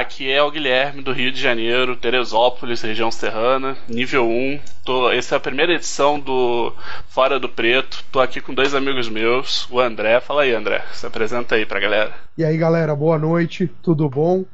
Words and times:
Aqui 0.00 0.32
é 0.32 0.42
o 0.42 0.50
Guilherme 0.50 1.02
do 1.02 1.12
Rio 1.12 1.30
de 1.30 1.38
Janeiro, 1.38 1.94
Teresópolis, 1.94 2.80
região 2.80 3.10
serrana, 3.10 3.76
nível 3.86 4.26
1. 4.26 4.58
Tô, 4.82 5.10
essa 5.10 5.34
é 5.34 5.36
a 5.36 5.40
primeira 5.40 5.74
edição 5.74 6.18
do 6.18 6.72
Fora 7.10 7.38
do 7.38 7.50
Preto. 7.50 8.02
Tô 8.10 8.18
aqui 8.18 8.40
com 8.40 8.54
dois 8.54 8.74
amigos 8.74 9.10
meus, 9.10 9.68
o 9.70 9.78
André. 9.78 10.18
Fala 10.22 10.44
aí, 10.44 10.54
André. 10.54 10.82
Se 10.94 11.04
apresenta 11.04 11.54
aí 11.54 11.66
pra 11.66 11.78
galera. 11.78 12.14
E 12.38 12.42
aí, 12.42 12.56
galera, 12.56 12.96
boa 12.96 13.18
noite, 13.18 13.70
tudo 13.82 14.08
bom? 14.08 14.46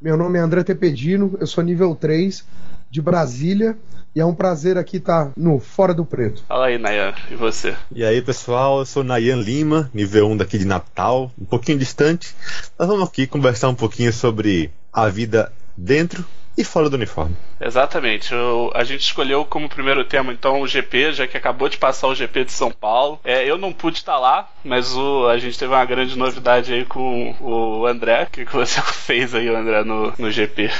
Meu 0.00 0.16
nome 0.16 0.38
é 0.38 0.40
André 0.40 0.62
Tepedino, 0.62 1.36
eu 1.40 1.48
sou 1.48 1.64
nível 1.64 1.96
3 1.96 2.46
de 2.88 3.02
Brasília 3.02 3.76
e 4.14 4.20
é 4.20 4.24
um 4.24 4.34
prazer 4.34 4.78
aqui 4.78 4.98
estar 4.98 5.32
no 5.36 5.58
Fora 5.58 5.92
do 5.92 6.04
Preto. 6.04 6.44
Fala 6.46 6.66
aí, 6.66 6.78
Nayan, 6.78 7.12
e 7.28 7.34
você? 7.34 7.74
E 7.92 8.04
aí, 8.04 8.22
pessoal, 8.22 8.78
eu 8.78 8.86
sou 8.86 9.02
Nayan 9.02 9.40
Lima, 9.42 9.90
nível 9.92 10.28
1 10.28 10.36
daqui 10.36 10.58
de 10.58 10.64
Natal, 10.64 11.32
um 11.36 11.44
pouquinho 11.44 11.78
distante. 11.78 12.36
Nós 12.78 12.86
vamos 12.86 13.08
aqui 13.08 13.26
conversar 13.26 13.68
um 13.68 13.74
pouquinho 13.74 14.12
sobre 14.12 14.70
a 14.92 15.08
vida 15.08 15.52
dentro 15.76 16.24
e 16.56 16.64
fora 16.64 16.90
do 16.90 16.96
uniforme. 16.96 17.34
Exatamente. 17.60 18.32
Eu, 18.32 18.70
a 18.74 18.84
gente 18.84 19.00
escolheu 19.00 19.44
como 19.44 19.68
primeiro 19.68 20.04
tema, 20.04 20.32
então, 20.32 20.60
o 20.60 20.68
GP, 20.68 21.12
já 21.12 21.26
que 21.26 21.36
acabou 21.36 21.68
de 21.68 21.78
passar 21.78 22.08
o 22.08 22.14
GP 22.14 22.44
de 22.44 22.52
São 22.52 22.70
Paulo. 22.70 23.18
É, 23.24 23.48
eu 23.48 23.56
não 23.56 23.72
pude 23.72 23.98
estar 23.98 24.18
lá, 24.18 24.48
mas 24.64 24.94
o, 24.94 25.28
a 25.28 25.38
gente 25.38 25.58
teve 25.58 25.72
uma 25.72 25.84
grande 25.84 26.16
novidade 26.16 26.72
aí 26.72 26.84
com 26.84 27.34
o 27.40 27.86
André. 27.86 28.24
O 28.24 28.30
que, 28.30 28.44
que 28.44 28.52
você 28.52 28.80
fez 28.92 29.34
aí, 29.34 29.48
André, 29.48 29.82
no, 29.84 30.12
no 30.18 30.30
GP? 30.30 30.70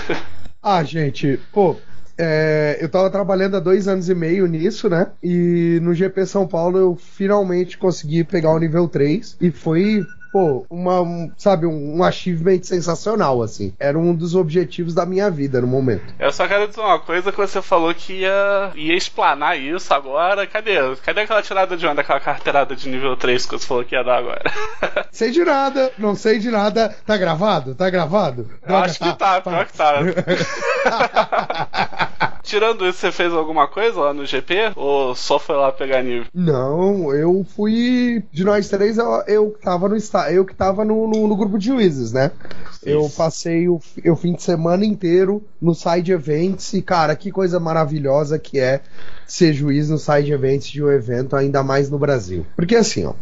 ah, 0.62 0.82
gente, 0.82 1.38
pô, 1.52 1.76
é, 2.16 2.78
eu 2.80 2.88
tava 2.88 3.10
trabalhando 3.10 3.56
há 3.56 3.60
dois 3.60 3.88
anos 3.88 4.08
e 4.08 4.14
meio 4.14 4.46
nisso, 4.46 4.88
né? 4.88 5.06
E 5.22 5.78
no 5.82 5.94
GP 5.94 6.26
São 6.26 6.46
Paulo 6.46 6.78
eu 6.78 6.96
finalmente 6.96 7.78
consegui 7.78 8.24
pegar 8.24 8.52
o 8.52 8.58
nível 8.58 8.88
3 8.88 9.36
e 9.40 9.50
foi 9.50 10.04
pô, 10.32 10.64
uma, 10.70 11.00
um, 11.00 11.30
sabe, 11.36 11.66
um, 11.66 11.96
um 11.96 12.04
achievement 12.04 12.62
sensacional, 12.62 13.42
assim. 13.42 13.74
Era 13.78 13.98
um 13.98 14.14
dos 14.14 14.34
objetivos 14.34 14.94
da 14.94 15.04
minha 15.04 15.30
vida 15.30 15.60
no 15.60 15.66
momento. 15.66 16.14
Eu 16.18 16.32
só 16.32 16.46
quero 16.46 16.68
dizer 16.68 16.80
uma 16.80 16.98
coisa 16.98 17.30
que 17.30 17.38
você 17.38 17.60
falou 17.60 17.92
que 17.94 18.20
ia, 18.20 18.70
ia 18.74 18.96
explanar 18.96 19.58
isso 19.58 19.92
agora. 19.92 20.46
Cadê? 20.46 20.76
Cadê 21.04 21.22
aquela 21.22 21.42
tirada 21.42 21.76
de 21.76 21.86
onda, 21.86 22.00
aquela 22.00 22.20
carteirada 22.20 22.76
de 22.76 22.88
nível 22.88 23.16
3 23.16 23.46
que 23.46 23.58
você 23.58 23.66
falou 23.66 23.84
que 23.84 23.94
ia 23.94 24.04
dar 24.04 24.18
agora? 24.18 24.42
sei 25.10 25.30
de 25.30 25.44
nada, 25.44 25.92
não 25.98 26.14
sei 26.14 26.38
de 26.38 26.50
nada. 26.50 26.94
Tá 27.04 27.16
gravado? 27.16 27.74
Tá 27.74 27.90
gravado? 27.90 28.48
Eu 28.66 28.76
acho 28.76 28.98
que 28.98 29.16
tá, 29.16 29.40
tá. 29.40 29.42
pior 29.50 29.66
que 29.66 29.76
tá. 29.76 30.00
Tirando 32.42 32.86
isso, 32.86 32.98
você 32.98 33.12
fez 33.12 33.32
alguma 33.32 33.68
coisa 33.68 34.00
lá 34.00 34.14
no 34.14 34.24
GP? 34.24 34.72
Ou 34.76 35.14
só 35.14 35.38
foi 35.38 35.56
lá 35.56 35.70
pegar 35.70 36.02
nível? 36.02 36.26
Não, 36.34 37.14
eu 37.14 37.44
fui. 37.54 38.22
De 38.32 38.44
nós 38.44 38.68
três, 38.68 38.98
eu, 38.98 39.22
eu 39.26 39.58
tava 39.62 39.88
no 39.88 39.96
eu 40.30 40.44
que 40.44 40.54
tava 40.54 40.84
no, 40.84 41.06
no, 41.06 41.28
no 41.28 41.36
grupo 41.36 41.58
de 41.58 41.66
juízes, 41.66 42.12
né? 42.12 42.30
Isso. 42.72 42.88
Eu 42.88 43.10
passei 43.10 43.68
o, 43.68 43.80
o 44.06 44.16
fim 44.16 44.32
de 44.32 44.42
semana 44.42 44.84
inteiro 44.84 45.42
no 45.60 45.74
side 45.74 46.12
events 46.12 46.72
e, 46.72 46.82
cara, 46.82 47.14
que 47.14 47.30
coisa 47.30 47.60
maravilhosa 47.60 48.38
que 48.38 48.58
é 48.58 48.80
ser 49.26 49.52
juiz 49.52 49.88
no 49.88 49.98
side 49.98 50.32
events 50.32 50.68
de 50.68 50.82
um 50.82 50.90
evento, 50.90 51.36
ainda 51.36 51.62
mais 51.62 51.90
no 51.90 51.98
Brasil. 51.98 52.46
Porque 52.56 52.74
assim, 52.74 53.04
ó. 53.04 53.14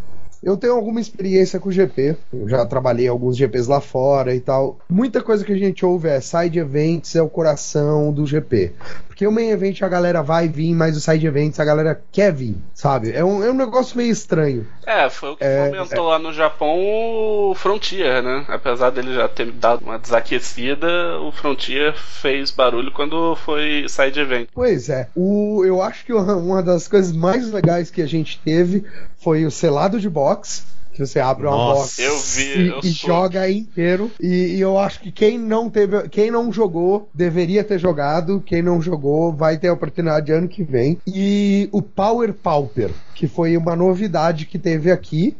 Eu 0.42 0.56
tenho 0.56 0.74
alguma 0.74 1.00
experiência 1.00 1.58
com 1.58 1.70
GP, 1.70 2.16
eu 2.32 2.48
já 2.48 2.64
trabalhei 2.64 3.08
alguns 3.08 3.36
GPs 3.36 3.68
lá 3.68 3.80
fora 3.80 4.34
e 4.34 4.40
tal. 4.40 4.78
Muita 4.88 5.20
coisa 5.20 5.44
que 5.44 5.52
a 5.52 5.58
gente 5.58 5.84
ouve 5.84 6.08
é 6.08 6.20
side 6.20 6.58
events 6.58 7.16
é 7.16 7.22
o 7.22 7.28
coração 7.28 8.12
do 8.12 8.24
GP. 8.24 8.72
Porque 9.18 9.26
o 9.26 9.32
main 9.32 9.50
event 9.50 9.82
a 9.82 9.88
galera 9.88 10.22
vai 10.22 10.46
vir, 10.46 10.72
mas 10.72 10.96
o 10.96 11.00
side 11.00 11.26
events 11.26 11.58
a 11.58 11.64
galera 11.64 12.00
quer 12.12 12.32
vir, 12.32 12.56
sabe? 12.72 13.10
É 13.10 13.24
um, 13.24 13.42
é 13.42 13.50
um 13.50 13.54
negócio 13.54 13.96
meio 13.96 14.12
estranho. 14.12 14.64
É, 14.86 15.10
foi 15.10 15.30
o 15.30 15.36
que 15.36 15.42
é, 15.42 15.64
fomentou 15.64 16.06
é... 16.06 16.10
lá 16.12 16.18
no 16.20 16.32
Japão 16.32 16.78
o 16.78 17.52
Frontier, 17.56 18.22
né? 18.22 18.44
Apesar 18.46 18.90
dele 18.90 19.12
já 19.12 19.26
ter 19.26 19.50
dado 19.50 19.82
uma 19.82 19.98
desaquecida, 19.98 21.18
o 21.20 21.32
Frontier 21.32 21.94
fez 21.98 22.52
barulho 22.52 22.92
quando 22.92 23.34
foi 23.34 23.86
side 23.88 24.20
event. 24.20 24.50
Pois 24.54 24.88
é. 24.88 25.08
O, 25.16 25.64
eu 25.64 25.82
acho 25.82 26.04
que 26.04 26.12
uma 26.12 26.62
das 26.62 26.86
coisas 26.86 27.10
mais 27.10 27.50
legais 27.50 27.90
que 27.90 28.00
a 28.00 28.06
gente 28.06 28.38
teve 28.44 28.84
foi 29.16 29.44
o 29.44 29.50
selado 29.50 29.98
de 29.98 30.08
box 30.08 30.77
que 30.98 31.06
você 31.06 31.20
abre 31.20 31.46
uma 31.46 31.56
Nossa, 31.56 31.80
box 31.80 31.98
eu 32.00 32.18
vi, 32.18 32.60
e, 32.60 32.68
eu 32.68 32.80
e 32.82 32.90
joga 32.90 33.48
inteiro. 33.48 34.10
E, 34.20 34.56
e, 34.56 34.60
eu 34.60 34.76
acho 34.76 35.00
que 35.00 35.12
quem 35.12 35.38
não 35.38 35.70
teve, 35.70 36.08
quem 36.08 36.28
não 36.28 36.52
jogou 36.52 37.08
deveria 37.14 37.62
ter 37.62 37.78
jogado. 37.78 38.42
Quem 38.44 38.62
não 38.62 38.82
jogou 38.82 39.32
vai 39.32 39.56
ter 39.56 39.68
a 39.68 39.72
oportunidade 39.72 40.32
ano 40.32 40.48
que 40.48 40.64
vem. 40.64 40.98
E 41.06 41.68
o 41.70 41.80
Power 41.80 42.32
Pauper, 42.32 42.90
que 43.14 43.28
foi 43.28 43.56
uma 43.56 43.76
novidade 43.76 44.44
que 44.44 44.58
teve 44.58 44.90
aqui 44.90 45.36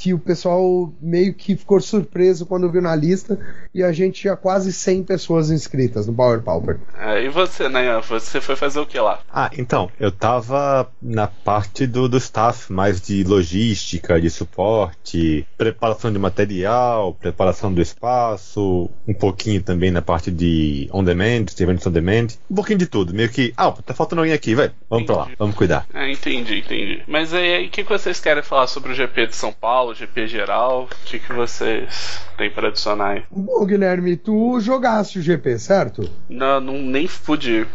que 0.00 0.14
o 0.14 0.18
pessoal 0.18 0.90
meio 0.98 1.34
que 1.34 1.54
ficou 1.54 1.78
surpreso 1.78 2.46
quando 2.46 2.70
viu 2.70 2.80
na 2.80 2.96
lista 2.96 3.38
e 3.74 3.82
a 3.82 3.92
gente 3.92 4.22
tinha 4.22 4.34
quase 4.34 4.72
100 4.72 5.02
pessoas 5.02 5.50
inscritas 5.50 6.06
no 6.06 6.14
Power 6.14 6.40
Pauper. 6.40 6.80
É, 6.98 7.22
e 7.22 7.28
você, 7.28 7.68
né? 7.68 8.00
Você 8.08 8.40
foi 8.40 8.56
fazer 8.56 8.80
o 8.80 8.86
que 8.86 8.98
lá? 8.98 9.20
Ah, 9.30 9.50
então, 9.58 9.90
eu 10.00 10.10
tava 10.10 10.90
na 11.02 11.26
parte 11.26 11.86
do, 11.86 12.08
do 12.08 12.16
staff, 12.16 12.72
mais 12.72 12.98
de 12.98 13.22
logística, 13.24 14.18
de 14.18 14.30
suporte, 14.30 15.46
preparação 15.58 16.10
de 16.10 16.18
material, 16.18 17.12
preparação 17.12 17.70
do 17.70 17.82
espaço, 17.82 18.88
um 19.06 19.12
pouquinho 19.12 19.62
também 19.62 19.90
na 19.90 20.00
parte 20.00 20.30
de 20.30 20.88
on-demand, 20.94 21.44
de 21.44 21.62
eventos 21.62 21.86
on-demand, 21.86 22.28
um 22.50 22.54
pouquinho 22.54 22.78
de 22.78 22.86
tudo, 22.86 23.12
meio 23.12 23.28
que, 23.28 23.52
ah, 23.54 23.70
tá 23.70 23.92
faltando 23.92 24.22
alguém 24.22 24.34
aqui, 24.34 24.54
vai, 24.54 24.70
vamos 24.88 25.04
entendi. 25.04 25.06
pra 25.06 25.16
lá, 25.16 25.30
vamos 25.38 25.54
cuidar. 25.54 25.86
É, 25.92 26.10
entendi, 26.10 26.60
entendi. 26.60 27.02
Mas 27.06 27.34
aí, 27.34 27.66
o 27.66 27.70
que 27.70 27.82
vocês 27.82 28.18
querem 28.18 28.42
falar 28.42 28.66
sobre 28.66 28.92
o 28.92 28.94
GP 28.94 29.26
de 29.26 29.36
São 29.36 29.52
Paulo? 29.52 29.89
Geral, 29.90 29.94
GP 29.94 30.26
geral, 30.26 30.82
o 30.84 31.04
que, 31.06 31.18
que 31.18 31.32
vocês 31.32 32.20
têm 32.36 32.50
para 32.50 32.68
adicionar 32.68 33.10
aí? 33.10 33.22
Bom, 33.30 33.64
Guilherme, 33.64 34.16
tu 34.16 34.60
jogaste 34.60 35.18
o 35.18 35.22
GP, 35.22 35.58
certo? 35.58 36.08
Não, 36.28 36.60
não 36.60 36.74
nem 36.74 37.06
pude 37.06 37.66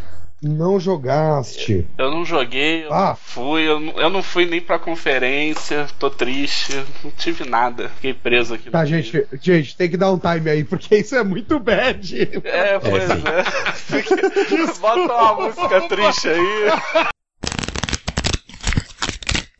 não 0.42 0.78
jogaste. 0.78 1.86
Eu 1.96 2.10
não 2.10 2.24
joguei, 2.24 2.84
eu 2.84 2.92
ah. 2.92 3.08
não 3.08 3.16
fui, 3.16 3.62
eu 3.62 3.80
não, 3.80 3.92
eu 3.94 4.10
não 4.10 4.22
fui 4.22 4.44
nem 4.44 4.60
pra 4.60 4.78
conferência, 4.78 5.86
tô 5.98 6.10
triste, 6.10 6.74
não 7.02 7.10
tive 7.10 7.48
nada. 7.48 7.88
Fiquei 7.88 8.12
preso 8.12 8.54
aqui. 8.54 8.70
Tá, 8.70 8.84
gente, 8.84 9.26
gente, 9.40 9.76
tem 9.76 9.88
que 9.88 9.96
dar 9.96 10.12
um 10.12 10.18
time 10.18 10.50
aí, 10.50 10.62
porque 10.62 10.96
isso 10.96 11.16
é 11.16 11.24
muito 11.24 11.58
bad. 11.58 12.40
É, 12.44 12.78
pois 12.78 13.10
é. 13.10 14.76
Bota 14.78 15.14
uma 15.14 15.34
música 15.34 15.80
triste 15.88 16.28
aí. 16.28 17.14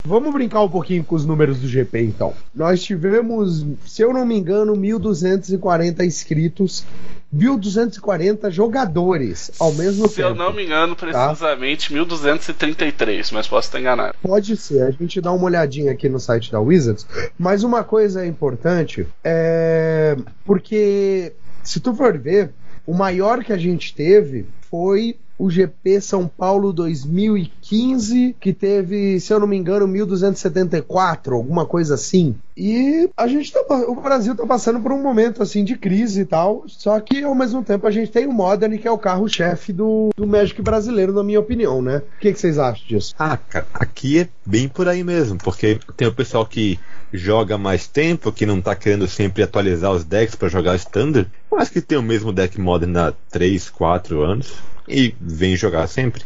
Vamos 0.07 0.31
brincar 0.31 0.61
um 0.63 0.69
pouquinho 0.69 1.03
com 1.03 1.15
os 1.15 1.25
números 1.25 1.59
do 1.59 1.67
GP 1.67 1.99
então. 1.99 2.33
Nós 2.55 2.81
tivemos, 2.81 3.65
se 3.85 4.01
eu 4.01 4.13
não 4.13 4.25
me 4.25 4.37
engano, 4.37 4.73
1.240 4.73 6.05
inscritos 6.05 6.85
1.240 7.35 8.49
jogadores 8.49 9.51
ao 9.59 9.73
mesmo 9.73 10.07
Se 10.07 10.15
tempo. 10.15 10.29
Se 10.29 10.33
eu 10.33 10.35
não 10.35 10.53
me 10.53 10.63
engano, 10.63 10.95
tá? 10.95 11.27
precisamente 11.27 11.93
tá? 11.93 11.99
1.233, 11.99 13.31
mas 13.33 13.47
posso 13.49 13.67
estar 13.67 13.81
enganado. 13.81 14.15
Pode 14.21 14.55
ser, 14.55 14.83
a 14.83 14.91
gente 14.91 15.19
dá 15.19 15.33
uma 15.33 15.43
olhadinha 15.43 15.91
aqui 15.91 16.07
no 16.07 16.21
site 16.21 16.53
da 16.53 16.61
Wizards. 16.61 17.05
Mas 17.37 17.63
uma 17.63 17.83
coisa 17.83 18.25
importante 18.25 19.05
é 19.21 20.15
porque, 20.45 21.33
se 21.61 21.81
tu 21.81 21.93
for 21.93 22.17
ver, 22.17 22.51
o 22.85 22.93
maior 22.93 23.43
que 23.43 23.51
a 23.51 23.57
gente 23.57 23.93
teve 23.93 24.45
foi 24.69 25.17
o 25.37 25.49
GP 25.49 26.01
São 26.01 26.27
Paulo 26.27 26.73
2015, 26.73 28.35
que 28.39 28.51
teve, 28.51 29.19
se 29.19 29.31
eu 29.31 29.39
não 29.39 29.47
me 29.47 29.55
engano, 29.55 29.87
1274, 29.87 31.35
alguma 31.35 31.65
coisa 31.65 31.93
assim. 31.93 32.35
E 32.55 33.07
a 33.15 33.27
gente 33.27 33.51
tá, 33.51 33.59
o 33.87 34.01
Brasil 34.01 34.35
tá 34.35 34.45
passando 34.45 34.79
por 34.79 34.91
um 34.91 35.01
momento 35.01 35.43
assim 35.43 35.63
de 35.63 35.77
crise 35.77 36.21
e 36.21 36.25
tal, 36.25 36.63
só 36.67 36.99
que 36.99 37.23
ao 37.23 37.35
mesmo 37.35 37.63
tempo 37.63 37.85
a 37.85 37.91
gente 37.91 38.11
tem 38.11 38.25
o 38.25 38.33
Modern, 38.33 38.77
que 38.79 38.87
é 38.87 38.91
o 38.91 38.97
carro-chefe 38.97 39.71
do, 39.71 40.09
do 40.15 40.25
Magic 40.25 40.59
brasileiro, 40.61 41.13
na 41.13 41.23
minha 41.23 41.39
opinião, 41.39 41.81
né? 41.81 42.01
O 42.17 42.19
que, 42.19 42.33
que 42.33 42.39
vocês 42.39 42.57
acham 42.57 42.87
disso? 42.87 43.13
Ah, 43.19 43.37
cara, 43.37 43.67
aqui 43.75 44.19
é 44.19 44.29
bem 44.43 44.67
por 44.67 44.87
aí 44.87 45.03
mesmo, 45.03 45.37
porque 45.37 45.79
tem 45.95 46.07
o 46.07 46.13
pessoal 46.13 46.45
que 46.47 46.79
joga 47.13 47.57
mais 47.57 47.87
tempo, 47.87 48.31
que 48.31 48.45
não 48.45 48.59
tá 48.59 48.75
querendo 48.75 49.07
sempre 49.07 49.43
atualizar 49.43 49.91
os 49.91 50.03
decks 50.03 50.35
para 50.35 50.49
jogar 50.49 50.75
Standard, 50.77 51.29
mas 51.51 51.69
que 51.69 51.79
tem 51.79 51.97
o 51.97 52.03
mesmo 52.03 52.33
deck 52.33 52.59
Modern 52.59 52.97
há 52.97 53.13
3, 53.29 53.69
4 53.69 54.21
anos 54.23 54.55
e 54.87 55.13
vem 55.19 55.55
jogar 55.55 55.87
sempre. 55.87 56.23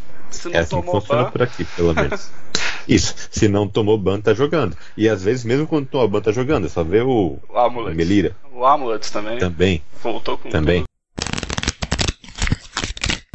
é 0.52 0.60
assim 0.60 0.82
que 0.82 0.92
funciona 0.92 1.24
ban. 1.24 1.32
por 1.32 1.42
aqui, 1.42 1.66
pelo 1.66 1.94
menos. 1.94 2.30
Isso, 2.88 3.14
se 3.30 3.48
não 3.48 3.68
tomou 3.68 3.98
ban, 3.98 4.20
tá 4.20 4.34
jogando. 4.34 4.76
E 4.98 5.08
às 5.08 5.24
vezes, 5.24 5.46
mesmo 5.46 5.68
quando 5.68 5.88
tomou 5.88 6.08
ban, 6.08 6.22
tá 6.22 6.32
jogando. 6.32 6.66
É 6.66 6.70
só 6.70 6.84
ver 6.84 7.04
o, 7.04 7.38
o 7.50 7.58
Amulet. 7.58 7.96
Melira. 7.96 8.36
O 8.54 8.66
Amulet 8.66 9.12
também. 9.12 9.38
Também. 9.38 9.82
Voltou 10.02 10.38
com 10.38 10.50
Também. 10.50 10.84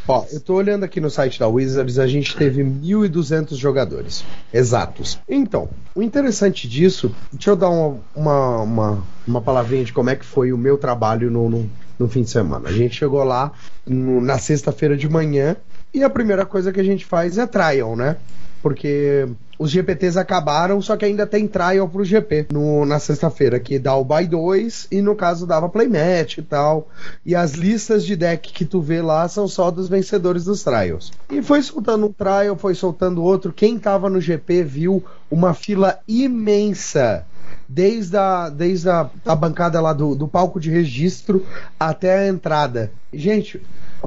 Ó, 0.09 0.25
eu 0.31 0.41
tô 0.41 0.55
olhando 0.55 0.85
aqui 0.85 1.01
no 1.01 1.11
site 1.11 1.41
da 1.41 1.49
Wizards, 1.49 1.99
a 1.99 2.07
gente 2.07 2.37
teve 2.37 2.63
1.200 2.63 3.57
jogadores 3.57 4.25
exatos. 4.55 5.19
Então, 5.29 5.69
o 5.97 6.03
interessante 6.03 6.69
disso, 6.69 7.13
deixa 7.33 7.51
eu 7.51 7.57
dar 7.57 7.71
uma, 7.71 7.99
uma, 8.15 8.63
uma, 8.63 9.05
uma 9.27 9.41
palavrinha 9.41 9.85
de 9.85 9.93
como 9.93 10.09
é 10.09 10.15
que 10.15 10.25
foi 10.25 10.53
o 10.53 10.59
meu 10.59 10.79
trabalho 10.79 11.29
no, 11.29 11.51
no, 11.51 11.71
no 11.99 12.09
fim 12.09 12.23
de 12.23 12.31
semana. 12.31 12.69
A 12.69 12.73
gente 12.73 12.97
chegou 12.97 13.23
lá 13.25 13.53
no, 13.87 14.21
na 14.21 14.39
sexta-feira 14.39 14.97
de 14.97 15.09
manhã 15.09 15.57
e 15.93 16.03
a 16.03 16.11
primeira 16.11 16.45
coisa 16.45 16.73
que 16.73 16.81
a 16.81 16.85
gente 16.85 17.05
faz 17.05 17.39
é 17.39 17.47
trial, 17.47 17.97
né? 17.97 18.17
porque 18.67 19.29
os 19.61 19.71
GPTs 19.71 20.19
acabaram, 20.19 20.83
só 20.83 20.97
que 20.97 21.05
ainda 21.05 21.25
tem 21.25 21.47
trial 21.47 21.89
pro 21.89 22.05
GP 22.05 22.49
no, 22.53 22.85
na 22.85 22.99
sexta-feira, 22.99 23.61
que 23.61 23.79
dá 23.79 23.95
o 23.95 24.05
buy 24.05 24.27
2 24.27 24.89
e 24.91 25.01
no 25.01 25.15
caso 25.15 25.47
dava 25.47 25.69
playmatch 25.69 26.39
e 26.39 26.43
tal. 26.43 26.89
E 27.25 27.33
as 27.33 27.53
listas 27.53 28.05
de 28.05 28.17
deck 28.17 28.53
que 28.53 28.65
tu 28.65 28.81
vê 28.81 29.01
lá 29.01 29.29
são 29.29 29.47
só 29.47 29.71
dos 29.71 29.89
vencedores 29.89 30.43
dos 30.43 30.65
trials. 30.65 31.13
E 31.31 31.41
foi 31.43 31.63
soltando 31.63 32.07
um 32.07 32.13
trial, 32.13 32.57
foi 32.57 32.75
soltando 32.75 33.23
outro. 33.23 33.53
Quem 33.53 33.79
tava 33.79 34.11
no 34.11 34.21
GP 34.21 34.65
viu 34.65 35.05
uma 35.31 35.55
fila 35.55 36.01
imensa 36.09 37.25
desde 37.69 38.17
a, 38.17 38.49
desde 38.49 38.89
a, 38.89 39.09
a 39.25 39.35
bancada 39.35 39.81
lá 39.81 39.93
do, 39.93 40.15
do 40.15 40.29
palco 40.29 40.61
de 40.61 40.71
registro 40.71 41.45
até 41.79 42.19
a 42.19 42.29
entrada. 42.29 42.91
Gente, 43.13 43.61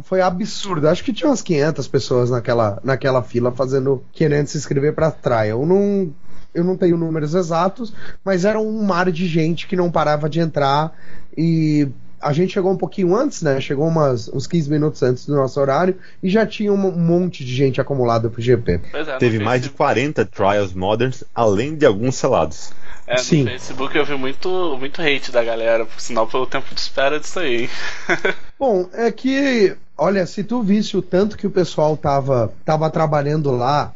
foi 0.04 0.22
absurdo. 0.22 0.88
Acho 0.88 1.04
que 1.04 1.14
tinha 1.14 1.30
umas 1.30 1.42
500 1.42 1.88
pessoas 1.88 2.30
naquela, 2.30 2.80
naquela 2.84 3.22
fila 3.22 3.52
fazendo 3.52 4.04
querendo 4.14 4.48
se 4.48 4.58
inscrever 4.58 4.94
para 4.94 5.12
trial. 5.12 5.62
Eu 5.62 5.66
não 5.66 6.14
eu 6.54 6.64
não 6.64 6.76
tenho 6.76 6.98
números 6.98 7.36
exatos, 7.36 7.94
mas 8.26 8.44
era 8.44 8.60
um 8.60 8.84
mar 8.84 9.12
de 9.12 9.28
gente 9.28 9.68
que 9.68 9.76
não 9.76 9.92
parava 9.92 10.28
de 10.28 10.40
entrar 10.40 10.92
e 11.38 11.88
a 12.22 12.34
gente 12.34 12.54
chegou 12.54 12.72
um 12.72 12.78
pouquinho 12.78 13.16
antes, 13.16 13.42
né? 13.42 13.62
Chegou 13.62 13.88
umas, 13.88 14.28
uns 14.28 14.46
15 14.46 14.70
minutos 14.70 15.02
antes 15.04 15.26
do 15.26 15.36
nosso 15.36 15.60
horário 15.60 15.96
e 16.22 16.30
já 16.30 16.46
tinha 16.46 16.72
um 16.74 16.92
monte 16.92 17.46
de 17.46 17.54
gente 17.54 17.80
acumulada 17.80 18.30
pro 18.30 18.42
GP. 18.42 18.82
É, 18.94 19.18
Teve 19.18 19.40
mais 19.40 19.62
de 19.62 19.70
40 19.70 20.26
trials 20.26 20.74
moderns, 20.74 21.24
além 21.34 21.76
de 21.76 21.86
alguns 21.86 22.16
selados. 22.16 22.72
É, 23.10 23.16
no 23.16 23.24
Sim. 23.24 23.44
Facebook 23.44 23.98
eu 23.98 24.06
vi 24.06 24.16
muito, 24.16 24.78
muito 24.78 25.02
hate 25.02 25.32
da 25.32 25.44
galera, 25.44 25.84
por 25.84 26.00
sinal 26.00 26.28
pelo 26.28 26.46
tempo 26.46 26.76
de 26.76 26.80
espera 26.80 27.20
disso 27.20 27.40
aí. 27.40 27.68
Bom, 28.60 28.88
é 28.94 29.12
que, 29.12 29.76
olha, 29.98 30.28
se 30.28 30.44
tu 30.44 30.62
visse 30.62 30.96
o 30.96 31.02
tanto 31.02 31.36
que 31.36 31.48
o 31.48 31.50
pessoal 31.50 31.98
tava, 31.98 32.54
tava 32.64 32.88
trabalhando 32.92 33.50
lá, 33.50 33.92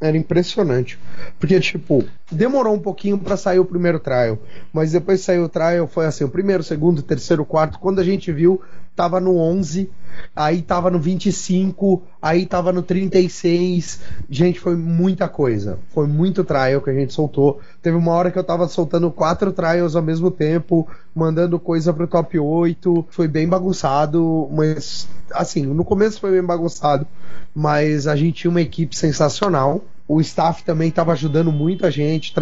era 0.00 0.16
impressionante. 0.16 0.98
Porque, 1.38 1.60
tipo, 1.60 2.04
demorou 2.30 2.74
um 2.74 2.78
pouquinho 2.78 3.18
para 3.18 3.36
sair 3.36 3.58
o 3.58 3.64
primeiro 3.64 3.98
trial. 3.98 4.38
Mas 4.72 4.92
depois 4.92 5.20
que 5.20 5.26
saiu 5.26 5.44
o 5.44 5.48
trial, 5.48 5.86
foi 5.86 6.06
assim: 6.06 6.24
o 6.24 6.28
primeiro, 6.28 6.62
segundo, 6.62 7.02
terceiro, 7.02 7.44
quarto. 7.44 7.78
Quando 7.78 8.00
a 8.00 8.04
gente 8.04 8.32
viu, 8.32 8.62
tava 8.94 9.20
no 9.20 9.36
11, 9.36 9.90
aí 10.34 10.62
tava 10.62 10.90
no 10.90 10.98
25, 10.98 12.02
aí 12.20 12.46
tava 12.46 12.72
no 12.72 12.82
36. 12.82 14.00
Gente, 14.28 14.60
foi 14.60 14.76
muita 14.76 15.28
coisa. 15.28 15.78
Foi 15.90 16.06
muito 16.06 16.44
trial 16.44 16.80
que 16.80 16.90
a 16.90 16.94
gente 16.94 17.12
soltou. 17.12 17.60
Teve 17.84 17.98
uma 17.98 18.12
hora 18.12 18.30
que 18.30 18.38
eu 18.38 18.42
tava 18.42 18.66
soltando 18.66 19.10
quatro 19.10 19.52
trials 19.52 19.94
ao 19.94 20.02
mesmo 20.02 20.30
tempo, 20.30 20.88
mandando 21.14 21.60
coisa 21.60 21.92
pro 21.92 22.06
top 22.06 22.38
8. 22.38 23.08
Foi 23.10 23.28
bem 23.28 23.46
bagunçado, 23.46 24.48
mas 24.50 25.06
assim, 25.30 25.66
no 25.66 25.84
começo 25.84 26.18
foi 26.18 26.30
bem 26.30 26.42
bagunçado, 26.42 27.06
mas 27.54 28.06
a 28.06 28.16
gente 28.16 28.40
tinha 28.40 28.50
uma 28.50 28.62
equipe 28.62 28.96
sensacional 28.96 29.84
o 30.06 30.20
staff 30.20 30.62
também 30.64 30.88
estava 30.88 31.12
ajudando 31.12 31.50
muito 31.50 31.86
a 31.86 31.90
gente. 31.90 32.34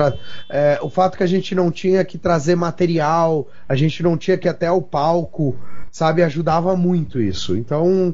É, 0.51 0.79
o 0.83 0.91
fato 0.91 1.17
que 1.17 1.23
a 1.23 1.29
gente 1.29 1.55
não 1.55 1.71
tinha 1.71 2.05
que 2.05 2.19
trazer 2.19 2.57
material, 2.57 3.47
a 3.69 3.77
gente 3.77 4.03
não 4.03 4.17
tinha 4.17 4.37
que 4.37 4.49
ir 4.49 4.51
até 4.51 4.71
o 4.71 4.83
palco, 4.83 5.57
sabe, 5.91 6.23
ajudava 6.23 6.77
muito 6.77 7.21
isso. 7.21 7.57
Então, 7.57 8.13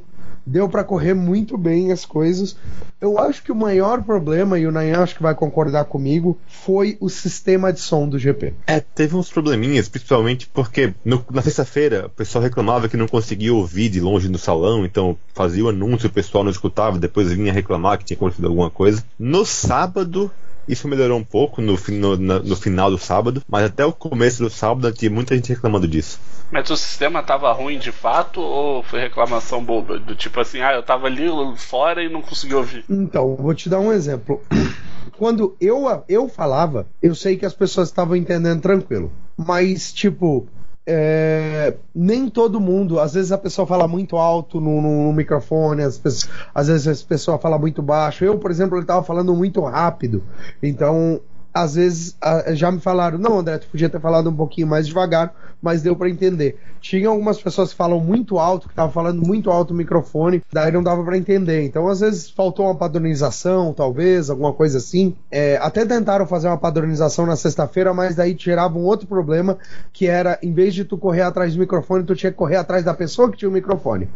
deu 0.49 0.69
para 0.69 0.83
correr 0.83 1.15
muito 1.15 1.59
bem 1.59 1.93
as 1.93 2.05
coisas. 2.05 2.57
Eu 3.01 3.19
acho 3.19 3.43
que 3.43 3.53
o 3.53 3.55
maior 3.55 4.03
problema, 4.03 4.59
e 4.59 4.67
o 4.67 4.73
Nayan 4.73 5.03
acho 5.03 5.15
que 5.15 5.23
vai 5.23 5.35
concordar 5.35 5.85
comigo, 5.85 6.39
foi 6.47 6.97
o 7.01 7.09
sistema 7.09 7.73
de 7.73 7.81
som 7.81 8.09
do 8.09 8.19
GP. 8.19 8.55
É, 8.67 8.81
teve 8.81 9.15
uns 9.15 9.31
probleminhas, 9.31 9.89
principalmente 9.89 10.49
porque 10.53 10.95
no, 11.05 11.25
na 11.31 11.43
sexta-feira 11.43 12.07
o 12.07 12.11
pessoal 12.11 12.43
reclamava 12.43 12.89
que 12.89 12.97
não 12.97 13.07
conseguia 13.07 13.53
ouvir 13.55 13.89
de 13.91 14.01
longe 14.01 14.29
no 14.29 14.39
salão, 14.39 14.85
então 14.85 15.17
fazia 15.35 15.65
o 15.65 15.69
anúncio, 15.69 16.09
o 16.09 16.13
pessoal 16.13 16.43
não 16.43 16.51
escutava, 16.51 16.99
depois 16.99 17.31
vinha 17.31 17.53
reclamar 17.53 17.99
que 17.99 18.05
tinha 18.05 18.17
acontecido 18.17 18.49
alguma 18.49 18.71
coisa. 18.71 19.05
No 19.19 19.45
sábado, 19.45 20.31
isso 20.69 20.87
melhorou 20.87 21.19
um 21.19 21.25
pouco 21.25 21.61
no, 21.63 21.77
no, 21.89 22.17
no, 22.17 22.57
final 22.57 22.91
do 22.91 22.99
sábado, 22.99 23.43
mas 23.49 23.65
até 23.65 23.85
o 23.85 23.93
começo 23.93 24.43
do 24.43 24.51
sábado 24.51 24.93
tinha 24.93 25.11
muita 25.11 25.35
gente 25.35 25.49
reclamando 25.49 25.89
disso. 25.89 26.21
Mas 26.51 26.69
o 26.71 26.77
sistema 26.77 27.23
tava 27.23 27.53
ruim 27.53 27.79
de 27.79 27.93
fato 27.93 28.41
ou 28.41 28.83
foi 28.83 29.01
reclamação 29.01 29.63
boba? 29.63 29.99
Do 29.99 30.15
tipo 30.15 30.41
assim, 30.41 30.61
ah, 30.61 30.75
eu 30.75 30.83
tava 30.83 31.07
ali 31.07 31.27
fora 31.57 32.03
e 32.03 32.09
não 32.09 32.23
consegui 32.23 32.55
ouvir? 32.55 32.85
Então, 32.89 33.37
vou 33.37 33.55
te 33.55 33.69
dar 33.69 33.81
um 33.81 33.93
exemplo. 33.93 34.43
Quando 35.17 35.57
eu, 35.61 36.05
eu 36.09 36.29
falava, 36.29 36.87
eu 37.03 37.15
sei 37.15 37.37
que 37.37 37.45
as 37.45 37.55
pessoas 37.55 37.89
estavam 37.89 38.15
entendendo 38.15 38.63
tranquilo. 38.63 39.13
Mas, 39.37 39.93
tipo, 39.93 40.49
é, 40.91 41.75
nem 41.95 42.31
todo 42.31 42.59
mundo, 42.59 42.99
às 42.99 43.13
vezes 43.13 43.31
a 43.31 43.37
pessoa 43.37 43.67
fala 43.67 43.87
muito 43.87 44.17
alto 44.17 44.59
no, 44.59 44.81
no, 44.81 45.05
no 45.05 45.13
microfone, 45.13 45.83
pessoas, 45.99 46.31
às 46.55 46.67
vezes 46.69 47.03
a 47.03 47.07
pessoa 47.07 47.39
fala 47.39 47.59
muito 47.59 47.83
baixo. 47.83 48.25
Eu, 48.25 48.39
por 48.39 48.51
exemplo, 48.51 48.79
ele 48.79 48.85
estava 48.85 49.03
falando 49.03 49.37
muito 49.37 49.61
rápido, 49.61 50.25
então 50.63 51.21
às 51.63 51.75
vezes 51.75 52.17
já 52.55 52.71
me 52.71 52.81
falaram, 52.81 53.19
não, 53.19 53.39
André, 53.39 53.59
tu 53.59 53.67
podia 53.67 53.89
ter 53.89 54.01
falado 54.01 54.31
um 54.31 54.37
pouquinho 54.37 54.67
mais 54.67 54.87
devagar, 54.87 55.35
mas 55.61 55.83
deu 55.83 55.97
para 55.97 56.09
entender. 56.09 56.57
Tinha 56.81 57.09
algumas 57.09 57.41
pessoas 57.43 57.71
que 57.71 57.77
falam 57.77 57.99
muito 57.99 58.39
alto, 58.39 58.69
que 58.69 58.73
estavam 58.73 58.93
falando 58.93 59.27
muito 59.27 59.51
alto 59.51 59.73
no 59.73 59.79
microfone, 59.79 60.41
daí 60.53 60.71
não 60.71 60.83
dava 60.83 61.03
para 61.03 61.19
entender. 61.19 61.65
Então, 61.65 61.89
às 61.89 61.99
vezes 61.99 62.31
faltou 62.31 62.67
uma 62.67 62.77
padronização, 62.77 63.73
talvez, 63.73 64.31
alguma 64.31 64.53
coisa 64.53 64.79
assim. 64.79 65.17
É, 65.31 65.59
até 65.61 65.85
tentaram 65.85 66.27
fazer 66.27 66.47
uma 66.47 66.57
padronização 66.59 67.27
na 67.27 67.35
sexta-feira, 67.35 67.93
mas 67.93 68.15
daí 68.15 68.37
gerava 68.39 68.79
um 68.79 68.85
outro 68.85 69.09
problema, 69.09 69.59
que 69.93 70.07
era, 70.07 70.39
em 70.41 70.53
vez 70.53 70.73
de 70.75 70.85
tu 70.85 70.97
correr 70.97 71.23
atrás 71.23 71.55
do 71.55 71.59
microfone, 71.59 72.05
tu 72.05 72.15
tinha 72.15 72.31
que 72.31 72.39
correr 72.39 72.57
atrás 72.57 72.85
da 72.85 72.95
pessoa 72.95 73.29
que 73.31 73.37
tinha 73.37 73.49
o 73.49 73.53
microfone. 73.53 74.09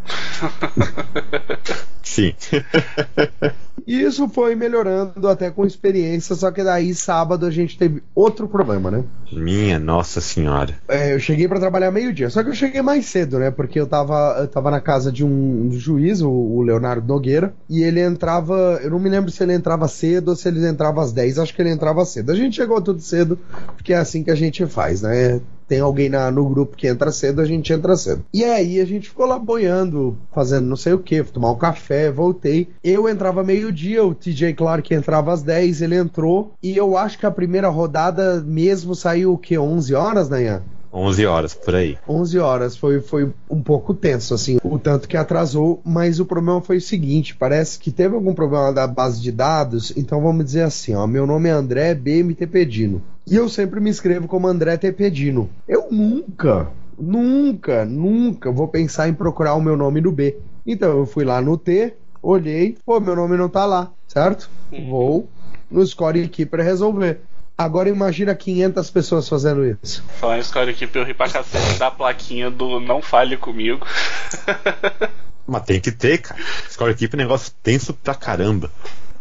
Sim. 2.04 2.34
E 3.86 4.00
isso 4.02 4.28
foi 4.28 4.54
melhorando 4.54 5.28
até 5.28 5.50
com 5.50 5.64
experiência, 5.64 6.34
só 6.34 6.50
que 6.50 6.62
daí 6.62 6.94
sábado 6.94 7.46
a 7.46 7.50
gente 7.50 7.78
teve 7.78 8.02
outro 8.14 8.48
problema, 8.48 8.90
né? 8.90 9.04
Minha 9.32 9.78
nossa 9.78 10.20
senhora. 10.20 10.74
É, 10.88 11.14
eu 11.14 11.18
cheguei 11.18 11.48
para 11.48 11.60
trabalhar 11.60 11.90
meio-dia, 11.90 12.30
só 12.30 12.42
que 12.42 12.50
eu 12.50 12.54
cheguei 12.54 12.82
mais 12.82 13.06
cedo, 13.06 13.38
né? 13.38 13.50
Porque 13.50 13.80
eu 13.80 13.86
tava, 13.86 14.36
eu 14.40 14.48
tava 14.48 14.70
na 14.70 14.80
casa 14.80 15.10
de 15.10 15.24
um 15.24 15.70
juiz, 15.72 16.20
o, 16.20 16.30
o, 16.30 16.62
Leonardo 16.62 17.06
Nogueira, 17.06 17.54
e 17.68 17.82
ele 17.82 18.00
entrava, 18.00 18.80
eu 18.82 18.90
não 18.90 18.98
me 18.98 19.08
lembro 19.08 19.30
se 19.30 19.42
ele 19.42 19.54
entrava 19.54 19.88
cedo 19.88 20.28
ou 20.28 20.36
se 20.36 20.48
ele 20.48 20.66
entrava 20.66 21.02
às 21.02 21.12
10, 21.12 21.38
acho 21.38 21.54
que 21.54 21.62
ele 21.62 21.70
entrava 21.70 22.04
cedo. 22.04 22.30
A 22.30 22.34
gente 22.34 22.56
chegou 22.56 22.80
tudo 22.80 23.00
cedo, 23.00 23.38
porque 23.76 23.92
é 23.92 23.96
assim 23.96 24.22
que 24.22 24.30
a 24.30 24.34
gente 24.34 24.66
faz, 24.66 25.02
né? 25.02 25.40
Tem 25.72 25.80
alguém 25.80 26.10
na, 26.10 26.30
no 26.30 26.46
grupo 26.50 26.76
que 26.76 26.86
entra 26.86 27.10
cedo, 27.10 27.40
a 27.40 27.46
gente 27.46 27.72
entra 27.72 27.96
cedo. 27.96 28.22
E 28.30 28.44
aí 28.44 28.78
a 28.78 28.84
gente 28.84 29.08
ficou 29.08 29.24
lá 29.24 29.38
boiando, 29.38 30.18
fazendo 30.30 30.66
não 30.66 30.76
sei 30.76 30.92
o 30.92 30.98
que, 30.98 31.24
tomar 31.24 31.50
um 31.50 31.56
café, 31.56 32.10
voltei. 32.10 32.68
Eu 32.84 33.08
entrava 33.08 33.42
meio-dia, 33.42 34.04
o 34.04 34.14
TJ 34.14 34.52
Clark 34.52 34.92
entrava 34.92 35.32
às 35.32 35.42
10, 35.42 35.80
ele 35.80 35.96
entrou. 35.96 36.52
E 36.62 36.76
eu 36.76 36.94
acho 36.94 37.18
que 37.18 37.24
a 37.24 37.30
primeira 37.30 37.70
rodada 37.70 38.42
mesmo 38.42 38.94
saiu 38.94 39.32
o 39.32 39.38
que? 39.38 39.56
11 39.56 39.94
horas, 39.94 40.28
Nayan? 40.28 40.62
11 40.92 41.26
horas, 41.26 41.54
por 41.54 41.74
aí. 41.74 41.96
11 42.08 42.38
horas, 42.38 42.76
foi, 42.76 43.00
foi 43.00 43.32
um 43.48 43.62
pouco 43.62 43.94
tenso, 43.94 44.34
assim, 44.34 44.58
o 44.62 44.78
tanto 44.78 45.08
que 45.08 45.16
atrasou, 45.16 45.80
mas 45.84 46.20
o 46.20 46.26
problema 46.26 46.60
foi 46.60 46.76
o 46.76 46.80
seguinte, 46.80 47.34
parece 47.34 47.78
que 47.78 47.90
teve 47.90 48.14
algum 48.14 48.34
problema 48.34 48.72
da 48.72 48.86
base 48.86 49.20
de 49.20 49.32
dados, 49.32 49.92
então 49.96 50.20
vamos 50.20 50.44
dizer 50.44 50.62
assim, 50.62 50.94
ó, 50.94 51.06
meu 51.06 51.26
nome 51.26 51.48
é 51.48 51.52
André 51.52 51.94
BMT 51.94 52.46
Pedino, 52.46 53.02
e 53.26 53.36
eu 53.36 53.48
sempre 53.48 53.80
me 53.80 53.88
inscrevo 53.88 54.26
como 54.26 54.48
André 54.48 54.76
T. 54.76 54.90
Pedino. 54.92 55.48
Eu 55.68 55.86
nunca, 55.90 56.68
nunca, 56.98 57.84
nunca 57.84 58.50
vou 58.50 58.66
pensar 58.66 59.08
em 59.08 59.14
procurar 59.14 59.54
o 59.54 59.60
meu 59.60 59.76
nome 59.76 60.00
no 60.00 60.10
B. 60.10 60.36
Então 60.66 60.98
eu 60.98 61.06
fui 61.06 61.24
lá 61.24 61.40
no 61.40 61.56
T, 61.56 61.94
olhei, 62.20 62.76
pô, 62.84 62.98
meu 62.98 63.14
nome 63.14 63.36
não 63.36 63.48
tá 63.48 63.64
lá, 63.64 63.92
certo? 64.08 64.50
Uhum. 64.72 64.90
Vou 64.90 65.28
no 65.70 65.86
Score 65.86 66.28
Keeper 66.28 66.60
resolver. 66.60 67.20
Agora 67.56 67.88
imagina 67.88 68.34
500 68.34 68.90
pessoas 68.90 69.28
fazendo 69.28 69.64
isso. 69.82 70.02
Falar 70.18 70.38
em 70.38 70.42
Score 70.42 70.74
Keeper, 70.74 71.02
eu 71.02 71.06
ri 71.06 71.14
pra 71.14 71.28
cacete 71.28 71.78
da 71.78 71.90
plaquinha 71.90 72.50
do 72.50 72.80
não 72.80 73.00
fale 73.00 73.36
comigo. 73.36 73.86
Mas 75.46 75.62
tem 75.64 75.80
que 75.80 75.92
ter, 75.92 76.18
cara. 76.18 76.40
Score 76.70 76.94
Keeper 76.94 77.20
é 77.20 77.22
um 77.22 77.26
negócio 77.26 77.52
tenso 77.62 77.92
pra 77.92 78.14
caramba. 78.14 78.70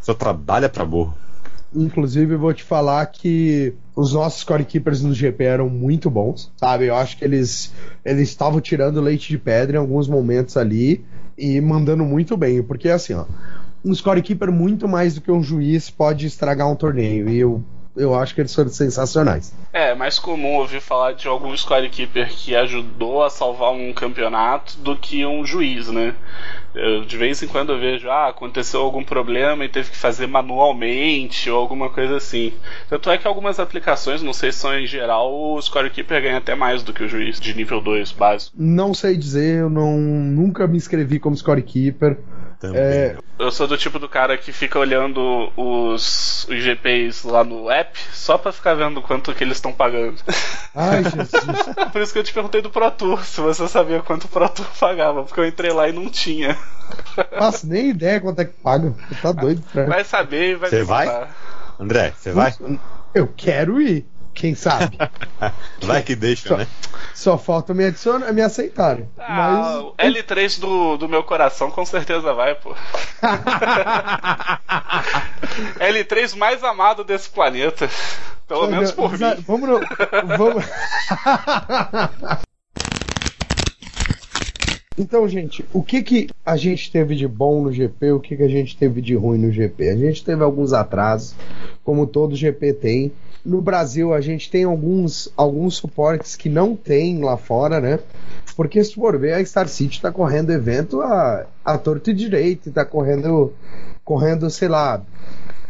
Só 0.01 0.13
trabalha 0.13 0.69
pra 0.69 0.85
burro. 0.85 1.15
Inclusive, 1.73 2.35
vou 2.35 2.53
te 2.53 2.63
falar 2.63 3.05
que 3.05 3.73
os 3.95 4.13
nossos 4.13 4.41
scorekeepers 4.41 5.01
no 5.01 5.13
GP 5.13 5.43
eram 5.43 5.69
muito 5.69 6.09
bons, 6.09 6.51
sabe? 6.57 6.87
Eu 6.87 6.95
acho 6.95 7.17
que 7.17 7.23
eles 7.23 7.73
eles 8.03 8.27
estavam 8.29 8.59
tirando 8.59 8.99
leite 8.99 9.29
de 9.29 9.37
pedra 9.37 9.77
em 9.77 9.79
alguns 9.79 10.07
momentos 10.07 10.57
ali 10.57 11.05
e 11.37 11.61
mandando 11.61 12.03
muito 12.03 12.35
bem, 12.35 12.61
porque 12.61 12.89
assim, 12.89 13.13
ó, 13.13 13.25
um 13.85 13.95
scorekeeper 13.95 14.51
muito 14.51 14.85
mais 14.85 15.15
do 15.15 15.21
que 15.21 15.31
um 15.31 15.41
juiz 15.41 15.89
pode 15.89 16.25
estragar 16.27 16.69
um 16.69 16.75
torneio. 16.75 17.29
E 17.29 17.39
eu 17.39 17.63
eu 17.95 18.15
acho 18.15 18.33
que 18.33 18.41
eles 18.41 18.53
foram 18.53 18.69
sensacionais. 18.69 19.53
É, 19.73 19.93
mais 19.93 20.17
comum 20.17 20.55
ouvir 20.55 20.81
falar 20.81 21.13
de 21.13 21.27
algum 21.27 21.55
scorekeeper 21.55 22.29
que 22.29 22.55
ajudou 22.55 23.23
a 23.23 23.29
salvar 23.29 23.71
um 23.71 23.93
campeonato 23.93 24.77
do 24.77 24.95
que 24.97 25.25
um 25.25 25.45
juiz, 25.45 25.89
né? 25.89 26.15
Eu, 26.73 27.03
de 27.03 27.17
vez 27.17 27.43
em 27.43 27.47
quando 27.47 27.73
eu 27.73 27.79
vejo, 27.79 28.09
ah, 28.09 28.29
aconteceu 28.29 28.81
algum 28.81 29.03
problema 29.03 29.65
e 29.65 29.69
teve 29.69 29.91
que 29.91 29.97
fazer 29.97 30.27
manualmente 30.27 31.49
ou 31.49 31.59
alguma 31.59 31.89
coisa 31.89 32.15
assim. 32.15 32.53
Tanto 32.89 33.09
é 33.09 33.17
que 33.17 33.27
algumas 33.27 33.59
aplicações, 33.59 34.21
não 34.21 34.33
sei 34.33 34.51
se 34.51 34.59
são 34.59 34.73
em 34.77 34.87
geral, 34.87 35.33
o 35.33 35.61
scorekeeper 35.61 36.21
ganha 36.21 36.37
até 36.37 36.55
mais 36.55 36.81
do 36.83 36.93
que 36.93 37.03
o 37.03 37.09
juiz 37.09 37.39
de 37.39 37.53
nível 37.53 37.81
2 37.81 38.13
básico. 38.13 38.55
Não 38.57 38.93
sei 38.93 39.17
dizer, 39.17 39.61
eu 39.61 39.69
não, 39.69 39.97
nunca 39.97 40.65
me 40.65 40.77
inscrevi 40.77 41.19
como 41.19 41.35
scorekeeper. 41.35 42.17
Também. 42.61 42.79
É, 42.79 43.17
Eu 43.39 43.51
sou 43.51 43.67
do 43.67 43.75
tipo 43.75 43.97
do 43.97 44.07
cara 44.07 44.37
que 44.37 44.53
fica 44.53 44.77
olhando 44.77 45.51
os, 45.57 46.47
os 46.47 46.63
GPs 46.63 47.23
lá 47.25 47.43
no 47.43 47.71
app 47.71 47.99
só 48.13 48.37
pra 48.37 48.51
ficar 48.51 48.75
vendo 48.75 49.01
quanto 49.01 49.33
que 49.33 49.43
eles 49.43 49.57
estão 49.57 49.73
pagando. 49.73 50.21
ai, 50.75 51.03
Jesus. 51.03 51.31
Por 51.91 52.01
isso 52.01 52.13
que 52.13 52.19
eu 52.19 52.23
te 52.23 52.31
perguntei 52.31 52.61
do 52.61 52.69
Pro 52.69 52.91
Tour, 52.91 53.25
se 53.25 53.41
você 53.41 53.67
sabia 53.67 53.99
quanto 54.01 54.25
o 54.25 54.27
Pro 54.27 54.47
Tour 54.47 54.67
pagava, 54.79 55.23
porque 55.23 55.39
eu 55.39 55.47
entrei 55.47 55.71
lá 55.71 55.89
e 55.89 55.91
não 55.91 56.07
tinha. 56.07 56.55
Faço 57.35 57.65
nem 57.65 57.89
ideia 57.89 58.21
quanto 58.21 58.41
é 58.41 58.45
que 58.45 58.53
paga. 58.61 58.93
Você 59.09 59.15
tá 59.15 59.31
doido, 59.31 59.63
Fred? 59.63 59.89
Vai 59.89 60.03
saber 60.03 60.51
e 60.51 60.55
vai 60.55 60.69
Você 60.69 60.83
vai? 60.83 61.27
André, 61.79 62.13
você 62.15 62.31
vai? 62.31 62.53
Eu 63.11 63.27
quero 63.35 63.81
ir. 63.81 64.05
Quem 64.33 64.55
sabe? 64.55 64.97
Vai 65.81 66.01
que 66.01 66.15
deixa, 66.15 66.57
né? 66.57 66.67
Só 67.13 67.37
falta 67.37 67.73
me 67.73 67.85
adicionar, 67.85 68.31
me 68.33 68.41
aceitarem. 68.41 69.07
Ah, 69.19 69.81
o 69.81 69.93
L3 69.95 70.59
do, 70.59 70.97
do 70.97 71.09
meu 71.09 71.23
coração 71.23 71.69
com 71.69 71.85
certeza 71.85 72.33
vai, 72.33 72.55
pô. 72.55 72.75
L3 75.79 76.37
mais 76.37 76.63
amado 76.63 77.03
desse 77.03 77.29
planeta. 77.29 77.89
Pelo 78.47 78.67
menos 78.67 78.91
por 78.91 79.17
mim. 79.17 79.43
Vamos 79.47 79.69
no, 79.69 79.79
vamos. 80.37 80.65
Então, 84.97 85.27
gente, 85.27 85.65
o 85.73 85.81
que 85.81 86.03
que 86.03 86.27
a 86.45 86.57
gente 86.57 86.91
teve 86.91 87.15
de 87.15 87.27
bom 87.27 87.63
no 87.63 87.71
GP, 87.71 88.11
o 88.11 88.19
que 88.19 88.35
que 88.35 88.43
a 88.43 88.47
gente 88.47 88.77
teve 88.77 89.01
de 89.01 89.15
ruim 89.15 89.37
no 89.39 89.51
GP? 89.51 89.89
A 89.89 89.95
gente 89.95 90.23
teve 90.23 90.43
alguns 90.43 90.73
atrasos, 90.73 91.33
como 91.83 92.05
todo 92.05 92.35
GP 92.35 92.73
tem. 92.73 93.11
No 93.43 93.61
Brasil, 93.61 94.13
a 94.13 94.21
gente 94.21 94.51
tem 94.51 94.65
alguns, 94.65 95.31
alguns 95.35 95.75
suportes 95.75 96.35
que 96.35 96.49
não 96.49 96.75
tem 96.75 97.23
lá 97.23 97.37
fora, 97.37 97.79
né? 97.79 97.99
Porque 98.55 98.83
se 98.83 98.93
for 98.93 99.17
ver, 99.17 99.33
a 99.33 99.43
Star 99.45 99.67
City 99.67 99.99
tá 100.01 100.11
correndo 100.11 100.51
evento 100.51 101.01
a, 101.01 101.47
a 101.63 101.77
torto 101.77 102.11
e 102.11 102.13
direito, 102.13 102.69
tá 102.71 102.85
correndo, 102.85 103.53
correndo, 104.03 104.47
sei 104.49 104.67
lá, 104.67 105.01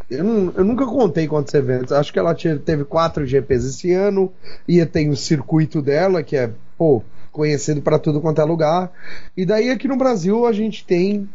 eu, 0.10 0.26
eu 0.56 0.66
nunca 0.66 0.86
contei 0.86 1.28
quantos 1.28 1.54
eventos. 1.54 1.92
Acho 1.94 2.12
que 2.12 2.20
ela 2.20 2.36
te- 2.36 2.58
teve 2.60 2.84
quatro 2.84 3.26
GPs 3.26 3.66
esse 3.66 3.94
ano. 3.94 4.32
E 4.68 4.86
tem 4.86 5.10
o 5.10 5.16
circuito 5.16 5.82
dela, 5.82 6.22
que 6.24 6.36
é, 6.36 6.50
pô, 6.78 7.02
conhecido 7.32 7.82
para 7.82 7.98
tudo 8.00 8.22
quanto 8.22 8.42
é 8.42 8.44
lugar. 8.44 8.92
E 9.36 9.46
daí 9.46 9.70
aqui 9.70 9.88
no 9.88 9.96
Brasil 9.98 10.46
a 10.46 10.52
gente 10.52 10.86
tem 10.86 11.28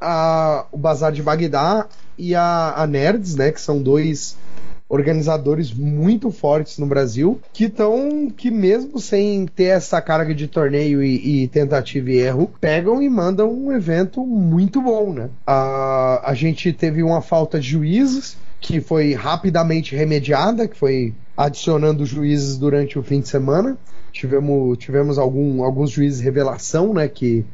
a- 0.00 0.66
o 0.72 0.78
Bazar 0.78 1.12
de 1.12 1.22
Bagdá 1.22 1.86
e 2.16 2.34
a, 2.34 2.74
a 2.76 2.86
Nerds, 2.86 3.34
né? 3.36 3.50
Que 3.52 3.60
são 3.60 3.80
dois 3.82 4.36
organizadores 4.88 5.72
muito 5.72 6.30
fortes 6.30 6.78
no 6.78 6.86
Brasil, 6.86 7.38
que 7.52 7.64
estão, 7.64 8.30
que 8.34 8.50
mesmo 8.50 8.98
sem 8.98 9.44
ter 9.46 9.64
essa 9.64 10.00
carga 10.00 10.34
de 10.34 10.48
torneio 10.48 11.02
e, 11.02 11.42
e 11.44 11.48
tentativa 11.48 12.10
e 12.10 12.16
erro, 12.18 12.50
pegam 12.58 13.02
e 13.02 13.08
mandam 13.10 13.52
um 13.52 13.70
evento 13.70 14.24
muito 14.24 14.80
bom, 14.80 15.12
né? 15.12 15.28
A, 15.46 16.30
a 16.30 16.34
gente 16.34 16.72
teve 16.72 17.02
uma 17.02 17.20
falta 17.20 17.60
de 17.60 17.68
juízes, 17.68 18.38
que 18.60 18.80
foi 18.80 19.14
rapidamente 19.14 19.94
remediada, 19.94 20.66
que 20.66 20.76
foi 20.76 21.14
adicionando 21.36 22.04
juízes 22.04 22.58
durante 22.58 22.98
o 22.98 23.02
fim 23.02 23.20
de 23.20 23.28
semana. 23.28 23.78
Tivemos, 24.10 24.76
tivemos 24.78 25.18
algum, 25.18 25.62
alguns 25.62 25.90
juízes 25.90 26.20
revelação, 26.20 26.92
né, 26.92 27.06
que 27.06 27.44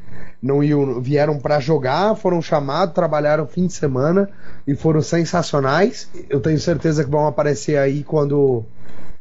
não 0.41 0.63
iam, 0.63 0.99
vieram 1.01 1.37
para 1.37 1.59
jogar, 1.59 2.15
foram 2.15 2.41
chamados, 2.41 2.95
trabalharam 2.95 3.43
o 3.43 3.47
fim 3.47 3.67
de 3.67 3.73
semana 3.73 4.29
e 4.65 4.73
foram 4.73 5.01
sensacionais. 5.01 6.09
Eu 6.29 6.39
tenho 6.39 6.59
certeza 6.59 7.03
que 7.03 7.09
vão 7.09 7.27
aparecer 7.27 7.77
aí 7.77 8.03
quando 8.03 8.65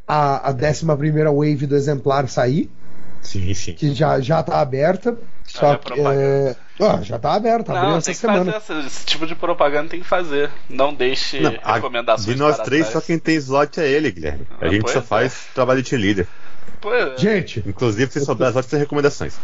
a, 0.07 0.49
a 0.49 0.53
11 0.53 0.87
wave 0.87 1.67
do 1.67 1.77
exemplar 1.77 2.29
sair, 2.29 2.71
Sim, 3.21 3.53
sim. 3.55 3.73
que 3.75 3.93
já, 3.93 4.21
já 4.21 4.43
tá 4.43 4.61
aberta. 4.61 5.17
Só 5.45 5.67
Olha 5.67 5.75
a 5.75 5.79
que, 5.79 6.01
é, 6.01 6.57
ah, 6.81 7.01
já 7.03 7.19
tá 7.19 7.35
aberta, 7.35 7.73
abriu 7.73 7.91
Não, 7.91 7.97
essa 7.99 8.07
tem 8.07 8.15
que 8.15 8.21
semana. 8.21 8.53
fazer 8.53 8.57
essa- 8.81 8.87
esse 8.87 9.07
tipo 9.07 9.27
de 9.27 9.35
propaganda 9.35 9.89
tem 9.91 10.01
que 10.01 10.07
fazer. 10.07 10.51
Não 10.69 10.93
deixe 10.95 11.41
Não, 11.41 11.55
a- 11.63 11.75
recomendações 11.77 12.27
de 12.27 12.37
nós 12.37 12.57
para 12.57 12.65
três, 12.65 12.89
trás. 12.89 12.93
só 12.95 13.01
quem 13.07 13.19
tem 13.19 13.37
slot 13.37 13.81
é 13.81 13.89
ele, 13.89 14.11
Guilherme. 14.11 14.47
A 14.61 14.67
Ah, 14.67 14.69
gente 14.69 14.83
pois 14.83 14.93
só 14.93 14.99
é. 14.99 15.03
faz 15.03 15.47
trabalho 15.55 15.83
de 15.83 15.91
team 15.91 16.01
leader. 16.03 16.27
Pô, 16.81 16.93
é. 16.93 17.17
Gente, 17.17 17.63
Inclusive, 17.67 18.11
se 18.13 18.21
souber 18.25 18.55
as 18.57 18.67
tem 18.67 18.79
recomendações. 18.79 19.37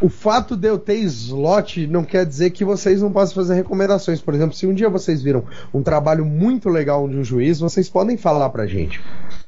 o 0.00 0.08
fato 0.08 0.56
de 0.56 0.68
eu 0.68 0.78
ter 0.78 0.94
slot 0.96 1.86
não 1.86 2.04
quer 2.04 2.24
dizer 2.24 2.50
que 2.50 2.64
vocês 2.64 3.02
não 3.02 3.10
possam 3.12 3.34
fazer 3.34 3.54
recomendações. 3.54 4.20
Por 4.20 4.32
exemplo, 4.34 4.54
se 4.54 4.66
um 4.66 4.72
dia 4.72 4.88
vocês 4.88 5.22
viram 5.22 5.44
um 5.74 5.82
trabalho 5.82 6.24
muito 6.24 6.68
legal 6.70 7.06
de 7.08 7.16
um 7.16 7.24
juiz, 7.24 7.60
vocês 7.60 7.88
podem 7.88 8.16
falar 8.16 8.48
pra 8.50 8.66
gente. 8.66 9.00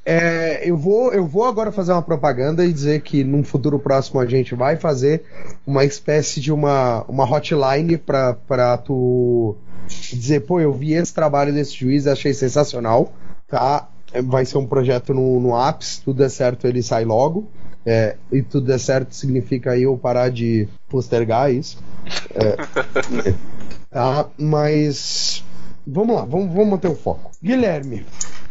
É, 0.05 0.61
eu, 0.67 0.75
vou, 0.77 1.13
eu 1.13 1.25
vou 1.27 1.45
agora 1.45 1.71
fazer 1.71 1.91
uma 1.91 2.01
propaganda 2.01 2.65
e 2.65 2.73
dizer 2.73 3.01
que 3.01 3.23
num 3.23 3.43
futuro 3.43 3.77
próximo 3.77 4.19
a 4.19 4.25
gente 4.25 4.55
vai 4.55 4.75
fazer 4.75 5.23
uma 5.67 5.83
espécie 5.85 6.39
de 6.39 6.51
uma, 6.51 7.03
uma 7.07 7.25
hotline 7.31 7.97
pra, 7.97 8.33
pra 8.33 8.77
tu 8.77 9.55
dizer, 9.87 10.41
pô, 10.41 10.59
eu 10.59 10.73
vi 10.73 10.93
esse 10.93 11.13
trabalho 11.13 11.53
desse 11.53 11.75
juiz, 11.75 12.07
achei 12.07 12.33
sensacional, 12.33 13.13
tá? 13.47 13.87
É, 14.11 14.21
Vai 14.21 14.45
ser 14.45 14.57
um 14.57 14.65
projeto 14.65 15.13
no, 15.13 15.39
no 15.39 15.69
Apps, 15.69 15.87
se 15.87 16.01
tudo 16.01 16.17
der 16.17 16.29
certo 16.29 16.67
ele 16.67 16.81
sai 16.81 17.05
logo. 17.05 17.49
É, 17.85 18.17
e 18.31 18.41
tudo 18.41 18.67
der 18.67 18.79
certo 18.79 19.15
significa 19.15 19.77
eu 19.77 19.97
parar 19.97 20.29
de 20.29 20.67
postergar 20.89 21.51
isso. 21.51 21.81
É, 22.35 23.33
tá, 23.89 24.27
mas 24.37 25.43
vamos 25.87 26.15
lá, 26.15 26.25
vamos, 26.25 26.53
vamos 26.53 26.69
manter 26.69 26.89
o 26.89 26.95
foco. 26.95 27.31
Guilherme, 27.41 28.05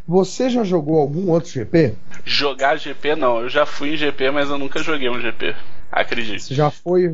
você 0.07 0.49
já 0.49 0.65
jogou 0.65 0.99
algum 0.99 1.31
outro 1.31 1.51
GP? 1.51 1.95
Jogar 2.25 2.77
GP 2.77 3.15
não, 3.17 3.41
eu 3.41 3.49
já 3.49 3.67
fui 3.67 3.95
em 3.95 3.97
GP, 3.97 4.31
mas 4.31 4.49
eu 4.49 4.59
nunca 4.59 4.83
joguei 4.83 5.09
um 5.11 5.21
GP. 5.21 5.55
Acredite. 5.91 6.43
Você 6.43 6.55
já 6.55 6.71
foi? 6.71 7.05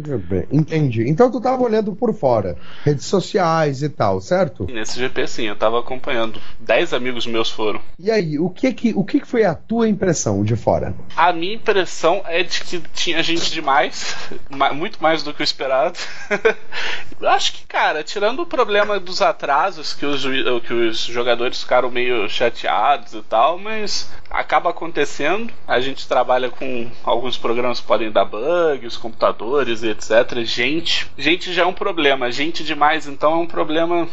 Entendi. 0.51 1.09
Então 1.09 1.31
tu 1.31 1.41
tava 1.41 1.63
olhando 1.63 1.95
por 1.95 2.13
fora, 2.15 2.57
redes 2.85 3.07
sociais 3.07 3.83
e 3.83 3.89
tal, 3.89 4.21
certo? 4.21 4.67
Nesse 4.71 4.99
GP 4.99 5.27
sim, 5.29 5.45
eu 5.45 5.57
tava 5.57 5.79
acompanhando. 5.79 6.41
Dez 6.59 6.93
amigos 6.93 7.27
meus 7.27 7.51
foram. 7.51 7.81
E 7.99 8.11
aí, 8.11 8.39
o 8.39 8.51
que 8.51 8.73
que, 8.73 8.93
o 8.97 9.05
que 9.05 9.21
que 9.21 9.27
foi 9.27 9.45
a 9.45 9.55
tua 9.55 9.89
impressão 9.89 10.43
de 10.43 10.57
fora? 10.57 10.95
A 11.17 11.33
minha 11.33 11.55
impressão 11.55 12.23
é 12.27 12.43
de 12.43 12.61
que 12.63 12.81
tinha 12.93 13.23
gente 13.23 13.51
demais, 13.53 14.17
ma- 14.51 14.73
muito 14.73 15.01
mais 15.03 15.23
do 15.23 15.33
que 15.33 15.43
o 15.43 15.45
esperado. 15.45 15.99
Eu 17.21 17.29
acho 17.29 17.53
que, 17.55 17.67
cara, 17.67 18.03
tirando 18.03 18.41
o 18.43 18.47
problema 18.47 18.99
dos 18.99 19.23
atrasos, 19.23 19.95
que 19.95 20.05
os, 20.05 20.25
que 20.67 20.75
os 20.75 20.99
jogadores 20.99 21.61
ficaram 21.63 21.91
meio 21.91 22.29
chateados 22.29 23.15
e 23.15 23.23
tal, 23.23 23.59
mas 23.59 24.11
acaba 24.29 24.71
acontecendo. 24.71 25.53
A 25.67 25.81
gente 25.81 26.07
trabalha 26.09 26.51
com 26.51 26.91
alguns 27.05 27.39
programas 27.39 27.81
que 27.81 27.87
podem 27.87 28.11
dar 28.11 28.25
bug, 28.65 28.87
os 28.87 28.97
computadores 28.97 29.83
e 29.83 29.89
etc. 29.91 30.43
Gente, 30.45 31.11
gente 31.17 31.53
já 31.53 31.63
é 31.63 31.67
um 31.67 31.73
problema. 31.73 32.31
Gente 32.31 32.65
demais, 32.65 33.07
então, 33.07 33.33
é 33.33 33.37
um 33.37 33.47
problema 33.47 34.09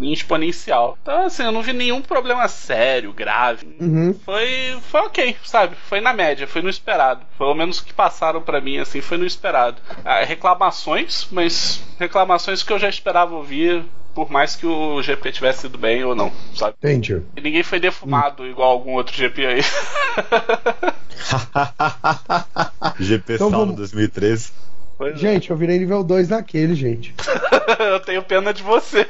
em 0.00 0.12
exponencial. 0.12 0.96
Então, 1.02 1.26
assim, 1.26 1.42
eu 1.42 1.52
não 1.52 1.62
vi 1.62 1.72
nenhum 1.72 2.02
problema 2.02 2.46
sério, 2.48 3.12
grave 3.12 3.76
Uhum. 3.80 4.14
foi, 4.24 4.76
foi 4.90 5.00
ok, 5.00 5.36
sabe? 5.44 5.74
Foi 5.88 6.00
na 6.00 6.12
média, 6.12 6.46
foi 6.46 6.62
no 6.62 6.68
esperado. 6.68 7.22
Pelo 7.38 7.54
menos 7.54 7.78
o 7.78 7.84
que 7.84 7.92
passaram 7.94 8.40
pra 8.42 8.60
mim, 8.60 8.78
assim, 8.78 9.00
foi 9.00 9.16
no 9.16 9.26
esperado. 9.26 9.80
Ah, 10.04 10.22
reclamações, 10.22 11.26
mas 11.30 11.82
reclamações 11.98 12.62
que 12.62 12.72
eu 12.72 12.78
já 12.78 12.88
esperava 12.88 13.34
ouvir, 13.34 13.82
por 14.14 14.30
mais 14.30 14.56
que 14.56 14.66
o 14.66 15.00
GP 15.02 15.32
tivesse 15.32 15.66
ido 15.66 15.78
bem 15.78 16.04
ou 16.04 16.14
não, 16.14 16.30
sabe? 16.54 16.74
Entendi. 16.78 17.22
E 17.36 17.40
ninguém 17.40 17.62
foi 17.62 17.80
defumado 17.80 18.46
igual 18.46 18.70
algum 18.70 18.92
outro 18.94 19.16
GP 19.16 19.46
aí. 19.46 19.60
GP 22.98 23.34
Então 23.34 23.50
Saulo 23.50 23.66
vamos- 23.66 23.76
2013. 23.76 24.52
Pois 24.98 25.14
é. 25.14 25.16
Gente, 25.16 25.50
eu 25.50 25.56
virei 25.56 25.78
nível 25.78 26.04
2 26.04 26.28
naquele, 26.28 26.74
gente. 26.74 27.14
eu 27.78 28.00
tenho 28.00 28.22
pena 28.22 28.52
de 28.52 28.62
você. 28.62 29.06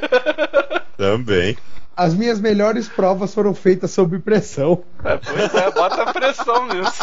Também. 0.96 1.56
As 1.96 2.14
minhas 2.14 2.40
melhores 2.40 2.88
provas 2.88 3.34
foram 3.34 3.52
feitas 3.54 3.90
sob 3.90 4.18
pressão. 4.20 4.82
É, 5.04 5.16
pois 5.16 5.54
é, 5.54 5.70
bota 5.72 6.12
pressão 6.12 6.66
nisso. 6.68 7.02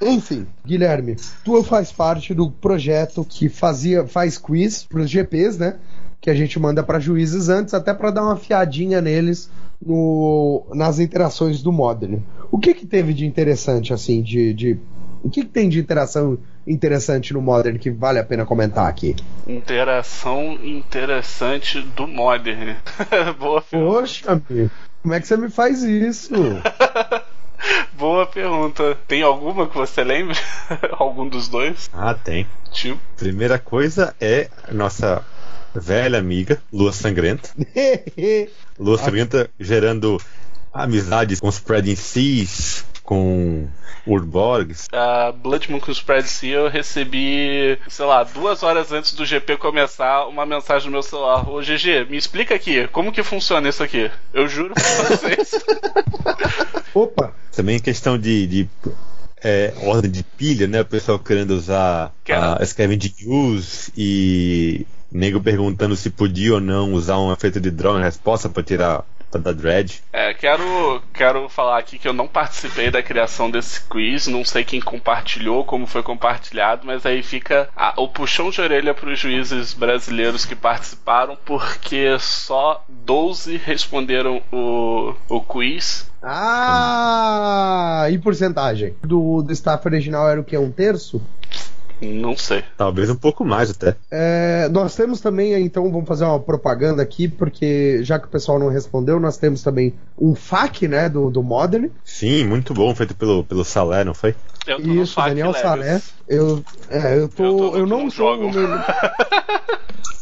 Enfim, 0.00 0.46
Guilherme, 0.66 1.16
tu 1.44 1.62
faz 1.62 1.90
parte 1.92 2.34
do 2.34 2.50
projeto 2.50 3.24
que 3.24 3.48
fazia 3.48 4.06
faz 4.06 4.36
quiz 4.36 4.84
pros 4.84 5.08
GPs, 5.08 5.58
né? 5.58 5.76
Que 6.22 6.30
a 6.30 6.34
gente 6.34 6.58
manda 6.58 6.82
para 6.82 6.98
juízes 7.00 7.48
antes, 7.48 7.74
até 7.74 7.92
para 7.92 8.10
dar 8.10 8.22
uma 8.22 8.36
fiadinha 8.36 9.00
neles 9.00 9.50
no, 9.84 10.64
nas 10.72 10.98
interações 10.98 11.60
do 11.62 11.72
Modern. 11.72 12.20
O 12.50 12.58
que 12.58 12.72
que 12.72 12.86
teve 12.86 13.12
de 13.12 13.26
interessante, 13.26 13.92
assim, 13.92 14.22
de. 14.22 14.54
de 14.54 14.78
o 15.22 15.28
que, 15.28 15.42
que 15.42 15.50
tem 15.50 15.68
de 15.68 15.78
interação 15.78 16.38
interessante 16.66 17.32
no 17.32 17.40
Modern 17.40 17.78
que 17.78 17.90
vale 17.90 18.18
a 18.18 18.24
pena 18.24 18.44
comentar 18.44 18.88
aqui? 18.88 19.14
Interação 19.46 20.54
interessante 20.62 21.80
do 21.80 22.06
Modern. 22.06 22.76
Boa, 23.38 23.62
Poxa, 23.62 24.32
amigo, 24.32 24.70
como 25.02 25.14
é 25.14 25.20
que 25.20 25.26
você 25.26 25.36
me 25.36 25.50
faz 25.50 25.82
isso? 25.82 26.32
boa 27.94 28.26
pergunta. 28.26 28.96
Tem 29.06 29.22
alguma 29.22 29.68
que 29.68 29.76
você 29.76 30.02
lembre? 30.02 30.36
Algum 30.98 31.28
dos 31.28 31.48
dois? 31.48 31.88
Ah, 31.92 32.14
tem. 32.14 32.46
Tipo. 32.72 33.00
Primeira 33.16 33.58
coisa 33.58 34.14
é 34.20 34.48
a 34.68 34.72
nossa 34.74 35.24
velha 35.74 36.18
amiga, 36.18 36.62
Lua 36.72 36.92
Sangrenta. 36.92 37.50
Lua 38.78 38.98
Sangrenta 38.98 39.50
gerando 39.58 40.20
amizades 40.72 41.40
com 41.40 41.48
Spreading 41.48 41.96
Seas, 41.96 42.84
com 43.02 43.68
Urborgs. 44.06 44.88
A 44.92 45.32
Blood 45.32 45.70
Moon 45.70 45.80
com 45.80 45.92
Spread 45.92 46.26
Sea 46.28 46.54
eu 46.54 46.68
recebi, 46.68 47.78
sei 47.88 48.04
lá, 48.04 48.24
duas 48.24 48.62
horas 48.62 48.92
antes 48.92 49.12
do 49.12 49.24
GP 49.24 49.56
começar, 49.56 50.26
uma 50.26 50.46
mensagem 50.46 50.86
no 50.86 50.92
meu 50.92 51.02
celular. 51.02 51.48
Ô 51.48 51.60
GG, 51.60 52.06
me 52.08 52.16
explica 52.16 52.54
aqui, 52.54 52.88
como 52.88 53.12
que 53.12 53.22
funciona 53.22 53.68
isso 53.68 53.82
aqui? 53.82 54.10
Eu 54.32 54.48
juro 54.48 54.74
pra 54.74 55.16
vocês. 55.16 55.52
Opa! 56.94 57.34
Também 57.54 57.78
questão 57.78 58.18
de, 58.18 58.46
de 58.46 58.68
é, 59.42 59.74
ordem 59.82 60.10
de 60.10 60.22
pilha, 60.22 60.66
né? 60.66 60.80
O 60.80 60.84
pessoal 60.84 61.18
querendo 61.18 61.50
usar 61.52 62.12
a 62.30 62.64
Scavenging 62.64 63.14
News 63.22 63.90
e 63.96 64.86
nego 65.10 65.40
perguntando 65.40 65.96
se 65.96 66.10
podia 66.10 66.54
ou 66.54 66.60
não 66.60 66.92
usar 66.94 67.18
um 67.18 67.32
efeito 67.32 67.60
de 67.60 67.70
drone 67.70 68.02
resposta 68.02 68.48
para 68.48 68.62
tirar 68.62 69.04
da 69.38 69.52
Dread. 69.52 70.02
É, 70.12 70.34
quero, 70.34 71.02
quero 71.12 71.48
falar 71.48 71.78
aqui 71.78 71.98
que 71.98 72.08
eu 72.08 72.12
não 72.12 72.28
participei 72.28 72.90
da 72.90 73.02
criação 73.02 73.50
desse 73.50 73.80
quiz, 73.82 74.26
não 74.26 74.44
sei 74.44 74.64
quem 74.64 74.80
compartilhou, 74.80 75.64
como 75.64 75.86
foi 75.86 76.02
compartilhado, 76.02 76.86
mas 76.86 77.04
aí 77.06 77.22
fica 77.22 77.68
a, 77.76 77.94
o 78.00 78.08
puxão 78.08 78.50
de 78.50 78.60
orelha 78.60 78.94
para 78.94 79.10
os 79.10 79.18
juízes 79.18 79.72
brasileiros 79.74 80.44
que 80.44 80.54
participaram, 80.54 81.36
porque 81.44 82.16
só 82.18 82.84
12 82.88 83.56
responderam 83.56 84.42
o, 84.52 85.14
o 85.28 85.40
quiz. 85.40 86.10
Ah, 86.22 88.06
e 88.10 88.18
porcentagem? 88.18 88.94
Do, 89.02 89.42
do 89.42 89.52
staff 89.52 89.86
original 89.86 90.28
era 90.28 90.40
o 90.40 90.44
que? 90.44 90.56
Um 90.56 90.70
terço? 90.70 91.20
Não 92.02 92.36
sei. 92.36 92.64
Talvez 92.76 93.08
um 93.08 93.14
pouco 93.14 93.44
mais 93.44 93.70
até. 93.70 93.94
É, 94.10 94.68
nós 94.70 94.96
temos 94.96 95.20
também, 95.20 95.54
então, 95.64 95.90
vamos 95.90 96.08
fazer 96.08 96.24
uma 96.24 96.40
propaganda 96.40 97.00
aqui, 97.02 97.28
porque 97.28 98.02
já 98.02 98.18
que 98.18 98.26
o 98.26 98.30
pessoal 98.30 98.58
não 98.58 98.68
respondeu, 98.68 99.20
nós 99.20 99.36
temos 99.36 99.62
também 99.62 99.94
um 100.18 100.34
FAQ, 100.34 100.88
né, 100.88 101.08
do, 101.08 101.30
do 101.30 101.42
Modern. 101.42 101.88
Sim, 102.04 102.44
muito 102.44 102.74
bom, 102.74 102.92
feito 102.94 103.14
pelo, 103.14 103.44
pelo 103.44 103.64
Salé, 103.64 104.02
não 104.02 104.14
foi? 104.14 104.34
Eu 104.66 104.82
tô 104.82 104.90
Isso, 104.90 105.20
no 105.20 105.26
Daniel 105.26 105.54
Salé. 105.54 106.00
Eu, 106.28 106.64
é, 106.90 107.18
eu 107.18 107.28
tô. 107.28 107.44
Eu 107.44 107.50
Eu, 107.52 107.70
tô 107.72 107.78
no 107.78 107.86
não 107.86 108.04
no- 108.06 108.12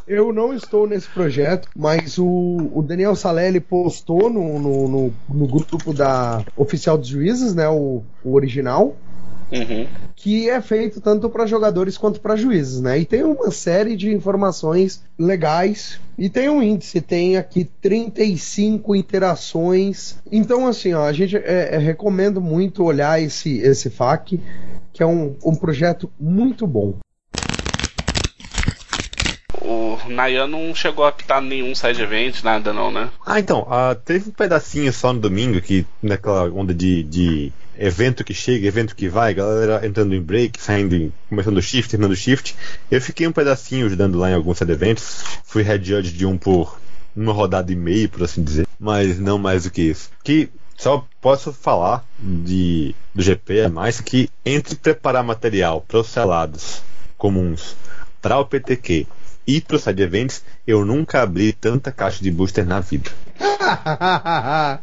eu 0.06 0.32
não 0.32 0.52
estou 0.52 0.86
nesse 0.86 1.06
projeto, 1.08 1.68
mas 1.76 2.18
o, 2.18 2.26
o 2.74 2.82
Daniel 2.82 3.14
Salé 3.14 3.48
ele 3.48 3.60
postou 3.60 4.28
no, 4.28 4.58
no, 4.58 4.88
no, 4.88 5.12
no 5.28 5.46
grupo 5.46 5.92
da 5.92 6.42
Oficial 6.56 6.98
dos 6.98 7.08
Juízes, 7.08 7.54
né? 7.54 7.68
O, 7.68 8.02
o 8.24 8.34
original. 8.34 8.96
Uhum. 9.52 9.86
que 10.14 10.48
é 10.48 10.60
feito 10.60 11.00
tanto 11.00 11.28
para 11.28 11.46
jogadores 11.46 11.98
quanto 11.98 12.20
para 12.20 12.36
juízes, 12.36 12.80
né? 12.80 12.98
E 12.98 13.04
tem 13.04 13.24
uma 13.24 13.50
série 13.50 13.96
de 13.96 14.12
informações 14.12 15.02
legais 15.18 15.98
e 16.16 16.28
tem 16.28 16.48
um 16.48 16.62
índice, 16.62 17.00
tem 17.00 17.36
aqui 17.36 17.64
35 17.80 18.94
interações. 18.94 20.16
Então, 20.30 20.66
assim, 20.66 20.92
ó, 20.92 21.04
a 21.04 21.12
gente 21.12 21.36
é, 21.36 21.74
é, 21.74 21.78
recomendo 21.78 22.40
muito 22.40 22.84
olhar 22.84 23.20
esse 23.20 23.58
esse 23.58 23.90
FAQ, 23.90 24.38
que 24.92 25.02
é 25.02 25.06
um, 25.06 25.34
um 25.44 25.54
projeto 25.54 26.10
muito 26.18 26.66
bom. 26.66 26.94
O 29.70 29.98
Nayan 30.08 30.48
não 30.48 30.74
chegou 30.74 31.04
a 31.04 31.10
apitar 31.10 31.40
nenhum 31.40 31.76
side 31.76 32.02
event, 32.02 32.42
nada 32.42 32.72
não, 32.72 32.90
né? 32.90 33.08
Ah, 33.24 33.38
então, 33.38 33.64
ah, 33.70 33.94
teve 33.94 34.30
um 34.30 34.32
pedacinho 34.32 34.92
só 34.92 35.12
no 35.12 35.20
domingo 35.20 35.60
que 35.60 35.86
naquela 36.02 36.50
onda 36.50 36.74
de, 36.74 37.04
de 37.04 37.52
evento 37.78 38.24
que 38.24 38.34
chega, 38.34 38.66
evento 38.66 38.96
que 38.96 39.08
vai, 39.08 39.32
galera 39.32 39.86
entrando 39.86 40.12
em 40.12 40.20
break, 40.20 40.60
saindo, 40.60 40.96
em, 40.96 41.12
começando 41.28 41.62
shift, 41.62 41.88
terminando 41.88 42.16
shift. 42.16 42.56
Eu 42.90 43.00
fiquei 43.00 43.28
um 43.28 43.32
pedacinho 43.32 43.86
ajudando 43.86 44.18
lá 44.18 44.28
em 44.30 44.34
alguns 44.34 44.58
side 44.58 44.72
eventos. 44.72 45.22
Fui 45.44 45.62
head 45.62 45.86
judge 45.86 46.12
de 46.12 46.26
um 46.26 46.36
por 46.36 46.76
uma 47.14 47.32
rodada 47.32 47.70
e 47.70 47.76
meia, 47.76 48.08
por 48.08 48.24
assim 48.24 48.42
dizer, 48.42 48.66
mas 48.78 49.20
não 49.20 49.38
mais 49.38 49.62
do 49.62 49.70
que 49.70 49.82
isso. 49.82 50.10
Que 50.24 50.48
só 50.76 51.06
posso 51.20 51.52
falar 51.52 52.04
de 52.18 52.92
do 53.14 53.22
GP 53.22 53.58
é 53.58 53.68
mais 53.68 54.00
que 54.00 54.28
entre 54.44 54.74
preparar 54.74 55.22
material 55.22 55.80
para 55.86 55.98
os 55.98 56.08
selados 56.08 56.82
comuns 57.16 57.76
para 58.20 58.38
o 58.38 58.44
PTQ 58.44 59.06
e 59.46 59.60
para 59.60 59.76
os 59.76 59.82
side 59.82 60.02
events, 60.02 60.44
eu 60.66 60.84
nunca 60.84 61.22
abri 61.22 61.52
tanta 61.52 61.90
caixa 61.92 62.22
de 62.22 62.30
booster 62.30 62.66
na 62.66 62.80
vida. 62.80 63.10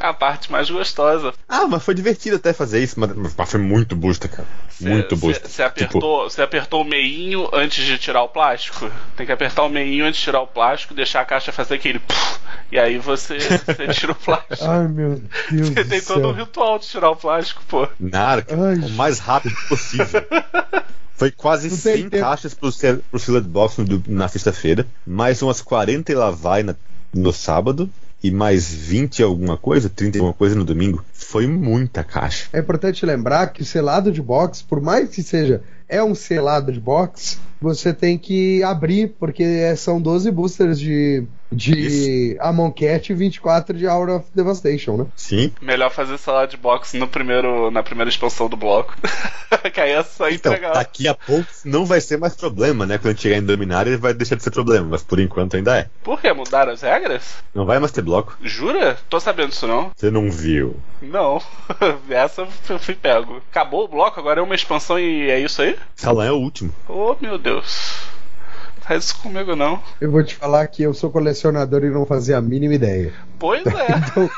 A 0.00 0.12
parte 0.14 0.50
mais 0.50 0.70
gostosa. 0.70 1.32
Ah, 1.48 1.66
mas 1.66 1.82
foi 1.82 1.94
divertido 1.94 2.36
até 2.36 2.52
fazer 2.52 2.82
isso, 2.82 2.98
mas, 2.98 3.10
mas 3.36 3.50
foi 3.50 3.60
muito 3.60 3.94
booster, 3.96 4.30
cara. 4.30 4.48
Cê- 4.70 4.88
muito 4.88 5.16
booster. 5.16 5.50
Você 5.50 5.62
apertou, 5.62 6.24
você 6.30 6.42
apertou 6.42 6.82
o 6.82 6.84
meinho 6.84 7.48
antes 7.52 7.84
de 7.84 7.98
tirar 7.98 8.22
o 8.22 8.28
plástico? 8.28 8.90
Tem 9.16 9.26
que 9.26 9.32
apertar 9.32 9.62
o 9.64 9.68
meinho 9.68 10.04
antes 10.06 10.18
de 10.18 10.24
tirar 10.24 10.40
o 10.40 10.46
plástico, 10.46 10.94
deixar 10.94 11.20
a 11.22 11.24
caixa 11.24 11.52
fazer 11.52 11.74
aquele. 11.74 12.00
e 12.70 12.78
aí 12.78 12.98
você, 12.98 13.38
você 13.38 13.88
tira 13.92 14.12
o 14.12 14.14
plástico. 14.14 14.64
Ai, 14.64 14.88
meu 14.88 15.20
Deus 15.50 15.68
Você 15.68 15.84
tem 15.84 16.00
todo 16.00 16.28
um 16.28 16.32
céu. 16.32 16.32
ritual 16.32 16.78
de 16.78 16.86
tirar 16.86 17.10
o 17.10 17.16
plástico, 17.16 17.62
pô. 17.66 17.88
Nada, 17.98 18.42
cara, 18.42 18.68
Ai, 18.68 18.76
o 18.76 18.90
mais 18.90 19.18
rápido 19.18 19.56
possível. 19.68 20.24
Foi 21.16 21.30
quase 21.30 21.68
Não 21.70 21.76
tem 21.76 21.96
100 21.96 22.10
tempo. 22.10 22.22
caixas 22.22 22.52
pro, 22.54 22.70
pro 23.10 23.18
Sealed 23.18 23.48
Box 23.48 23.78
no- 23.78 24.02
na 24.06 24.28
sexta-feira, 24.28 24.86
mais 25.06 25.40
umas 25.42 25.60
40 25.62 26.12
e 26.12 26.14
lá 26.14 26.30
vai 26.30 26.62
na- 26.62 26.76
no 27.14 27.32
sábado, 27.32 27.88
e 28.22 28.30
mais 28.30 28.68
20 28.72 29.18
e 29.20 29.22
alguma 29.22 29.56
coisa, 29.56 29.88
30 29.88 30.16
e 30.16 30.20
alguma 30.20 30.34
coisa 30.34 30.54
no 30.54 30.64
domingo. 30.64 31.04
Foi 31.12 31.46
muita 31.46 32.02
caixa. 32.04 32.48
É 32.52 32.58
importante 32.60 33.04
lembrar 33.06 33.48
que 33.48 33.62
o 33.62 33.64
selado 33.64 34.10
de 34.12 34.20
box, 34.20 34.62
por 34.62 34.80
mais 34.80 35.08
que 35.10 35.22
seja 35.22 35.62
é 35.88 36.02
um 36.02 36.14
selado 36.14 36.72
de 36.72 36.80
box, 36.80 37.38
você 37.60 37.92
tem 37.92 38.18
que 38.18 38.62
abrir, 38.62 39.14
porque 39.18 39.42
é- 39.42 39.76
são 39.76 40.00
12 40.00 40.30
boosters 40.30 40.78
de, 40.78 41.24
de 41.50 42.36
Amon 42.40 42.70
Cat 42.70 43.10
e 43.10 43.14
24 43.14 43.76
de 43.76 43.86
Hour 43.86 44.10
of 44.10 44.26
Devastation, 44.34 44.96
né? 44.96 45.06
Sim. 45.14 45.52
Melhor 45.60 45.90
fazer 45.90 46.18
salada 46.18 46.48
de 46.48 46.56
boxe 46.56 46.96
no 46.98 47.06
primeiro, 47.08 47.70
na 47.70 47.82
primeira 47.82 48.08
expansão 48.10 48.48
do 48.48 48.56
bloco. 48.56 48.94
que 49.72 49.80
aí 49.80 49.92
é 49.92 50.02
só 50.02 50.28
Então, 50.28 50.52
entregar. 50.52 50.74
daqui 50.74 51.08
a 51.08 51.14
pouco 51.14 51.46
não 51.64 51.84
vai 51.86 52.00
ser 52.00 52.16
mais 52.18 52.34
problema, 52.34 52.84
né? 52.86 52.98
Quando 52.98 53.18
chegar 53.20 53.36
em 53.36 53.42
Dominária 53.42 53.96
vai 53.98 54.12
deixar 54.14 54.36
de 54.36 54.42
ser 54.42 54.50
problema, 54.50 54.86
mas 54.90 55.02
por 55.02 55.18
enquanto 55.20 55.56
ainda 55.56 55.76
é. 55.78 55.88
Por 56.02 56.20
que? 56.20 56.32
Mudaram 56.32 56.72
as 56.72 56.82
regras? 56.82 57.36
Não 57.54 57.64
vai 57.64 57.78
mais 57.78 57.92
ter 57.92 58.02
bloco. 58.02 58.36
Jura? 58.42 58.96
Tô 59.08 59.18
sabendo 59.20 59.50
disso 59.50 59.66
não. 59.66 59.90
Você 59.96 60.10
não 60.10 60.30
viu. 60.30 60.76
Não. 61.00 61.40
Essa 62.10 62.46
eu 62.68 62.78
fui 62.78 62.94
pego. 62.94 63.40
Acabou 63.50 63.84
o 63.84 63.88
bloco, 63.88 64.18
agora 64.20 64.40
é 64.40 64.42
uma 64.42 64.54
expansão 64.54 64.98
e 64.98 65.30
é 65.30 65.38
isso 65.40 65.62
aí? 65.62 65.76
Salão 65.94 66.22
é 66.24 66.32
o 66.32 66.36
último. 66.36 66.72
Oh 66.88 67.14
meu 67.20 67.38
Deus. 67.38 67.96
Faz 68.86 69.04
isso 69.04 69.18
comigo 69.18 69.56
não. 69.56 69.82
Eu 70.00 70.10
vou 70.10 70.22
te 70.22 70.36
falar 70.36 70.66
que 70.68 70.82
eu 70.82 70.94
sou 70.94 71.10
colecionador 71.10 71.84
e 71.84 71.90
não 71.90 72.06
fazia 72.06 72.38
a 72.38 72.40
mínima 72.40 72.74
ideia. 72.74 73.12
Pois 73.38 73.66
é. 73.66 73.86
Então, 74.06 74.30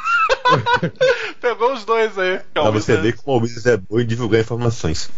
Pegou 1.41 1.73
os 1.73 1.85
dois 1.85 2.19
aí. 2.19 2.41
Pra 2.53 2.71
você 2.71 2.97
ver 2.97 3.17
como 3.17 3.39
o 3.39 3.43
Wizards 3.43 3.67
é 3.67 3.77
bom 3.77 4.01
em 4.01 4.07
divulgar 4.07 4.41
informações. 4.41 5.11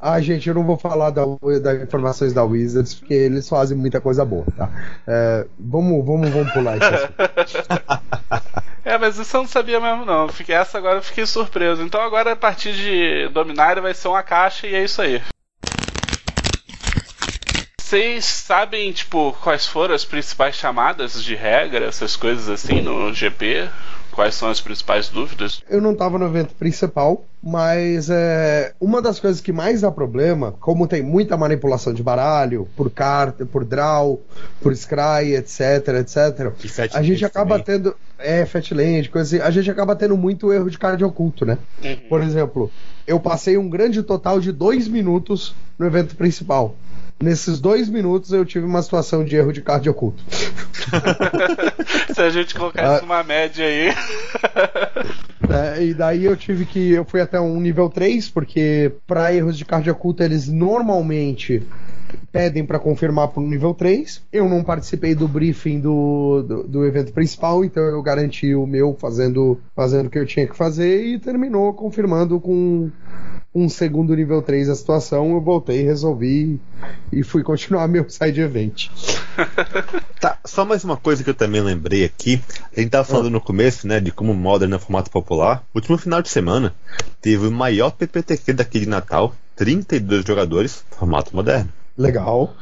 ah, 0.00 0.20
gente, 0.20 0.48
eu 0.48 0.54
não 0.54 0.64
vou 0.64 0.78
falar 0.78 1.10
da, 1.10 1.24
das 1.62 1.82
informações 1.82 2.32
da 2.32 2.44
Wizards, 2.44 2.94
porque 2.94 3.14
eles 3.14 3.48
fazem 3.48 3.76
muita 3.76 4.00
coisa 4.00 4.24
boa, 4.24 4.46
tá? 4.56 4.70
É, 5.06 5.46
vamos, 5.58 6.04
vamos, 6.04 6.30
vamos 6.30 6.52
pular 6.52 6.76
isso. 6.76 7.08
É, 8.84 8.96
mas 8.96 9.18
isso 9.18 9.36
eu 9.36 9.42
não 9.42 9.48
sabia 9.48 9.78
mesmo 9.78 10.06
não. 10.06 10.28
Fiquei, 10.28 10.54
essa 10.54 10.78
agora 10.78 10.96
eu 10.96 11.02
fiquei 11.02 11.26
surpreso. 11.26 11.82
Então 11.82 12.00
agora 12.00 12.32
a 12.32 12.36
partir 12.36 12.72
de 12.72 13.28
Dominária 13.28 13.82
vai 13.82 13.92
ser 13.92 14.08
uma 14.08 14.22
caixa 14.22 14.66
e 14.66 14.74
é 14.74 14.82
isso 14.82 15.02
aí. 15.02 15.20
Vocês 17.88 18.26
sabem, 18.26 18.92
tipo, 18.92 19.34
quais 19.42 19.66
foram 19.66 19.94
as 19.94 20.04
principais 20.04 20.54
chamadas 20.54 21.24
de 21.24 21.34
regra, 21.34 21.86
essas 21.86 22.16
coisas 22.16 22.46
assim 22.50 22.82
no 22.82 23.14
GP? 23.14 23.66
Quais 24.12 24.34
são 24.34 24.50
as 24.50 24.60
principais 24.60 25.08
dúvidas? 25.08 25.62
Eu 25.70 25.80
não 25.80 25.92
estava 25.92 26.18
no 26.18 26.26
evento 26.26 26.54
principal, 26.54 27.24
mas 27.42 28.10
é, 28.10 28.74
uma 28.78 29.00
das 29.00 29.18
coisas 29.18 29.40
que 29.40 29.52
mais 29.52 29.80
dá 29.80 29.90
problema, 29.90 30.52
como 30.60 30.86
tem 30.86 31.02
muita 31.02 31.34
manipulação 31.34 31.94
de 31.94 32.02
baralho, 32.02 32.68
por 32.76 32.90
carta, 32.90 33.46
por 33.46 33.64
draw, 33.64 34.20
por 34.60 34.76
scry, 34.76 35.34
etc, 35.36 35.88
etc, 36.00 36.94
a 36.94 37.02
gente 37.02 37.24
acaba 37.24 37.58
também. 37.58 37.80
tendo. 37.80 37.96
É, 38.18 38.44
Fatland, 38.44 39.08
coisa 39.08 39.36
assim, 39.36 39.42
a 39.42 39.50
gente 39.50 39.70
acaba 39.70 39.96
tendo 39.96 40.14
muito 40.14 40.52
erro 40.52 40.68
de 40.68 40.78
card 40.78 41.02
oculto, 41.02 41.46
né? 41.46 41.56
Uhum. 41.82 41.96
Por 42.06 42.20
exemplo, 42.20 42.70
eu 43.06 43.18
passei 43.18 43.56
um 43.56 43.70
grande 43.70 44.02
total 44.02 44.40
de 44.40 44.52
dois 44.52 44.86
minutos 44.86 45.54
no 45.78 45.86
evento 45.86 46.16
principal. 46.16 46.74
Nesses 47.20 47.58
dois 47.60 47.88
minutos 47.88 48.32
eu 48.32 48.44
tive 48.44 48.64
uma 48.64 48.80
situação 48.82 49.24
de 49.24 49.34
erro 49.36 49.52
de 49.52 49.60
card 49.60 49.88
oculto. 49.90 50.22
Se 52.14 52.20
a 52.20 52.30
gente 52.30 52.54
colocar 52.54 52.96
Ah. 52.98 53.00
numa 53.00 53.22
média 53.22 53.64
aí. 53.66 53.88
É, 55.50 55.82
e 55.82 55.94
daí 55.94 56.26
eu 56.26 56.36
tive 56.36 56.66
que. 56.66 56.90
Eu 56.92 57.06
fui 57.06 57.22
até 57.22 57.40
um 57.40 57.58
nível 57.58 57.88
3, 57.88 58.28
porque 58.28 58.92
para 59.06 59.32
erros 59.32 59.56
de 59.56 59.64
card 59.64 59.88
oculto 59.88 60.22
eles 60.22 60.46
normalmente 60.46 61.62
pedem 62.30 62.66
para 62.66 62.78
confirmar 62.78 63.28
para 63.28 63.42
um 63.42 63.48
nível 63.48 63.72
3. 63.72 64.20
Eu 64.30 64.46
não 64.46 64.62
participei 64.62 65.14
do 65.14 65.26
briefing 65.26 65.80
do, 65.80 66.42
do, 66.46 66.62
do 66.64 66.84
evento 66.86 67.12
principal, 67.14 67.64
então 67.64 67.82
eu 67.82 68.02
garanti 68.02 68.54
o 68.54 68.66
meu 68.66 68.94
fazendo, 69.00 69.58
fazendo 69.74 70.08
o 70.08 70.10
que 70.10 70.18
eu 70.18 70.26
tinha 70.26 70.46
que 70.46 70.54
fazer 70.54 71.02
e 71.06 71.18
terminou 71.18 71.72
confirmando 71.72 72.38
com, 72.38 72.90
um 73.54 73.68
segundo 73.68 74.14
nível 74.14 74.42
3 74.42 74.68
da 74.68 74.74
situação, 74.74 75.32
eu 75.32 75.40
voltei, 75.40 75.82
resolvi 75.82 76.60
e 77.12 77.22
fui 77.22 77.42
continuar 77.42 77.88
meu 77.88 78.08
side 78.08 78.40
event. 78.40 78.88
tá, 80.20 80.38
só 80.44 80.64
mais 80.64 80.84
uma 80.84 80.96
coisa 80.96 81.24
que 81.24 81.30
eu 81.30 81.34
também 81.34 81.60
lembrei 81.60 82.04
aqui. 82.04 82.40
A 82.76 82.80
gente 82.80 82.90
tava 82.90 83.04
falando 83.04 83.28
ah. 83.28 83.30
no 83.30 83.40
começo, 83.40 83.86
né, 83.86 84.00
de 84.00 84.12
como 84.12 84.34
Modern 84.34 84.72
é 84.74 84.78
formato 84.78 85.10
popular. 85.10 85.64
último 85.74 85.96
final 85.96 86.20
de 86.20 86.28
semana 86.28 86.74
teve 87.20 87.46
o 87.46 87.52
maior 87.52 87.90
PPTQ 87.90 88.52
daqui 88.52 88.80
de 88.80 88.88
Natal, 88.88 89.34
32 89.56 90.24
jogadores, 90.24 90.84
formato 90.90 91.34
moderno. 91.34 91.72
Legal. 91.98 92.54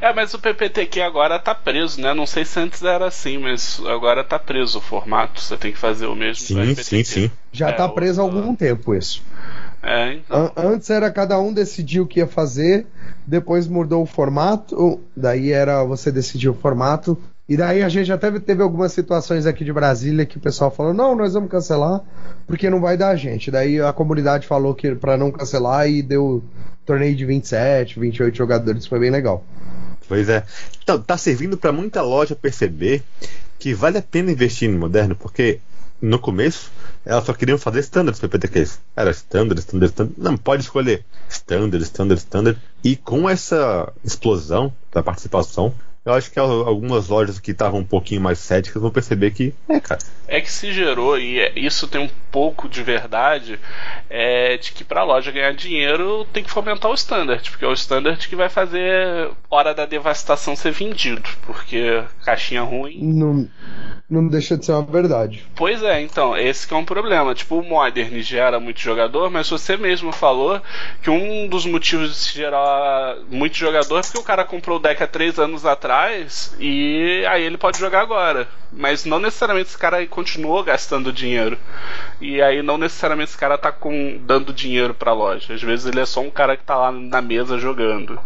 É, 0.00 0.12
mas 0.12 0.34
o 0.34 0.38
PPTQ 0.38 1.00
agora 1.00 1.36
tá 1.40 1.52
preso, 1.52 2.00
né? 2.00 2.14
Não 2.14 2.28
sei 2.28 2.44
se 2.44 2.60
antes 2.60 2.80
era 2.80 3.08
assim, 3.08 3.38
mas 3.38 3.82
agora 3.86 4.22
tá 4.22 4.38
preso 4.38 4.78
o 4.78 4.80
formato. 4.80 5.40
Você 5.40 5.56
tem 5.56 5.72
que 5.72 5.78
fazer 5.78 6.06
o 6.06 6.14
mesmo. 6.14 6.46
Sim, 6.46 6.74
sim, 6.76 7.02
sim. 7.02 7.30
Já 7.52 7.70
é, 7.70 7.72
tá 7.72 7.88
preso 7.88 8.20
há 8.20 8.24
algum 8.24 8.54
tempo 8.54 8.94
isso. 8.94 9.20
É, 9.84 10.14
então. 10.14 10.50
Antes 10.56 10.88
era 10.88 11.10
cada 11.10 11.38
um 11.38 11.52
decidiu 11.52 12.04
o 12.04 12.06
que 12.06 12.20
ia 12.20 12.26
fazer, 12.26 12.86
depois 13.26 13.68
mudou 13.68 14.02
o 14.02 14.06
formato, 14.06 14.98
daí 15.14 15.52
era 15.52 15.84
você 15.84 16.10
decidir 16.10 16.48
o 16.48 16.54
formato. 16.54 17.18
E 17.46 17.58
daí 17.58 17.82
a 17.82 17.90
gente 17.90 18.10
até 18.10 18.30
teve 18.40 18.62
algumas 18.62 18.92
situações 18.92 19.44
aqui 19.44 19.62
de 19.62 19.72
Brasília 19.72 20.24
que 20.24 20.38
o 20.38 20.40
pessoal 20.40 20.70
falou: 20.70 20.94
não, 20.94 21.14
nós 21.14 21.34
vamos 21.34 21.50
cancelar 21.50 22.00
porque 22.46 22.70
não 22.70 22.80
vai 22.80 22.96
dar 22.96 23.10
a 23.10 23.16
gente. 23.16 23.50
Daí 23.50 23.78
a 23.78 23.92
comunidade 23.92 24.46
falou 24.46 24.74
que 24.74 24.94
para 24.94 25.18
não 25.18 25.30
cancelar 25.30 25.86
e 25.86 26.02
deu 26.02 26.42
torneio 26.86 27.14
de 27.14 27.26
27, 27.26 28.00
28 28.00 28.34
jogadores, 28.34 28.86
foi 28.86 28.98
bem 28.98 29.10
legal. 29.10 29.44
Pois 30.08 30.30
é. 30.30 30.44
Então, 30.82 30.98
tá 30.98 31.18
servindo 31.18 31.58
para 31.58 31.72
muita 31.72 32.00
loja 32.00 32.34
perceber 32.34 33.02
que 33.58 33.74
vale 33.74 33.98
a 33.98 34.02
pena 34.02 34.32
investir 34.32 34.70
no 34.70 34.78
moderno, 34.78 35.14
porque 35.14 35.60
no 36.00 36.18
começo 36.18 36.70
elas 37.04 37.24
só 37.24 37.34
queriam 37.34 37.58
fazer 37.58 37.80
standards 37.80 38.20
PPTQs. 38.20 38.80
Era 38.96 39.10
standard, 39.10 39.60
standard, 39.60 39.90
standard. 39.92 40.14
Não, 40.18 40.36
pode 40.36 40.62
escolher 40.62 41.04
standard, 41.28 41.82
standard, 41.84 42.20
standard. 42.20 42.58
E 42.82 42.96
com 42.96 43.28
essa 43.28 43.92
explosão 44.02 44.72
da 44.90 45.02
participação, 45.02 45.74
eu 46.04 46.12
acho 46.12 46.30
que 46.30 46.38
algumas 46.38 47.08
lojas 47.08 47.38
que 47.38 47.50
estavam 47.50 47.80
um 47.80 47.84
pouquinho 47.84 48.20
mais 48.20 48.38
céticas 48.38 48.80
vão 48.80 48.90
perceber 48.90 49.30
que 49.30 49.54
é, 49.68 49.80
cara. 49.80 50.00
É 50.28 50.40
que 50.40 50.50
se 50.50 50.70
gerou, 50.72 51.18
e 51.18 51.40
é, 51.40 51.58
isso 51.58 51.88
tem 51.88 52.00
um 52.00 52.10
pouco 52.30 52.68
de 52.68 52.82
verdade, 52.82 53.58
é 54.10 54.58
de 54.58 54.72
que 54.72 54.84
para 54.84 55.00
a 55.00 55.04
loja 55.04 55.30
ganhar 55.30 55.54
dinheiro 55.54 56.26
tem 56.30 56.44
que 56.44 56.50
fomentar 56.50 56.90
o 56.90 56.94
standard, 56.94 57.50
porque 57.50 57.64
é 57.64 57.68
o 57.68 57.72
standard 57.72 58.28
que 58.28 58.36
vai 58.36 58.50
fazer 58.50 59.30
hora 59.50 59.74
da 59.74 59.86
devastação 59.86 60.54
ser 60.54 60.72
vendido, 60.72 61.28
porque 61.46 62.02
caixinha 62.22 62.62
ruim. 62.62 62.98
Não, 63.00 63.48
não 64.08 64.28
deixa 64.28 64.56
de 64.56 64.66
ser 64.66 64.72
uma 64.72 64.82
verdade. 64.82 65.42
Pois 65.54 65.82
é, 65.82 66.00
então, 66.02 66.36
esse 66.36 66.72
é 66.72 66.76
um 66.76 66.84
problema. 66.84 67.34
Tipo, 67.34 67.58
o 67.58 67.64
Modern 67.64 68.20
gera 68.20 68.60
muito 68.60 68.78
jogador, 68.78 69.30
mas 69.30 69.48
você 69.48 69.76
mesmo 69.76 70.12
falou 70.12 70.60
que 71.02 71.08
um 71.08 71.48
dos 71.48 71.64
motivos 71.64 72.10
de 72.10 72.16
se 72.16 72.34
gerar 72.34 73.16
muito 73.30 73.56
jogador 73.56 73.98
é 73.98 74.02
porque 74.02 74.18
o 74.18 74.22
cara 74.22 74.44
comprou 74.44 74.76
o 74.78 74.80
deck 74.80 75.02
há 75.02 75.06
três 75.06 75.38
anos 75.38 75.64
atrás 75.64 76.54
e 76.60 77.24
aí 77.28 77.42
ele 77.42 77.56
pode 77.56 77.78
jogar 77.78 78.02
agora. 78.02 78.46
Mas 78.76 79.04
não 79.04 79.20
necessariamente 79.20 79.68
esse 79.68 79.78
cara 79.78 80.04
continuou 80.06 80.62
gastando 80.62 81.12
dinheiro. 81.12 81.56
E 82.20 82.42
aí 82.42 82.60
não 82.60 82.76
necessariamente 82.76 83.30
esse 83.30 83.38
cara 83.38 83.56
tá 83.56 83.70
com, 83.70 84.18
dando 84.26 84.52
dinheiro 84.52 84.92
pra 84.92 85.12
loja. 85.12 85.54
Às 85.54 85.62
vezes 85.62 85.86
ele 85.86 86.00
é 86.00 86.06
só 86.06 86.20
um 86.20 86.30
cara 86.30 86.56
que 86.56 86.64
tá 86.64 86.76
lá 86.76 86.90
na 86.90 87.22
mesa 87.22 87.56
jogando. 87.56 88.18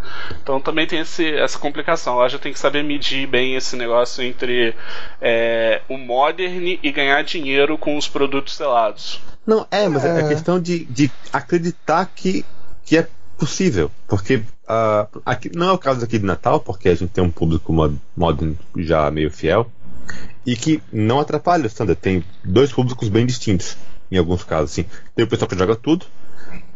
Então 0.42 0.58
também 0.58 0.86
tem 0.86 1.00
esse, 1.00 1.30
essa 1.34 1.58
complicação. 1.58 2.14
A 2.14 2.22
loja 2.22 2.38
tem 2.38 2.52
que 2.52 2.58
saber 2.58 2.82
medir 2.82 3.26
bem 3.26 3.56
esse 3.56 3.76
negócio 3.76 4.24
entre 4.24 4.74
é, 5.20 5.67
o 5.88 5.96
modern 5.96 6.78
e 6.82 6.92
ganhar 6.92 7.22
dinheiro 7.22 7.76
com 7.76 7.96
os 7.96 8.08
produtos 8.08 8.56
selados. 8.56 9.20
Não, 9.46 9.66
é, 9.70 9.88
mas 9.88 10.04
é, 10.04 10.20
é 10.20 10.28
questão 10.28 10.60
de, 10.60 10.84
de 10.84 11.10
acreditar 11.32 12.10
que, 12.14 12.44
que 12.84 12.96
é 12.96 13.08
possível. 13.38 13.90
Porque 14.06 14.36
uh, 14.36 15.22
aqui, 15.24 15.50
não 15.54 15.68
é 15.68 15.72
o 15.72 15.78
caso 15.78 16.04
aqui 16.04 16.18
de 16.18 16.24
Natal, 16.24 16.60
porque 16.60 16.88
a 16.88 16.94
gente 16.94 17.10
tem 17.10 17.24
um 17.24 17.30
público 17.30 17.72
mod, 17.72 17.96
modern 18.16 18.54
já 18.76 19.10
meio 19.10 19.30
fiel 19.30 19.70
e 20.44 20.56
que 20.56 20.82
não 20.92 21.20
atrapalha 21.20 21.64
o 21.64 21.66
standard. 21.66 22.00
Tem 22.00 22.24
dois 22.44 22.72
públicos 22.72 23.08
bem 23.08 23.24
distintos, 23.26 23.76
em 24.10 24.18
alguns 24.18 24.44
casos. 24.44 24.72
Assim. 24.72 24.86
Tem 25.14 25.24
o 25.24 25.28
pessoal 25.28 25.48
que 25.48 25.58
joga 25.58 25.76
tudo, 25.76 26.06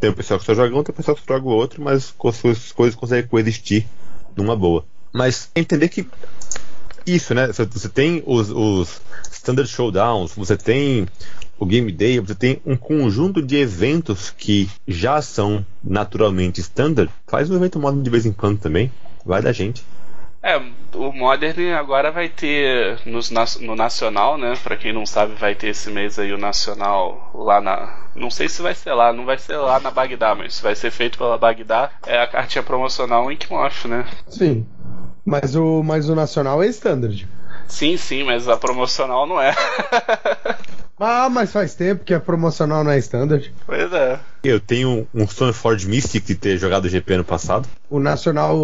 tem 0.01 0.11
o 0.11 0.15
pessoal 0.15 0.39
que 0.39 0.47
só 0.47 0.55
joga 0.55 0.77
um, 0.77 0.83
tem 0.83 0.93
o 0.93 0.97
pessoal 0.97 1.17
que 1.17 1.23
só 1.27 1.35
joga 1.35 1.47
o 1.47 1.53
outro, 1.53 1.83
mas 1.83 2.13
com 2.17 2.29
as 2.29 2.37
suas 2.37 2.73
coisas 2.73 2.95
conseguem 2.95 3.29
coexistir 3.29 3.87
numa 4.37 4.57
boa. 4.57 4.85
Mas 5.13 5.51
entender 5.55 5.89
que 5.89 6.09
isso, 7.07 7.35
né? 7.35 7.49
Você 7.49 7.89
tem 7.89 8.23
os, 8.27 8.51
os 8.51 9.01
Standard 9.31 9.69
Showdowns, 9.69 10.35
você 10.35 10.57
tem 10.57 11.07
o 11.59 11.67
Game 11.67 11.91
Day, 11.93 12.19
você 12.19 12.35
tem 12.35 12.61
um 12.67 12.77
conjunto 12.77 13.41
de 13.41 13.57
eventos 13.57 14.31
que 14.31 14.69
já 14.87 15.23
são 15.23 15.65
naturalmente 15.83 16.61
standard. 16.61 17.11
Faz 17.27 17.51
um 17.51 17.57
evento 17.57 17.79
modo 17.79 18.03
de 18.03 18.11
vez 18.11 18.27
em 18.27 18.33
quando 18.33 18.59
também, 18.59 18.91
vai 19.25 19.41
da 19.41 19.53
gente. 19.53 19.85
É, 20.43 20.61
o 20.95 21.13
Modern 21.13 21.73
agora 21.75 22.11
vai 22.11 22.29
ter 22.29 22.99
nos, 23.07 23.31
no 23.61 23.77
Nacional, 23.77 24.37
né? 24.37 24.55
Pra 24.61 24.77
quem 24.77 24.93
não 24.93 25.07
sabe, 25.07 25.35
vai 25.37 25.55
ter 25.55 25.69
esse 25.69 25.89
mês 25.89 26.19
aí 26.19 26.33
o 26.33 26.39
Nacional 26.39 27.31
lá 27.33 27.61
na. 27.61 28.09
Não 28.17 28.29
sei 28.29 28.49
se 28.49 28.61
vai 28.61 28.75
ser 28.75 28.93
lá, 28.93 29.13
não 29.13 29.25
vai 29.25 29.39
ser 29.39 29.57
lá 29.57 29.79
na 29.79 29.93
Bagdá, 29.93 30.35
mas 30.35 30.59
vai 30.59 30.75
ser 30.75 30.91
feito 30.91 31.17
pela 31.17 31.39
Bagdá. 31.39 31.93
É 32.05 32.21
a 32.21 32.27
cartinha 32.27 32.65
promocional 32.65 33.31
Inkmoth, 33.31 33.85
né? 33.85 34.05
Sim. 34.27 34.67
Mas 35.25 35.55
o, 35.55 35.83
mas 35.83 36.09
o 36.09 36.15
Nacional 36.15 36.63
é 36.63 36.67
standard. 36.69 37.29
Sim, 37.69 37.97
sim, 37.97 38.25
mas 38.25 38.49
a 38.49 38.57
promocional 38.57 39.27
não 39.27 39.41
é. 39.41 39.55
ah, 40.99 41.29
mas 41.31 41.53
faz 41.53 41.75
tempo 41.75 42.05
que 42.05 42.13
a 42.13 42.21
promocional 42.21 42.85
não 42.85 42.91
é 42.91 42.99
standard. 42.99 43.53
Pois 43.65 43.93
é. 43.93 44.19
Eu 44.43 44.61
tenho 44.61 45.07
um 45.15 45.27
sonho 45.27 45.53
Ford 45.53 45.83
Mystic 45.85 46.25
de 46.25 46.35
ter 46.35 46.59
jogado 46.59 46.85
o 46.85 46.89
GP 46.89 47.15
ano 47.15 47.25
passado. 47.25 47.69
O 47.89 47.99
Nacional 47.99 48.57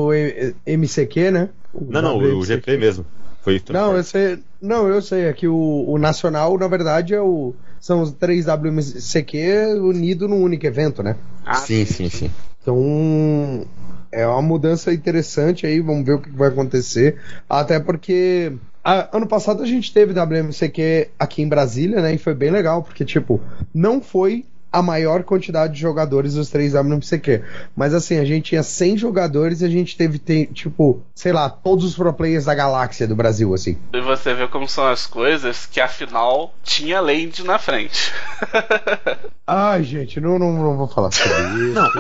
MCQ, 0.67 1.31
né? 1.31 1.49
O 1.73 1.87
não, 1.91 2.03
não, 2.03 2.19
o 2.19 2.45
GP 2.45 2.77
mesmo. 2.77 3.07
Foi 3.41 3.63
não, 3.71 3.97
eu 3.97 4.03
sei, 4.03 4.39
não, 4.61 4.89
eu 4.89 5.01
sei. 5.01 5.27
É 5.27 5.33
que 5.33 5.49
o, 5.49 5.85
o 5.87 5.97
Nacional, 5.97 6.59
na 6.59 6.69
verdade, 6.69 7.15
é 7.15 7.21
o, 7.21 7.55
são 7.81 8.03
os 8.03 8.13
três 8.13 8.47
WMCQ 8.47 9.79
unidos 9.81 10.29
num 10.29 10.43
único 10.43 10.67
evento, 10.67 11.03
né? 11.03 11.17
Ah, 11.47 11.55
sim, 11.55 11.87
sim, 11.87 12.11
sim. 12.11 12.31
Então, 12.61 13.65
é 14.11 14.27
uma 14.27 14.43
mudança 14.43 14.93
interessante 14.93 15.67
aí, 15.67 15.81
vamos 15.81 16.05
ver 16.05 16.15
o 16.15 16.21
que 16.21 16.31
vai 16.31 16.49
acontecer. 16.49 17.21
Até 17.49 17.79
porque 17.79 18.53
a, 18.83 19.17
ano 19.17 19.27
passado 19.27 19.63
a 19.63 19.67
gente 19.67 19.93
teve 19.93 20.19
WMCQ 20.19 21.11
aqui 21.19 21.43
em 21.43 21.49
Brasília, 21.49 22.01
né? 22.01 22.15
E 22.15 22.19
foi 22.19 22.35
bem 22.35 22.51
legal, 22.51 22.83
porque, 22.83 23.05
tipo, 23.05 23.41
não 23.75 24.01
foi 24.01 24.45
a 24.73 24.83
maior 24.83 25.23
quantidade 25.23 25.75
de 25.75 25.81
jogadores 25.81 26.35
dos 26.35 26.51
três 26.51 26.75
WMCQ. 26.75 27.43
Mas 27.75 27.95
assim, 27.95 28.19
a 28.19 28.25
gente 28.25 28.51
tinha 28.51 28.63
100 28.63 28.99
jogadores 28.99 29.61
e 29.61 29.65
a 29.65 29.69
gente 29.69 29.97
teve, 29.97 30.19
tem, 30.19 30.45
tipo, 30.47 31.03
sei 31.15 31.33
lá, 31.33 31.49
todos 31.49 31.85
os 31.85 31.95
pro 31.97 32.13
players 32.13 32.45
da 32.45 32.55
galáxia 32.55 33.07
do 33.07 33.17
Brasil, 33.17 33.53
assim. 33.55 33.79
E 33.93 34.01
você 34.01 34.35
vê 34.35 34.47
como 34.47 34.69
são 34.69 34.87
as 34.87 35.07
coisas 35.07 35.67
que 35.67 35.81
afinal 35.81 36.55
tinha 36.63 37.01
Land 37.01 37.43
na 37.45 37.59
frente. 37.59 38.13
Ai, 39.47 39.83
gente, 39.83 40.21
não, 40.21 40.39
não, 40.39 40.53
não 40.53 40.77
vou 40.77 40.89
falar 40.89 41.11
sobre 41.11 41.33
isso. 41.65 41.75
Não, 41.75 41.91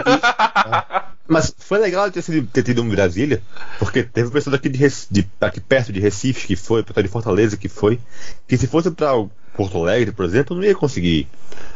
Mas 1.26 1.54
foi 1.58 1.78
legal 1.78 2.10
ter, 2.10 2.22
sido, 2.22 2.46
ter 2.46 2.62
tido 2.62 2.82
um 2.82 2.88
Brasília, 2.88 3.42
porque 3.78 4.02
teve 4.02 4.30
pessoa 4.30 4.56
daqui, 4.56 4.68
de, 4.68 4.78
de, 5.10 5.28
aqui 5.40 5.60
perto 5.60 5.92
de 5.92 6.00
Recife 6.00 6.46
que 6.46 6.56
foi, 6.56 6.82
pessoa 6.82 7.02
de 7.02 7.08
Fortaleza 7.08 7.56
que 7.56 7.68
foi, 7.68 8.00
que 8.46 8.56
se 8.56 8.66
fosse 8.66 8.90
para 8.90 9.12
Porto 9.58 9.76
Alegre, 9.78 10.12
por 10.12 10.24
exemplo, 10.24 10.56
não 10.56 10.62
ia 10.62 10.72
conseguir. 10.72 11.26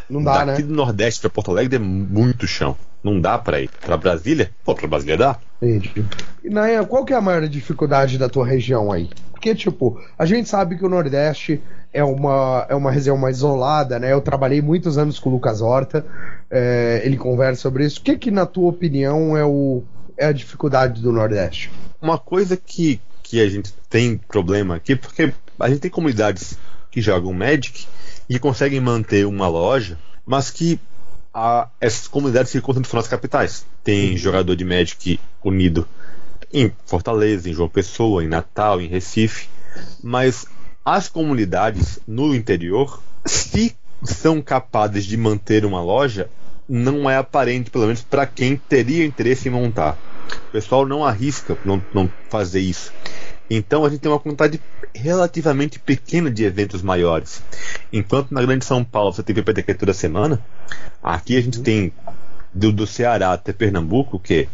Não 0.08 0.22
dá, 0.22 0.44
Daqui 0.44 0.62
né? 0.62 0.68
do 0.68 0.72
Nordeste 0.72 1.20
para 1.20 1.30
Porto 1.30 1.50
Alegre 1.50 1.74
é 1.74 1.78
muito 1.80 2.46
chão. 2.46 2.76
Não 3.02 3.20
dá 3.20 3.36
para 3.36 3.60
ir. 3.60 3.68
Para 3.84 3.96
Brasília? 3.96 4.52
Pô, 4.64 4.72
para 4.72 4.86
Brasília 4.86 5.16
dá. 5.16 5.36
Entendi. 5.60 6.04
E 6.44 6.48
Nayan, 6.48 6.84
qual 6.84 7.04
que 7.04 7.12
é 7.12 7.16
a 7.16 7.20
maior 7.20 7.48
dificuldade 7.48 8.18
da 8.18 8.28
tua 8.28 8.46
região 8.46 8.92
aí? 8.92 9.10
Porque, 9.32 9.52
tipo, 9.52 10.00
a 10.16 10.24
gente 10.24 10.48
sabe 10.48 10.78
que 10.78 10.86
o 10.86 10.88
Nordeste 10.88 11.60
é 11.92 12.04
uma, 12.04 12.64
é 12.68 12.74
uma 12.76 12.92
região 12.92 13.16
mais 13.16 13.38
isolada, 13.38 13.98
né? 13.98 14.12
Eu 14.12 14.20
trabalhei 14.20 14.62
muitos 14.62 14.96
anos 14.96 15.18
com 15.18 15.30
o 15.30 15.32
Lucas 15.32 15.60
Horta, 15.60 16.06
é, 16.48 17.02
ele 17.04 17.16
conversa 17.16 17.62
sobre 17.62 17.84
isso. 17.84 17.98
O 17.98 18.04
que, 18.04 18.16
que, 18.16 18.30
na 18.30 18.46
tua 18.46 18.68
opinião, 18.68 19.36
é, 19.36 19.44
o, 19.44 19.82
é 20.16 20.26
a 20.26 20.32
dificuldade 20.32 21.02
do 21.02 21.10
Nordeste? 21.10 21.68
Uma 22.00 22.16
coisa 22.16 22.56
que, 22.56 23.00
que 23.24 23.40
a 23.40 23.48
gente 23.48 23.74
tem 23.90 24.16
problema 24.16 24.76
aqui, 24.76 24.94
porque 24.94 25.32
a 25.58 25.68
gente 25.68 25.80
tem 25.80 25.90
comunidades 25.90 26.56
que 26.92 27.00
jogam 27.00 27.32
Magic 27.32 27.86
e 28.28 28.38
conseguem 28.38 28.80
manter 28.80 29.26
uma 29.26 29.48
loja, 29.48 29.98
mas 30.24 30.50
que 30.50 30.78
a, 31.34 31.68
essas 31.80 32.06
comunidades 32.06 32.52
se 32.52 32.60
concentram 32.60 32.98
nas 32.98 33.08
capitais. 33.08 33.66
Tem 33.82 34.10
uhum. 34.10 34.16
jogador 34.16 34.54
de 34.54 34.64
Magic 34.64 35.18
unido 35.42 35.88
em 36.52 36.70
Fortaleza, 36.84 37.48
em 37.48 37.54
João 37.54 37.68
Pessoa, 37.68 38.22
em 38.22 38.28
Natal, 38.28 38.80
em 38.80 38.86
Recife, 38.86 39.48
mas 40.02 40.46
as 40.84 41.08
comunidades 41.08 41.98
no 42.06 42.34
interior, 42.34 43.02
se 43.24 43.74
são 44.02 44.42
capazes 44.42 45.04
de 45.04 45.16
manter 45.16 45.64
uma 45.64 45.82
loja, 45.82 46.28
não 46.68 47.08
é 47.08 47.16
aparente, 47.16 47.70
pelo 47.70 47.86
menos 47.86 48.02
para 48.02 48.26
quem 48.26 48.56
teria 48.56 49.04
interesse 49.04 49.48
em 49.48 49.52
montar. 49.52 49.96
O 50.48 50.52
pessoal 50.52 50.86
não 50.86 51.04
arrisca 51.04 51.56
não, 51.64 51.82
não 51.94 52.10
fazer 52.28 52.60
isso. 52.60 52.92
Então 53.54 53.84
a 53.84 53.90
gente 53.90 54.00
tem 54.00 54.10
uma 54.10 54.18
quantidade 54.18 54.58
relativamente 54.94 55.78
pequena 55.78 56.30
de 56.30 56.42
eventos 56.42 56.80
maiores. 56.80 57.42
Enquanto 57.92 58.32
na 58.32 58.40
Grande 58.40 58.64
São 58.64 58.82
Paulo 58.82 59.12
você 59.12 59.22
tem 59.22 59.34
PPTQ 59.34 59.74
toda 59.74 59.92
semana, 59.92 60.40
aqui 61.02 61.36
a 61.36 61.40
gente 61.42 61.60
tem 61.60 61.92
do, 62.54 62.72
do 62.72 62.86
Ceará 62.86 63.34
até 63.34 63.52
Pernambuco, 63.52 64.18
que 64.18 64.48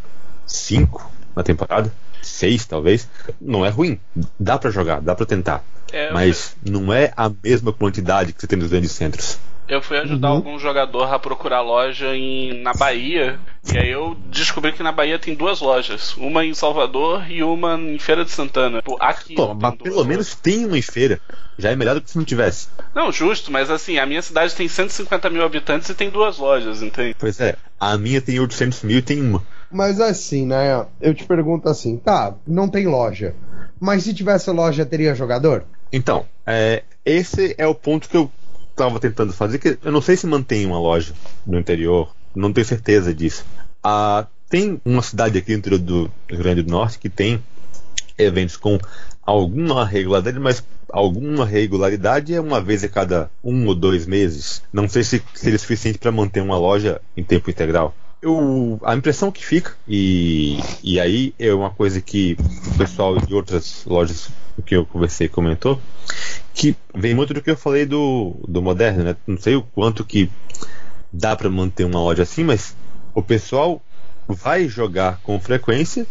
cinco 0.44 1.08
na 1.36 1.44
temporada, 1.44 1.92
seis 2.20 2.66
talvez, 2.66 3.08
não 3.40 3.64
é 3.64 3.68
ruim. 3.68 4.00
Dá 4.38 4.58
para 4.58 4.72
jogar, 4.72 5.00
dá 5.00 5.14
para 5.14 5.26
tentar. 5.26 5.64
É, 5.92 6.12
mas 6.12 6.56
não 6.64 6.92
é 6.92 7.12
a 7.16 7.30
mesma 7.42 7.72
quantidade 7.72 8.32
que 8.32 8.40
você 8.40 8.48
tem 8.48 8.58
nos 8.58 8.68
grandes 8.68 8.90
centros. 8.90 9.38
Eu 9.68 9.82
fui 9.82 9.98
ajudar 9.98 10.30
uhum. 10.30 10.36
algum 10.36 10.58
jogador 10.58 11.12
a 11.12 11.18
procurar 11.18 11.60
loja 11.60 12.16
em, 12.16 12.62
na 12.62 12.72
Bahia. 12.72 13.38
E 13.70 13.76
aí 13.76 13.90
eu 13.90 14.16
descobri 14.30 14.72
que 14.72 14.82
na 14.82 14.90
Bahia 14.90 15.18
tem 15.18 15.34
duas 15.34 15.60
lojas. 15.60 16.16
Uma 16.16 16.44
em 16.44 16.54
Salvador 16.54 17.30
e 17.30 17.42
uma 17.42 17.74
em 17.74 17.98
Feira 17.98 18.24
de 18.24 18.30
Santana. 18.30 18.82
Pô, 18.82 18.96
aqui. 18.98 19.34
Pô, 19.34 19.52
mas 19.52 19.74
pelo 19.76 20.04
menos 20.04 20.34
tem 20.34 20.64
uma 20.64 20.78
em 20.78 20.82
feira. 20.82 21.20
Já 21.58 21.70
é 21.70 21.76
melhor 21.76 21.96
do 21.96 22.00
que 22.00 22.10
se 22.10 22.16
não 22.16 22.24
tivesse. 22.24 22.68
Não, 22.94 23.12
justo, 23.12 23.52
mas 23.52 23.68
assim, 23.68 23.98
a 23.98 24.06
minha 24.06 24.22
cidade 24.22 24.54
tem 24.54 24.66
150 24.68 25.28
mil 25.28 25.44
habitantes 25.44 25.88
e 25.88 25.94
tem 25.94 26.08
duas 26.08 26.38
lojas, 26.38 26.82
entende? 26.82 27.14
Pois 27.18 27.38
é, 27.38 27.56
a 27.78 27.98
minha 27.98 28.22
tem 28.22 28.40
800 28.40 28.82
mil 28.84 28.98
e 28.98 29.02
tem 29.02 29.20
uma. 29.20 29.44
Mas 29.70 30.00
assim, 30.00 30.46
né? 30.46 30.86
Eu 31.00 31.14
te 31.14 31.24
pergunto 31.24 31.68
assim, 31.68 31.98
tá, 31.98 32.34
não 32.46 32.68
tem 32.68 32.86
loja. 32.86 33.34
Mas 33.78 34.04
se 34.04 34.14
tivesse 34.14 34.50
loja, 34.50 34.86
teria 34.86 35.14
jogador? 35.14 35.64
Então, 35.92 36.26
é, 36.46 36.84
esse 37.04 37.54
é 37.58 37.66
o 37.66 37.74
ponto 37.74 38.08
que 38.08 38.16
eu 38.16 38.30
estava 38.78 39.00
tentando 39.00 39.32
fazer, 39.32 39.58
que 39.58 39.78
eu 39.82 39.92
não 39.92 40.00
sei 40.00 40.16
se 40.16 40.26
mantém 40.26 40.64
uma 40.64 40.78
loja 40.78 41.12
no 41.44 41.58
interior, 41.58 42.14
não 42.34 42.52
tenho 42.52 42.66
certeza 42.66 43.12
disso. 43.12 43.44
Ah, 43.82 44.26
tem 44.48 44.80
uma 44.84 45.02
cidade 45.02 45.36
aqui 45.36 45.52
no 45.52 45.58
interior 45.58 45.78
do 45.78 46.10
Rio 46.28 46.38
Grande 46.38 46.62
do 46.62 46.70
Norte 46.70 46.98
que 46.98 47.08
tem 47.08 47.42
eventos 48.16 48.56
com 48.56 48.78
alguma 49.24 49.84
regularidade, 49.84 50.38
mas 50.38 50.64
alguma 50.90 51.44
regularidade 51.44 52.34
é 52.34 52.40
uma 52.40 52.60
vez 52.60 52.82
a 52.82 52.88
cada 52.88 53.30
um 53.42 53.66
ou 53.66 53.74
dois 53.74 54.06
meses. 54.06 54.62
Não 54.72 54.88
sei 54.88 55.04
se 55.04 55.22
seria 55.34 55.58
suficiente 55.58 55.98
para 55.98 56.10
manter 56.12 56.40
uma 56.40 56.58
loja 56.58 57.00
em 57.16 57.22
tempo 57.22 57.50
integral. 57.50 57.94
Eu, 58.20 58.80
a 58.82 58.96
impressão 58.96 59.30
que 59.30 59.44
fica, 59.44 59.76
e, 59.86 60.58
e 60.82 60.98
aí 60.98 61.32
é 61.38 61.54
uma 61.54 61.70
coisa 61.70 62.00
que 62.00 62.36
o 62.66 62.78
pessoal 62.78 63.16
de 63.16 63.32
outras 63.32 63.84
lojas 63.84 64.28
que 64.66 64.74
eu 64.74 64.84
conversei 64.84 65.28
comentou, 65.28 65.80
que 66.52 66.76
vem 66.92 67.14
muito 67.14 67.32
do 67.32 67.40
que 67.40 67.50
eu 67.50 67.56
falei 67.56 67.86
do, 67.86 68.34
do 68.48 68.60
moderno, 68.60 69.04
né? 69.04 69.16
Não 69.24 69.38
sei 69.38 69.54
o 69.54 69.62
quanto 69.62 70.04
que 70.04 70.28
dá 71.12 71.36
para 71.36 71.48
manter 71.48 71.84
uma 71.84 72.00
loja 72.00 72.24
assim, 72.24 72.42
mas 72.42 72.76
o 73.14 73.22
pessoal 73.22 73.80
vai 74.26 74.68
jogar 74.68 75.20
com 75.22 75.38
frequência 75.40 76.06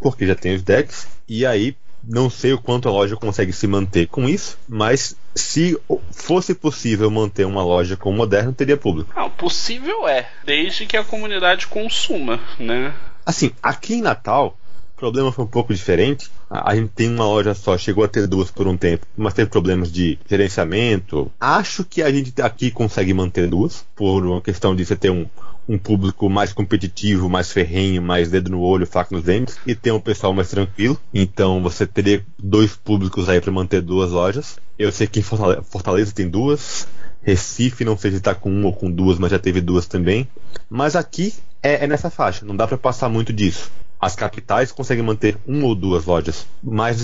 porque 0.00 0.26
já 0.26 0.34
tem 0.34 0.54
os 0.54 0.62
decks 0.62 1.06
e 1.28 1.46
aí 1.46 1.76
não 2.04 2.28
sei 2.28 2.52
o 2.52 2.60
quanto 2.60 2.88
a 2.88 2.92
loja 2.92 3.16
consegue 3.16 3.52
se 3.52 3.66
manter 3.66 4.06
com 4.06 4.28
isso, 4.28 4.58
mas 4.68 5.16
se 5.34 5.78
fosse 6.10 6.54
possível 6.54 7.10
manter 7.10 7.46
uma 7.46 7.64
loja 7.64 7.96
com 7.96 8.10
o 8.10 8.12
moderno, 8.12 8.52
teria 8.52 8.76
público. 8.76 9.12
Ah, 9.14 9.28
possível 9.28 10.06
é, 10.08 10.28
desde 10.44 10.86
que 10.86 10.96
a 10.96 11.04
comunidade 11.04 11.66
consuma, 11.66 12.40
né? 12.58 12.94
Assim, 13.24 13.52
aqui 13.62 13.94
em 13.94 14.02
Natal, 14.02 14.56
problema 15.02 15.32
foi 15.32 15.44
um 15.44 15.48
pouco 15.48 15.74
diferente. 15.74 16.30
A, 16.48 16.76
gente 16.76 16.90
tem 16.90 17.08
uma 17.08 17.24
loja 17.24 17.54
só, 17.54 17.76
chegou 17.76 18.04
a 18.04 18.08
ter 18.08 18.28
duas 18.28 18.52
por 18.52 18.68
um 18.68 18.76
tempo, 18.76 19.04
mas 19.16 19.34
teve 19.34 19.50
problemas 19.50 19.90
de 19.90 20.16
gerenciamento. 20.28 21.28
Acho 21.40 21.84
que 21.84 22.02
a 22.02 22.12
gente 22.12 22.40
aqui 22.40 22.70
consegue 22.70 23.12
manter 23.12 23.48
duas, 23.48 23.84
por 23.96 24.24
uma 24.24 24.40
questão 24.40 24.76
de 24.76 24.84
você 24.84 24.94
ter 24.94 25.10
um, 25.10 25.26
um 25.68 25.78
público 25.78 26.28
mais 26.28 26.52
competitivo, 26.52 27.28
mais 27.28 27.52
ferrenho, 27.52 28.02
mais 28.02 28.30
dedo 28.30 28.50
no 28.50 28.60
olho, 28.60 28.86
faca 28.86 29.14
nos 29.14 29.24
dentes, 29.24 29.58
e 29.66 29.74
ter 29.74 29.92
um 29.92 30.00
pessoal 30.00 30.32
mais 30.32 30.50
tranquilo. 30.50 30.98
Então 31.12 31.62
você 31.62 31.86
teria 31.86 32.24
dois 32.38 32.74
públicos 32.76 33.28
aí 33.28 33.40
para 33.40 33.52
manter 33.52 33.80
duas 33.80 34.10
lojas. 34.10 34.58
Eu 34.78 34.90
sei 34.90 35.06
que 35.06 35.20
em 35.20 35.22
Fortaleza, 35.22 35.62
Fortaleza 35.62 36.12
tem 36.12 36.28
duas. 36.28 36.86
Recife, 37.22 37.84
não 37.84 37.96
sei 37.96 38.10
se 38.10 38.16
está 38.16 38.34
com 38.34 38.50
uma 38.50 38.66
ou 38.66 38.72
com 38.72 38.90
duas, 38.90 39.18
mas 39.18 39.30
já 39.30 39.38
teve 39.38 39.60
duas 39.60 39.86
também. 39.86 40.28
Mas 40.68 40.96
aqui 40.96 41.32
é, 41.62 41.84
é 41.84 41.86
nessa 41.86 42.10
faixa, 42.10 42.44
não 42.44 42.56
dá 42.56 42.66
para 42.66 42.76
passar 42.76 43.08
muito 43.08 43.32
disso. 43.32 43.70
As 44.00 44.16
capitais 44.16 44.72
conseguem 44.72 45.04
manter 45.04 45.38
uma 45.46 45.66
ou 45.66 45.76
duas 45.76 46.04
lojas. 46.04 46.44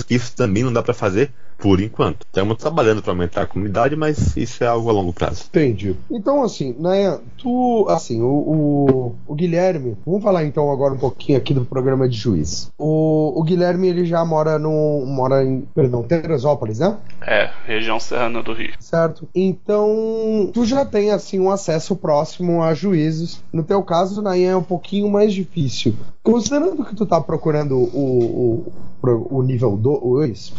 Que 0.05 0.15
isso 0.15 0.35
também 0.35 0.63
não 0.63 0.73
dá 0.73 0.83
para 0.83 0.93
fazer 0.93 1.31
por 1.59 1.81
enquanto. 1.81 2.25
Estamos 2.25 2.57
trabalhando 2.57 3.01
para 3.03 3.11
aumentar 3.11 3.41
a 3.43 3.45
comunidade, 3.45 3.95
mas 3.95 4.35
isso 4.35 4.63
é 4.63 4.67
algo 4.67 4.89
a 4.89 4.93
longo 4.93 5.13
prazo. 5.13 5.45
Entendi. 5.49 5.95
Então, 6.09 6.41
assim, 6.41 6.75
né, 6.79 7.19
tu, 7.37 7.85
assim, 7.89 8.21
o, 8.21 8.27
o, 8.27 9.15
o, 9.27 9.35
Guilherme, 9.35 9.97
vamos 10.05 10.23
falar 10.23 10.45
então 10.45 10.71
agora 10.71 10.93
um 10.93 10.97
pouquinho 10.97 11.37
aqui 11.37 11.53
do 11.53 11.65
programa 11.65 12.07
de 12.07 12.17
juiz. 12.17 12.71
O, 12.77 13.39
o 13.39 13.43
Guilherme, 13.43 13.87
ele 13.87 14.05
já 14.05 14.23
mora 14.23 14.57
no, 14.57 15.05
mora 15.05 15.43
em, 15.43 15.61
perdão, 15.75 16.01
Teresópolis, 16.01 16.79
né? 16.79 16.97
É, 17.21 17.49
região 17.65 17.99
serrana 17.99 18.41
do 18.41 18.53
Rio. 18.53 18.73
Certo. 18.79 19.27
Então, 19.35 20.49
tu 20.53 20.65
já 20.65 20.85
tem, 20.85 21.11
assim, 21.11 21.39
um 21.39 21.51
acesso 21.51 21.95
próximo 21.95 22.63
a 22.63 22.73
juízes. 22.73 23.43
No 23.51 23.63
teu 23.63 23.83
caso, 23.83 24.21
Nayan, 24.21 24.51
é 24.51 24.55
um 24.55 24.63
pouquinho 24.63 25.09
mais 25.09 25.33
difícil. 25.33 25.93
Considerando 26.23 26.85
que 26.85 26.95
tu 26.95 27.05
tá 27.05 27.19
procurando 27.19 27.75
o, 27.77 28.63
o, 29.03 29.37
o 29.37 29.41
nível 29.41 29.75
2, 29.75 30.53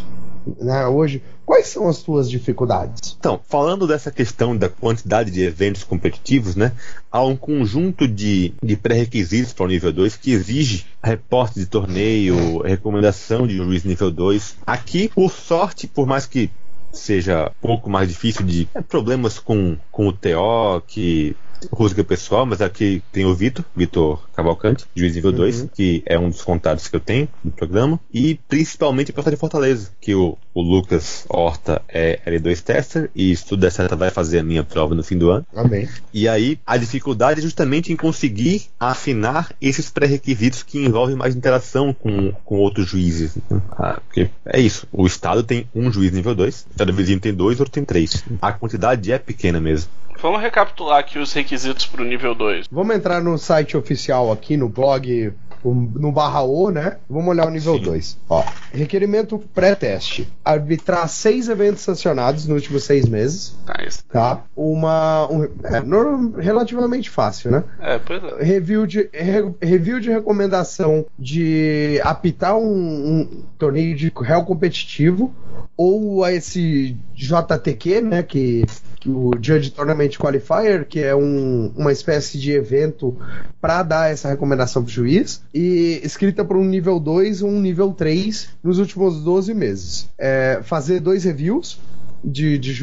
né, 0.60 0.86
hoje, 0.86 1.22
quais 1.44 1.66
são 1.66 1.88
as 1.88 1.98
suas 1.98 2.30
dificuldades? 2.30 3.16
Então, 3.18 3.40
falando 3.48 3.86
dessa 3.86 4.10
questão 4.10 4.56
da 4.56 4.68
quantidade 4.68 5.30
de 5.30 5.42
eventos 5.42 5.84
competitivos, 5.84 6.56
né, 6.56 6.72
há 7.10 7.22
um 7.22 7.36
conjunto 7.36 8.06
de, 8.06 8.54
de 8.62 8.76
pré-requisitos 8.76 9.52
para 9.52 9.64
o 9.64 9.68
nível 9.68 9.92
2 9.92 10.16
que 10.16 10.32
exige 10.32 10.86
reporte 11.02 11.58
de 11.58 11.66
torneio, 11.66 12.62
recomendação 12.62 13.46
de 13.46 13.56
juiz 13.56 13.84
nível 13.84 14.10
2. 14.10 14.56
Aqui, 14.66 15.08
por 15.14 15.30
sorte, 15.30 15.86
por 15.86 16.06
mais 16.06 16.26
que 16.26 16.50
seja 16.92 17.50
um 17.62 17.66
pouco 17.66 17.88
mais 17.88 18.08
difícil 18.08 18.44
de 18.44 18.68
é, 18.74 18.80
problemas 18.80 19.38
com, 19.38 19.76
com 19.90 20.08
o 20.08 20.12
TO, 20.12 20.82
que 20.86 21.36
rusga 21.72 22.04
pessoal, 22.04 22.46
mas 22.46 22.60
aqui 22.60 23.02
tem 23.12 23.24
o 23.24 23.34
Vitor, 23.34 23.64
Vitor 23.74 24.22
Cavalcante, 24.34 24.84
juiz 24.94 25.14
nível 25.14 25.32
2, 25.32 25.60
uhum. 25.60 25.68
que 25.68 26.02
é 26.06 26.18
um 26.18 26.30
dos 26.30 26.42
contatos 26.42 26.88
que 26.88 26.96
eu 26.96 27.00
tenho 27.00 27.28
no 27.44 27.50
programa, 27.50 28.00
e 28.12 28.38
principalmente 28.48 29.12
para 29.12 29.30
de 29.30 29.36
Fortaleza, 29.36 29.90
que 30.00 30.14
o, 30.14 30.36
o 30.54 30.62
Lucas 30.62 31.24
Horta 31.28 31.82
é 31.88 32.20
L2 32.26 32.60
tester 32.62 33.10
e 33.14 33.34
se 33.36 33.46
tudo 33.46 33.60
der 33.60 33.70
certo 33.70 33.96
vai 33.96 34.10
fazer 34.10 34.38
a 34.38 34.42
minha 34.42 34.64
prova 34.64 34.94
no 34.94 35.02
fim 35.02 35.18
do 35.18 35.30
ano. 35.30 35.46
Amém. 35.54 35.88
E 36.12 36.28
aí 36.28 36.58
a 36.66 36.76
dificuldade 36.76 37.40
é 37.40 37.42
justamente 37.42 37.92
em 37.92 37.96
conseguir 37.96 38.64
afinar 38.78 39.52
esses 39.60 39.90
pré-requisitos 39.90 40.62
que 40.62 40.78
envolvem 40.78 41.16
mais 41.16 41.36
interação 41.36 41.92
com, 41.92 42.32
com 42.44 42.56
outros 42.56 42.88
juízes. 42.88 43.36
Ah, 43.72 44.00
porque 44.06 44.30
é 44.46 44.60
isso, 44.60 44.86
o 44.92 45.06
estado 45.06 45.42
tem 45.42 45.66
um 45.74 45.92
juiz 45.92 46.12
nível 46.12 46.34
2, 46.34 46.66
cada 46.76 46.92
vizinho 46.92 47.20
tem 47.20 47.34
dois, 47.34 47.60
outro 47.60 47.72
tem 47.72 47.84
três. 47.84 48.24
A 48.40 48.52
quantidade 48.52 49.12
é 49.12 49.18
pequena 49.18 49.60
mesmo. 49.60 49.90
Vamos 50.22 50.40
recapitular 50.40 50.98
aqui 50.98 51.18
os 51.18 51.32
requisitos 51.32 51.86
para 51.86 52.02
o 52.02 52.04
nível 52.04 52.34
2. 52.34 52.66
Vamos 52.70 52.94
entrar 52.94 53.22
no 53.22 53.38
site 53.38 53.76
oficial 53.76 54.30
aqui, 54.30 54.56
no 54.56 54.68
blog 54.68 55.32
no 55.64 56.10
barra 56.10 56.42
O, 56.42 56.70
né? 56.70 56.96
Vamos 57.08 57.28
olhar 57.28 57.46
o 57.46 57.50
nível 57.50 57.78
2. 57.78 58.18
Ó, 58.28 58.44
requerimento 58.72 59.38
pré-teste. 59.54 60.28
Arbitrar 60.44 61.06
seis 61.08 61.48
eventos 61.48 61.82
sancionados 61.82 62.46
nos 62.46 62.62
últimos 62.62 62.84
seis 62.84 63.06
meses. 63.06 63.56
Tá, 63.66 63.82
isso. 63.86 64.04
Tá? 64.06 64.42
Uma. 64.56 65.30
Um, 65.30 65.48
é, 65.64 65.80
no, 65.80 66.32
relativamente 66.32 67.10
fácil, 67.10 67.50
né? 67.50 67.64
É, 67.80 67.98
pois 67.98 68.22
é. 68.22 68.42
Review 68.42 68.86
de, 68.86 69.10
re, 69.12 69.52
review 69.60 70.00
de 70.00 70.10
recomendação 70.10 71.04
de 71.18 72.00
apitar 72.02 72.56
um, 72.56 72.62
um 72.64 73.44
torneio 73.58 73.94
de 73.94 74.12
réu 74.16 74.44
competitivo 74.44 75.34
ou 75.76 76.26
esse 76.26 76.96
JTQ, 77.14 78.00
né? 78.00 78.22
Que 78.22 78.64
o 79.08 79.32
Judge 79.40 79.70
Tournament 79.70 80.10
Qualifier, 80.18 80.84
que 80.86 81.00
é 81.00 81.14
um, 81.14 81.72
uma 81.76 81.92
espécie 81.92 82.38
de 82.38 82.52
evento 82.52 83.16
para 83.60 83.82
dar 83.82 84.10
essa 84.10 84.28
recomendação 84.28 84.82
para 84.82 84.90
o 84.90 84.92
juiz, 84.92 85.42
e 85.54 86.00
escrita 86.02 86.44
para 86.44 86.58
um 86.58 86.64
nível 86.64 86.98
2 86.98 87.40
e 87.40 87.44
um 87.44 87.60
nível 87.60 87.92
3 87.92 88.48
nos 88.62 88.78
últimos 88.78 89.22
12 89.22 89.54
meses. 89.54 90.08
É, 90.18 90.60
fazer 90.62 91.00
dois 91.00 91.24
reviews 91.24 91.78
de, 92.22 92.58
de 92.58 92.80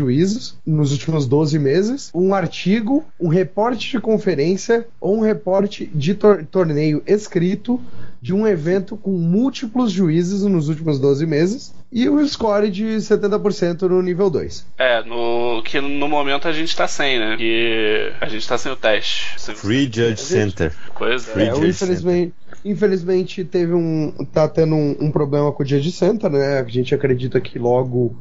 nos 0.65 0.91
últimos 0.91 1.27
12 1.27 1.59
meses, 1.59 2.09
um 2.13 2.33
artigo, 2.33 3.05
um 3.19 3.27
reporte 3.27 3.91
de 3.91 3.99
conferência 3.99 4.87
ou 4.99 5.17
um 5.17 5.21
reporte 5.21 5.89
de 5.93 6.13
tor 6.13 6.45
torneio 6.45 7.03
escrito 7.05 7.79
de 8.21 8.33
um 8.33 8.47
evento 8.47 8.97
com 8.97 9.11
múltiplos 9.11 9.91
juízes 9.91 10.41
nos 10.41 10.69
últimos 10.69 10.99
12 10.99 11.25
meses 11.25 11.73
e 11.91 12.09
o 12.09 12.25
score 12.27 12.69
de 12.69 12.83
70% 12.97 13.83
no 13.83 14.01
nível 14.01 14.29
2. 14.29 14.65
É, 14.77 15.03
no 15.03 15.61
que 15.63 15.79
no 15.79 16.07
momento 16.07 16.47
a 16.47 16.51
gente 16.51 16.75
tá 16.75 16.87
sem, 16.87 17.19
né? 17.19 17.37
Que 17.37 18.13
a 18.19 18.27
gente 18.27 18.47
tá 18.47 18.57
sem 18.57 18.71
o 18.71 18.75
teste. 18.75 19.35
Free 19.55 19.85
Judge 19.85 20.17
Center. 20.17 20.73
Coisa. 20.93 21.29
É, 21.31 21.33
Free 21.33 21.47
é, 21.47 21.69
infelizmente, 21.69 22.33
infelizmente 22.63 23.43
teve 23.43 23.73
um 23.73 24.13
tá 24.33 24.47
tendo 24.47 24.75
um, 24.75 24.97
um, 24.99 25.11
problema 25.11 25.51
com 25.51 25.63
o 25.63 25.65
Judge 25.65 25.91
Center, 25.91 26.29
né? 26.29 26.59
A 26.59 26.63
gente 26.63 26.93
acredita 26.93 27.39
que 27.39 27.57
logo 27.57 28.15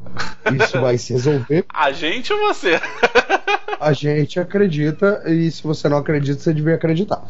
isso 0.61 0.79
vai 0.79 0.97
se 0.97 1.13
resolver. 1.13 1.65
A 1.73 1.91
gente 1.91 2.33
ou 2.33 2.39
você? 2.39 2.79
a 3.79 3.93
gente 3.93 4.39
acredita 4.39 5.23
e 5.27 5.49
se 5.51 5.63
você 5.63 5.87
não 5.87 5.97
acredita, 5.97 6.39
você 6.39 6.53
devia 6.53 6.75
acreditar. 6.75 7.23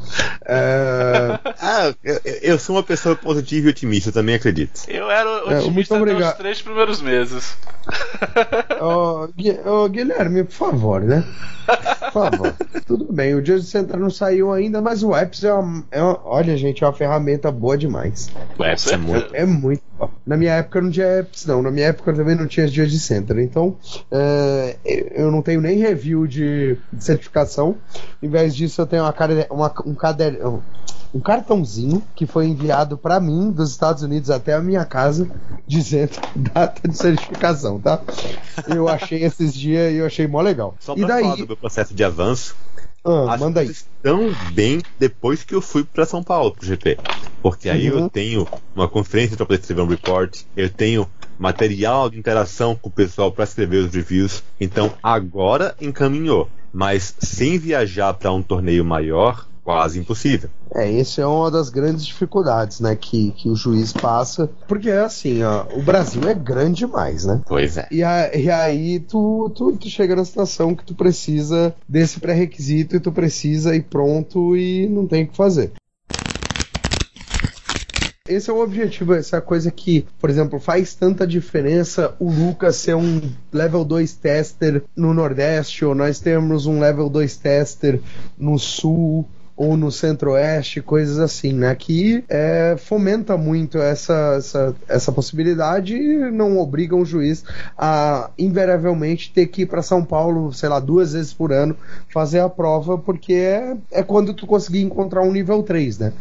É... 0.45 1.39
ah, 1.61 1.93
eu, 2.03 2.19
eu, 2.41 2.59
sou 2.59 2.75
uma 2.75 2.83
pessoa 2.83 3.15
positiva 3.15 3.67
e 3.67 3.69
otimista, 3.69 4.11
também 4.11 4.35
acredito. 4.35 4.81
Eu 4.87 5.09
era 5.09 5.29
é, 5.29 5.59
otimista 5.59 5.95
é, 5.95 5.99
nos 5.99 6.33
três 6.33 6.61
primeiros 6.61 7.01
meses. 7.01 7.57
oh, 8.81 9.27
Guilherme, 9.89 10.43
por 10.43 10.53
favor, 10.53 11.01
né? 11.01 11.23
Por 11.65 12.11
favor. 12.11 12.55
Tudo 12.85 13.11
bem, 13.11 13.35
o 13.35 13.45
Judge 13.45 13.65
Center 13.65 13.99
não 13.99 14.09
saiu 14.09 14.53
ainda, 14.53 14.81
mas 14.81 15.03
o 15.03 15.13
Apps 15.13 15.43
é 15.43 15.53
uma, 15.53 15.83
é 15.91 16.01
uma, 16.01 16.19
Olha, 16.23 16.55
gente, 16.55 16.83
é 16.83 16.87
uma 16.87 16.93
ferramenta 16.97 17.51
boa 17.51 17.77
demais. 17.77 18.29
O 18.57 18.63
Apps 18.63 18.87
é 18.87 18.97
muito. 18.97 19.35
É 19.35 19.45
muito 19.45 19.83
bom. 19.97 20.09
Na 20.25 20.35
minha 20.35 20.53
época 20.53 20.81
não 20.81 20.91
tinha 20.91 21.05
Apps, 21.05 21.45
não. 21.45 21.61
Na 21.61 21.71
minha 21.71 21.87
época 21.87 22.13
também 22.13 22.35
não 22.35 22.47
tinha 22.47 22.67
Judge 22.67 22.99
Center. 22.99 23.37
Então, 23.39 23.77
é, 24.11 24.75
eu 25.11 25.31
não 25.31 25.41
tenho 25.41 25.61
nem 25.61 25.77
review 25.77 26.27
de, 26.27 26.77
de 26.91 27.03
certificação. 27.03 27.77
Em 28.21 28.27
vez 28.27 28.55
disso, 28.55 28.81
eu 28.81 28.85
tenho 28.85 29.03
uma, 29.03 29.13
uma 29.49 29.73
um 29.85 29.95
caderno 29.95 30.63
um 31.13 31.19
cartãozinho 31.19 32.03
que 32.15 32.25
foi 32.25 32.47
enviado 32.47 32.97
para 32.97 33.19
mim 33.19 33.51
dos 33.51 33.71
Estados 33.71 34.03
Unidos 34.03 34.29
até 34.29 34.53
a 34.53 34.61
minha 34.61 34.83
casa 34.85 35.29
dizendo 35.65 36.11
data 36.35 36.87
de 36.87 36.95
certificação, 36.95 37.79
tá? 37.79 38.01
Eu 38.67 38.87
achei 38.87 39.23
esses 39.23 39.53
dias 39.53 39.93
e 39.93 39.97
eu 39.97 40.05
achei 40.05 40.27
mó 40.27 40.41
legal. 40.41 40.75
Só 40.79 40.95
e 40.95 41.05
daí... 41.05 41.23
falar 41.23 41.35
do 41.37 41.47
meu 41.47 41.57
processo 41.57 41.93
de 41.93 42.03
avanço. 42.03 42.55
Ah, 43.07 43.33
Acho 43.33 43.43
manda 43.43 43.61
aí. 43.61 43.73
Tão 44.03 44.33
bem 44.51 44.81
depois 44.99 45.41
que 45.41 45.55
eu 45.55 45.61
fui 45.61 45.85
para 45.85 46.05
São 46.05 46.21
Paulo 46.21 46.51
pro 46.51 46.65
GP. 46.65 46.97
Porque 47.41 47.69
aí 47.69 47.89
uhum. 47.89 47.99
eu 47.99 48.09
tenho 48.09 48.47
uma 48.75 48.87
conferência 48.89 49.37
para 49.37 49.45
poder 49.45 49.61
escrever 49.61 49.81
um 49.81 49.87
report, 49.87 50.41
eu 50.57 50.69
tenho 50.69 51.07
material 51.39 52.09
de 52.09 52.19
interação 52.19 52.75
com 52.75 52.89
o 52.89 52.91
pessoal 52.91 53.31
para 53.31 53.45
escrever 53.45 53.85
os 53.85 53.93
reviews. 53.93 54.43
Então 54.59 54.93
agora 55.01 55.73
encaminhou. 55.79 56.49
Mas 56.73 57.15
sem 57.19 57.57
viajar 57.57 58.13
para 58.13 58.31
um 58.31 58.43
torneio 58.43 58.83
maior, 58.83 59.47
quase 59.67 59.99
impossível. 59.99 60.49
É, 60.73 60.97
essa 60.97 61.21
é 61.21 61.25
uma 61.25 61.51
das 61.51 61.69
grandes 61.69 62.05
dificuldades, 62.05 62.79
né, 62.79 62.95
que, 62.95 63.31
que 63.31 63.49
o 63.49 63.55
juiz 63.55 63.91
passa, 63.91 64.49
porque 64.65 64.89
é 64.89 64.99
assim, 64.99 65.43
ó, 65.43 65.65
o 65.73 65.81
Brasil 65.81 66.25
é 66.25 66.33
grande 66.33 66.85
demais, 66.85 67.25
né? 67.25 67.41
Pois 67.45 67.75
é. 67.75 67.85
E, 67.91 68.01
a, 68.01 68.33
e 68.33 68.49
aí 68.49 69.01
tu, 69.01 69.51
tu, 69.53 69.73
tu, 69.73 69.89
chega 69.89 70.15
na 70.15 70.23
situação 70.23 70.73
que 70.73 70.85
tu 70.85 70.95
precisa 70.95 71.75
desse 71.85 72.17
pré-requisito 72.17 72.95
e 72.95 72.99
tu 73.01 73.11
precisa 73.11 73.75
ir 73.75 73.83
pronto 73.83 74.55
e 74.55 74.87
não 74.87 75.05
tem 75.05 75.25
o 75.25 75.27
que 75.27 75.35
fazer. 75.35 75.73
Esse 78.25 78.49
é 78.49 78.53
o 78.53 78.61
objetivo, 78.61 79.13
essa 79.13 79.41
coisa 79.41 79.71
que, 79.71 80.05
por 80.19 80.29
exemplo, 80.29 80.59
faz 80.59 80.93
tanta 80.93 81.25
diferença 81.25 82.13
o 82.19 82.29
Lucas 82.29 82.75
ser 82.75 82.95
um 82.95 83.21
level 83.51 83.85
2 83.85 84.13
tester 84.13 84.83
no 84.95 85.13
Nordeste, 85.13 85.85
ou 85.85 85.95
nós 85.95 86.19
temos 86.19 86.65
um 86.65 86.79
level 86.79 87.09
2 87.09 87.37
tester 87.37 88.01
no 88.37 88.59
Sul, 88.59 89.25
ou 89.57 89.75
no 89.75 89.91
centro-oeste, 89.91 90.81
coisas 90.81 91.17
assim, 91.17 91.51
né? 91.51 91.73
Que 91.73 92.23
é, 92.29 92.75
fomenta 92.77 93.35
muito 93.35 93.79
essa, 93.79 94.35
essa, 94.37 94.75
essa 94.87 95.11
possibilidade 95.11 95.95
e 95.95 96.31
não 96.31 96.59
obriga 96.59 96.95
o 96.95 97.03
juiz 97.03 97.43
a 97.75 98.29
invariavelmente 98.37 99.31
ter 99.33 99.47
que 99.47 99.63
ir 99.63 99.65
para 99.65 99.81
São 99.81 100.05
Paulo, 100.05 100.53
sei 100.53 100.69
lá, 100.69 100.79
duas 100.79 101.13
vezes 101.13 101.33
por 101.33 101.51
ano 101.51 101.75
fazer 102.09 102.39
a 102.39 102.47
prova, 102.47 102.99
porque 102.99 103.33
é, 103.33 103.75
é 103.91 104.03
quando 104.03 104.33
tu 104.33 104.45
conseguir 104.45 104.81
encontrar 104.81 105.23
um 105.23 105.31
nível 105.31 105.63
3, 105.63 105.97
né? 105.97 106.13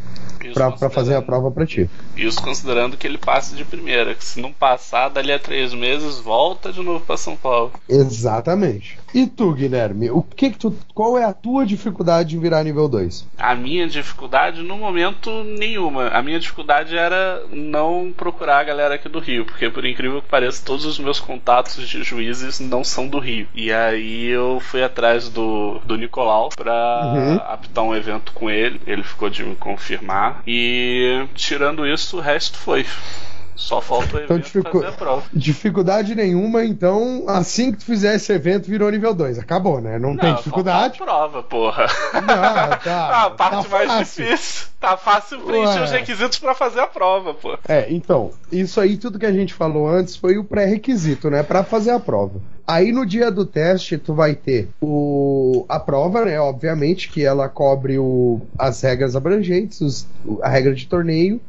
Para 0.53 0.89
fazer 0.89 1.13
a 1.15 1.21
prova 1.21 1.51
para 1.51 1.65
ti. 1.65 1.87
Isso 2.15 2.41
considerando 2.41 2.97
que 2.97 3.05
ele 3.05 3.17
passe 3.17 3.55
de 3.55 3.63
primeira, 3.63 4.15
que 4.15 4.25
se 4.25 4.41
não 4.41 4.51
passar, 4.51 5.09
dali 5.09 5.31
a 5.31 5.37
três 5.37 5.73
meses, 5.73 6.17
volta 6.17 6.71
de 6.71 6.81
novo 6.81 7.05
para 7.05 7.17
São 7.17 7.35
Paulo. 7.35 7.71
Exatamente. 7.87 8.97
E 9.17 9.25
tu, 9.25 9.51
Guilherme, 9.51 10.11
o 10.11 10.21
que, 10.21 10.51
que 10.51 10.59
tu, 10.59 10.77
qual 10.93 11.17
é 11.17 11.23
a 11.23 11.33
tua 11.33 11.65
dificuldade 11.65 12.35
em 12.35 12.39
virar 12.39 12.63
nível 12.63 12.87
2? 12.87 13.27
A 13.35 13.55
minha 13.55 13.87
dificuldade, 13.87 14.61
no 14.61 14.77
momento, 14.77 15.43
nenhuma. 15.43 16.09
A 16.09 16.21
minha 16.21 16.39
dificuldade 16.39 16.95
era 16.95 17.43
não 17.51 18.13
procurar 18.15 18.59
a 18.59 18.63
galera 18.63 18.93
aqui 18.93 19.09
do 19.09 19.17
Rio, 19.17 19.43
porque 19.43 19.71
por 19.71 19.83
incrível 19.83 20.21
que 20.21 20.27
pareça, 20.27 20.63
todos 20.63 20.85
os 20.85 20.99
meus 20.99 21.19
contatos 21.19 21.87
de 21.87 22.03
juízes 22.03 22.59
não 22.59 22.83
são 22.83 23.07
do 23.07 23.17
Rio. 23.17 23.47
E 23.55 23.73
aí 23.73 24.27
eu 24.27 24.59
fui 24.59 24.83
atrás 24.83 25.29
do, 25.29 25.79
do 25.83 25.97
Nicolau 25.97 26.49
pra 26.49 27.01
uhum. 27.15 27.35
apitar 27.37 27.83
um 27.83 27.95
evento 27.95 28.31
com 28.33 28.51
ele. 28.51 28.79
Ele 28.85 29.01
ficou 29.01 29.31
de 29.31 29.43
me 29.43 29.55
confirmar. 29.55 30.43
E 30.45 31.25
tirando 31.33 31.87
isso, 31.87 32.17
o 32.17 32.21
resto 32.21 32.55
foi. 32.59 32.85
Só 33.57 33.81
falta 33.81 34.17
o 34.17 34.19
então, 34.21 34.37
dificu... 34.37 34.71
fazer 34.71 34.87
a 34.87 34.91
prova. 34.91 35.23
Dificuldade 35.33 36.13
nenhuma, 36.13 36.63
então 36.63 37.25
assim 37.27 37.71
que 37.71 37.79
tu 37.79 37.85
fizer 37.85 38.15
esse 38.15 38.31
evento, 38.31 38.69
virou 38.69 38.89
nível 38.91 39.15
2. 39.15 39.39
Acabou, 39.39 39.81
né? 39.81 39.97
Não, 39.97 40.11
não 40.11 40.17
tem 40.17 40.35
dificuldade. 40.35 41.01
A 41.01 41.05
prova, 41.05 41.41
porra. 41.41 41.87
Não, 42.13 42.77
tá, 42.77 43.25
a 43.25 43.29
parte 43.31 43.63
tá 43.63 43.69
mais 43.69 43.91
fácil. 43.91 44.25
difícil. 44.25 44.67
Tá 44.79 44.95
fácil 44.95 45.39
preencher 45.41 45.79
Ué. 45.79 45.83
os 45.83 45.91
requisitos 45.91 46.37
para 46.37 46.53
fazer 46.53 46.79
a 46.79 46.87
prova, 46.87 47.33
pô. 47.33 47.57
É, 47.67 47.87
então, 47.89 48.31
isso 48.51 48.79
aí, 48.79 48.97
tudo 48.97 49.17
que 49.17 49.25
a 49.25 49.31
gente 49.31 49.53
falou 49.53 49.89
antes 49.89 50.15
foi 50.15 50.37
o 50.37 50.43
pré-requisito, 50.43 51.29
né? 51.29 51.43
para 51.43 51.63
fazer 51.63 51.91
a 51.91 51.99
prova. 51.99 52.39
Aí 52.67 52.91
no 52.91 53.05
dia 53.05 53.31
do 53.31 53.45
teste, 53.45 53.97
tu 53.97 54.13
vai 54.13 54.35
ter 54.35 54.69
o, 54.81 55.65
a 55.69 55.79
prova, 55.79 56.25
né? 56.25 56.37
Obviamente, 56.37 57.09
que 57.09 57.23
ela 57.23 57.47
cobre 57.47 57.97
o, 57.97 58.41
as 58.59 58.81
regras 58.81 59.15
abrangentes, 59.15 59.79
os, 59.79 60.07
a 60.41 60.49
regra 60.49 60.73
de 60.75 60.85
torneio. 60.85 61.39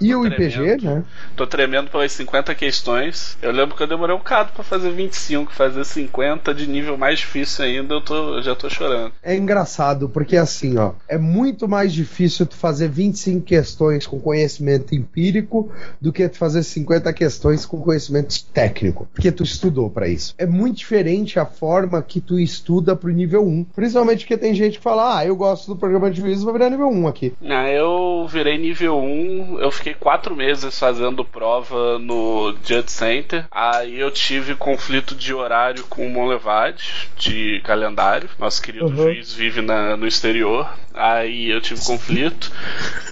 E 0.00 0.14
o 0.14 0.22
tremendo. 0.22 0.66
IPG, 0.66 0.84
né? 0.84 1.04
Tô 1.36 1.46
tremendo 1.46 1.90
pelas 1.90 2.12
50 2.12 2.54
questões. 2.54 3.36
Eu 3.42 3.52
lembro 3.52 3.76
que 3.76 3.82
eu 3.82 3.86
demorei 3.86 4.14
um 4.14 4.18
bocado 4.18 4.52
pra 4.52 4.64
fazer 4.64 4.90
25, 4.90 5.52
fazer 5.52 5.84
50 5.84 6.54
de 6.54 6.66
nível 6.66 6.96
mais 6.96 7.18
difícil 7.18 7.64
ainda, 7.64 7.94
eu, 7.94 8.00
tô, 8.00 8.36
eu 8.36 8.42
já 8.42 8.54
tô 8.54 8.68
chorando. 8.70 9.12
É 9.22 9.36
engraçado, 9.36 10.08
porque 10.08 10.36
assim, 10.36 10.78
ó, 10.78 10.92
é 11.08 11.18
muito 11.18 11.68
mais 11.68 11.92
difícil 11.92 12.46
tu 12.46 12.56
fazer 12.60 12.88
25 12.88 13.44
questões 13.44 14.06
com 14.06 14.20
conhecimento 14.20 14.94
empírico 14.94 15.72
do 16.00 16.12
que 16.12 16.28
fazer 16.28 16.62
50 16.62 17.12
questões 17.12 17.64
com 17.64 17.80
conhecimento 17.80 18.44
técnico, 18.52 19.08
porque 19.12 19.32
tu 19.32 19.42
estudou 19.42 19.88
para 19.88 20.08
isso. 20.08 20.34
É 20.36 20.46
muito 20.46 20.76
diferente 20.76 21.38
a 21.38 21.46
forma 21.46 22.02
que 22.02 22.20
tu 22.20 22.38
estuda 22.38 22.94
pro 22.94 23.10
nível 23.10 23.46
1. 23.46 23.64
Principalmente 23.74 24.20
porque 24.20 24.36
tem 24.36 24.54
gente 24.54 24.78
que 24.78 24.84
fala, 24.84 25.18
ah, 25.18 25.26
eu 25.26 25.34
gosto 25.34 25.68
do 25.68 25.76
programa 25.76 26.10
de 26.10 26.20
juízo, 26.20 26.44
vou 26.44 26.52
virar 26.52 26.70
nível 26.70 26.88
1 26.88 27.08
aqui. 27.08 27.32
Não, 27.40 27.66
eu 27.66 28.26
virei 28.28 28.58
nível 28.58 28.98
1, 28.98 29.58
eu 29.60 29.70
fiquei 29.70 29.94
quatro 29.94 30.36
meses 30.36 30.78
fazendo 30.78 31.24
prova 31.24 31.98
no 31.98 32.54
Judge 32.64 32.90
Center. 32.90 33.46
Aí 33.50 33.98
eu 33.98 34.10
tive 34.10 34.54
conflito 34.54 35.14
de 35.14 35.32
horário 35.32 35.84
com 35.88 36.06
o 36.06 36.10
Monlevade, 36.10 37.08
de 37.16 37.60
calendário. 37.64 38.28
Nosso 38.38 38.60
querido 38.60 38.86
uhum. 38.86 38.96
juiz 38.96 39.32
vive 39.32 39.62
na, 39.62 39.96
no 39.96 40.06
exterior. 40.06 40.68
Aí 40.92 41.50
eu 41.50 41.60
tive 41.60 41.80
conflito. 41.84 42.49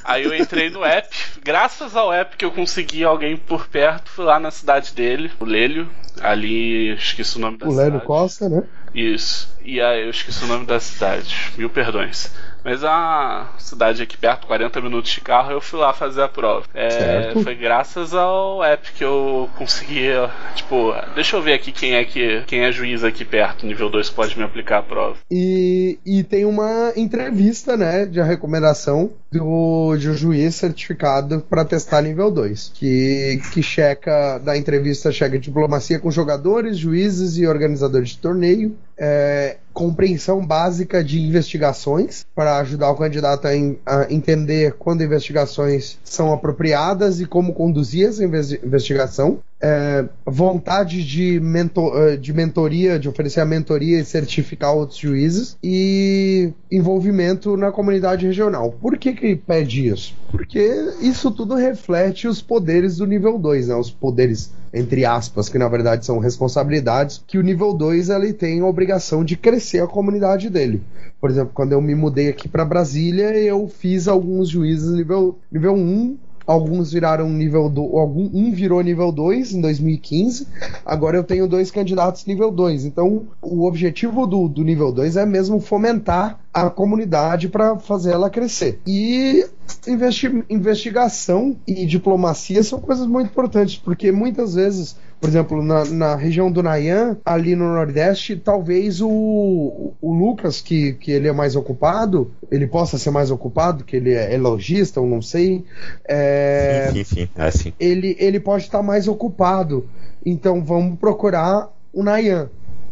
Aí 0.05 0.25
eu 0.25 0.35
entrei 0.35 0.71
no 0.71 0.85
app. 0.85 1.09
Graças 1.43 1.97
ao 1.97 2.13
app 2.13 2.37
que 2.37 2.45
eu 2.45 2.51
consegui 2.51 3.05
alguém 3.05 3.37
por 3.37 3.69
perto, 3.69 4.11
fui 4.11 4.25
lá 4.25 4.39
na 4.39 4.51
cidade 4.51 4.95
dele, 4.95 5.31
o 5.39 5.45
Lélio. 5.45 5.89
Ali, 6.21 6.95
esqueci 6.95 7.37
o 7.37 7.41
nome 7.41 7.59
da 7.59 7.67
o 7.67 7.71
cidade. 7.71 7.89
O 7.89 7.93
Lélio 7.93 8.07
Costa, 8.07 8.49
né? 8.49 8.63
Isso. 8.95 9.55
E 9.63 9.81
aí 9.81 10.03
eu 10.03 10.11
esqueci 10.11 10.45
o 10.45 10.49
nome 10.49 10.67
da 10.67 10.81
cidade. 10.81 11.53
Mil 11.57 11.71
perdões. 11.71 12.33
Mas 12.69 12.83
é 12.83 12.87
uma 12.87 13.49
cidade 13.59 14.03
aqui 14.03 14.19
perto, 14.19 14.47
40 14.47 14.83
minutos 14.83 15.11
de 15.11 15.23
carro, 15.23 15.53
eu 15.53 15.61
fui 15.61 15.81
lá 15.81 15.95
fazer 15.95 16.21
a 16.21 16.29
prova. 16.29 16.67
É, 16.75 17.33
foi 17.43 17.55
graças 17.55 18.13
ao 18.13 18.63
app 18.63 18.93
que 18.93 19.03
eu 19.03 19.49
consegui, 19.57 20.09
tipo, 20.55 20.93
deixa 21.15 21.35
eu 21.35 21.41
ver 21.41 21.55
aqui 21.55 21.73
quem 21.73 21.95
é 21.95 22.05
que 22.05 22.43
quem 22.47 22.61
é 22.61 22.71
juiz 22.71 23.03
aqui 23.03 23.25
perto, 23.25 23.65
nível 23.65 23.89
2 23.89 24.11
pode 24.11 24.37
me 24.37 24.45
aplicar 24.45 24.81
a 24.81 24.83
prova. 24.83 25.17
E, 25.31 25.99
e 26.05 26.23
tem 26.23 26.45
uma 26.45 26.93
entrevista, 26.95 27.75
né, 27.75 28.05
de 28.05 28.21
recomendação 28.21 29.13
do, 29.33 29.97
de 29.97 30.11
um 30.11 30.15
juiz 30.15 30.55
certificado 30.55 31.41
para 31.49 31.65
testar 31.65 32.03
nível 32.03 32.31
2, 32.31 32.73
que, 32.75 33.41
que 33.51 33.63
checa, 33.63 34.37
da 34.41 34.59
entrevista 34.59 35.11
checa 35.11 35.39
diplomacia 35.39 35.99
com 35.99 36.11
jogadores, 36.11 36.77
juízes 36.77 37.39
e 37.39 37.47
organizadores 37.47 38.11
de 38.11 38.19
torneio, 38.19 38.77
é, 38.99 39.57
compreensão 39.79 40.45
básica 40.45 41.05
de 41.05 41.21
investigações 41.21 42.27
para 42.35 42.59
ajudar 42.59 42.91
o 42.91 42.97
candidato 42.97 43.47
a, 43.47 43.55
in, 43.55 43.79
a, 43.87 44.13
entender 44.13 44.75
quando 44.77 45.05
investigações 45.05 45.97
são 46.03 46.33
apropriadas 46.33 47.21
e 47.21 47.27
como 47.27 47.55
conduzir 47.55 48.09
essa 48.09 48.25
investigação. 48.25 49.39
É, 49.61 50.05
vontade 50.25 51.05
de, 51.05 51.41
mentor, 51.41 52.01
é, 52.01 52.17
de 52.17 52.33
mentoria, 52.33 52.99
de 52.99 53.09
oferecer 53.09 53.41
a 53.41 53.45
mentoria 53.45 53.99
e 53.99 54.05
certificar 54.05 54.73
outros 54.73 54.99
juízes 54.99 55.57
e 55.63 56.53
envolvimento 56.71 57.57
na 57.57 57.73
comunidade 57.73 58.25
regional. 58.27 58.71
Por 58.81 58.97
que, 58.97 59.13
que 59.13 59.35
pede 59.35 59.89
isso? 59.89 60.15
Porque 60.31 60.93
isso 61.01 61.31
tudo 61.31 61.57
reflete 61.57 62.29
os 62.29 62.41
poderes 62.41 62.99
do 62.99 63.07
nível 63.07 63.37
2, 63.37 63.69
né? 63.69 63.75
os 63.75 63.91
poderes 63.91 64.53
entre 64.73 65.05
aspas, 65.05 65.49
que 65.49 65.59
na 65.59 65.69
verdade 65.69 66.05
são 66.05 66.19
responsabilidades, 66.19 67.23
que 67.27 67.39
o 67.39 67.43
nível 67.43 67.73
2 67.73 68.11
ele 68.11 68.33
tem 68.33 68.61
a 68.61 68.67
obrigação 68.67 69.25
de 69.25 69.37
crescer 69.37 69.83
a 69.83 69.87
comunidade 69.87 70.51
dele. 70.51 70.83
Por 71.21 71.31
exemplo, 71.31 71.53
quando 71.55 71.73
eu 71.73 71.81
me 71.81 71.95
mudei 71.95 72.29
aqui 72.29 72.49
para 72.49 72.65
Brasília, 72.65 73.37
eu 73.37 73.69
fiz 73.69 74.07
alguns 74.07 74.49
juízes 74.49 74.95
nível, 74.95 75.39
nível 75.51 75.75
1 75.75 76.17
alguns 76.49 76.91
viraram 76.91 77.29
nível 77.29 77.69
2, 77.69 77.95
algum, 77.95 78.31
um 78.33 78.51
virou 78.51 78.81
nível 78.81 79.13
2 79.13 79.53
em 79.53 79.61
2015, 79.61 80.49
agora 80.85 81.19
eu 81.19 81.23
tenho 81.23 81.47
dois 81.47 81.71
candidatos 81.71 82.25
nível 82.25 82.51
2. 82.51 82.87
Então, 82.87 83.27
o 83.43 83.67
objetivo 83.67 84.27
do, 84.27 84.49
do 84.49 84.65
nível 84.65 84.91
2 84.91 85.19
é 85.19 85.27
mesmo 85.27 85.61
fomentar 85.61 86.41
a 86.53 86.71
comunidade 86.71 87.51
para 87.51 87.79
fazer 87.79 88.13
ela 88.13 88.31
crescer. 88.31 88.81
E 88.87 89.47
investi 89.87 90.43
investigação 90.49 91.55
e 91.67 91.85
diplomacia 91.85 92.63
são 92.63 92.81
coisas 92.81 93.07
muito 93.07 93.27
importantes, 93.27 93.77
porque 93.77 94.11
muitas 94.11 94.55
vezes 94.55 94.97
Por 95.21 95.29
exemplo, 95.29 95.63
na, 95.63 95.85
na 95.85 96.15
região 96.15 96.51
do 96.51 96.63
Nayan, 96.63 97.17
ali 97.25 97.57
no 97.57 97.73
Nordeste, 97.73 98.37
talvez 98.37 99.01
o, 99.01 99.93
o 100.01 100.13
Lucas, 100.13 100.61
que, 100.61 100.93
que 100.93 101.11
ele 101.11 101.27
é 101.27 101.33
mais 101.33 101.57
ocupado, 101.57 102.31
ele 102.51 102.69
possa 102.69 102.99
ser 102.99 103.11
mais 103.11 103.31
ocupado, 103.31 103.83
que 103.83 103.97
ele 103.97 104.15
é, 104.15 104.35
é 104.35 104.39
lojista, 104.39 105.01
eu 105.01 105.07
não 105.07 105.21
sei. 105.21 105.65
É, 106.05 106.91
sim, 106.93 107.05
sim, 107.05 107.15
sim. 107.15 107.29
É, 107.37 107.51
sim. 107.51 107.73
Ele, 107.81 108.17
ele 108.19 108.39
pode 108.39 108.65
estar 108.65 108.83
mais 108.83 109.09
ocupado. 109.09 109.89
Então 110.25 110.63
vamos 110.63 110.99
procurar 110.99 111.69
o 111.93 112.03
Nayan. 112.03 112.49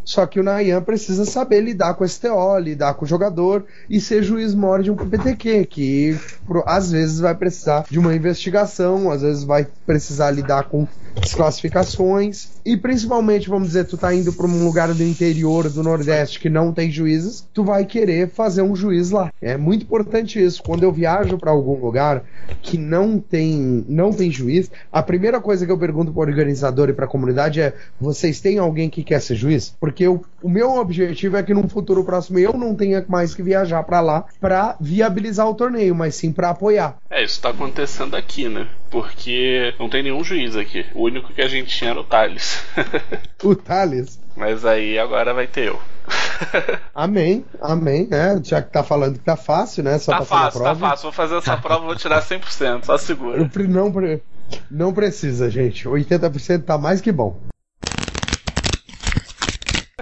Só 0.06 0.24
que 0.24 0.38
o 0.38 0.42
Nayan 0.42 0.80
precisa 0.80 1.24
saber 1.24 1.60
lidar 1.60 1.94
com 1.94 2.04
esse 2.04 2.20
TO, 2.20 2.58
lidar 2.60 2.94
com 2.94 3.04
o 3.04 3.08
jogador 3.08 3.64
e 3.90 4.00
ser 4.00 4.22
juiz 4.22 4.54
maior 4.54 4.80
de 4.80 4.90
um 4.90 4.94
PPTQ, 4.94 5.66
que 5.66 6.16
às 6.64 6.92
vezes 6.92 7.18
vai 7.18 7.34
precisar 7.34 7.84
de 7.90 7.98
uma 7.98 8.14
investigação, 8.14 9.10
às 9.10 9.22
vezes 9.22 9.42
vai 9.42 9.66
precisar 9.84 10.30
lidar 10.30 10.68
com 10.68 10.86
desclassificações 11.20 12.48
e 12.64 12.76
principalmente, 12.76 13.48
vamos 13.48 13.68
dizer, 13.68 13.84
tu 13.84 13.96
tá 13.96 14.14
indo 14.14 14.32
para 14.32 14.46
um 14.46 14.64
lugar 14.64 14.92
do 14.92 15.02
interior 15.02 15.68
do 15.70 15.82
Nordeste 15.82 16.38
que 16.38 16.48
não 16.48 16.72
tem 16.72 16.90
juízes, 16.90 17.46
tu 17.54 17.64
vai 17.64 17.84
querer 17.84 18.28
fazer 18.28 18.62
um 18.62 18.76
juiz 18.76 19.10
lá. 19.10 19.32
É 19.40 19.56
muito 19.56 19.84
importante 19.84 20.42
isso. 20.42 20.62
Quando 20.62 20.82
eu 20.82 20.92
viajo 20.92 21.38
para 21.38 21.50
algum 21.50 21.80
lugar 21.80 22.22
que 22.62 22.76
não 22.76 23.18
tem 23.18 23.84
não 23.88 24.12
tem 24.12 24.30
juiz, 24.30 24.70
a 24.92 25.02
primeira 25.02 25.40
coisa 25.40 25.64
que 25.64 25.72
eu 25.72 25.78
pergunto 25.78 26.12
para 26.12 26.20
o 26.20 26.26
organizador 26.26 26.88
e 26.88 26.92
para 26.92 27.06
a 27.06 27.08
comunidade 27.08 27.60
é: 27.60 27.74
vocês 28.00 28.40
têm 28.40 28.58
alguém 28.58 28.90
que 28.90 29.02
quer 29.02 29.20
ser 29.20 29.36
juiz? 29.36 29.74
Porque 29.80 29.95
eu, 30.04 30.24
o 30.42 30.48
meu 30.48 30.76
objetivo 30.76 31.36
é 31.36 31.42
que 31.42 31.54
num 31.54 31.68
futuro 31.68 32.04
próximo 32.04 32.38
eu 32.38 32.52
não 32.52 32.74
tenha 32.74 33.04
mais 33.08 33.34
que 33.34 33.42
viajar 33.42 33.82
para 33.82 34.00
lá 34.00 34.24
para 34.40 34.76
viabilizar 34.80 35.48
o 35.48 35.54
torneio, 35.54 35.94
mas 35.94 36.14
sim 36.14 36.32
para 36.32 36.50
apoiar. 36.50 36.96
É, 37.10 37.22
isso 37.22 37.40
tá 37.40 37.50
acontecendo 37.50 38.14
aqui, 38.14 38.48
né? 38.48 38.66
Porque 38.90 39.74
não 39.78 39.88
tem 39.88 40.02
nenhum 40.02 40.22
juiz 40.22 40.56
aqui. 40.56 40.86
O 40.94 41.04
único 41.04 41.32
que 41.32 41.42
a 41.42 41.48
gente 41.48 41.76
tinha 41.76 41.90
era 41.90 42.00
o 42.00 42.04
Thales. 42.04 42.64
o 43.42 43.54
Thales? 43.54 44.18
Mas 44.36 44.64
aí 44.64 44.98
agora 44.98 45.32
vai 45.32 45.46
ter 45.46 45.68
eu. 45.68 45.80
amém, 46.94 47.44
amém, 47.60 48.06
né? 48.06 48.40
Já 48.42 48.62
que 48.62 48.70
tá 48.70 48.82
falando 48.82 49.18
que 49.18 49.24
tá 49.24 49.36
fácil, 49.36 49.82
né? 49.82 49.98
Só 49.98 50.12
tá 50.12 50.24
fácil, 50.24 50.62
tá 50.62 50.74
fácil. 50.74 51.02
Vou 51.04 51.12
fazer 51.12 51.36
essa 51.36 51.56
prova, 51.56 51.86
vou 51.86 51.96
tirar 51.96 52.22
100%, 52.22 52.84
só 52.84 52.98
segura. 52.98 53.38
Não, 54.70 54.86
não 54.86 54.92
precisa, 54.92 55.50
gente. 55.50 55.88
80% 55.88 56.64
tá 56.64 56.78
mais 56.78 57.00
que 57.00 57.10
bom. 57.10 57.40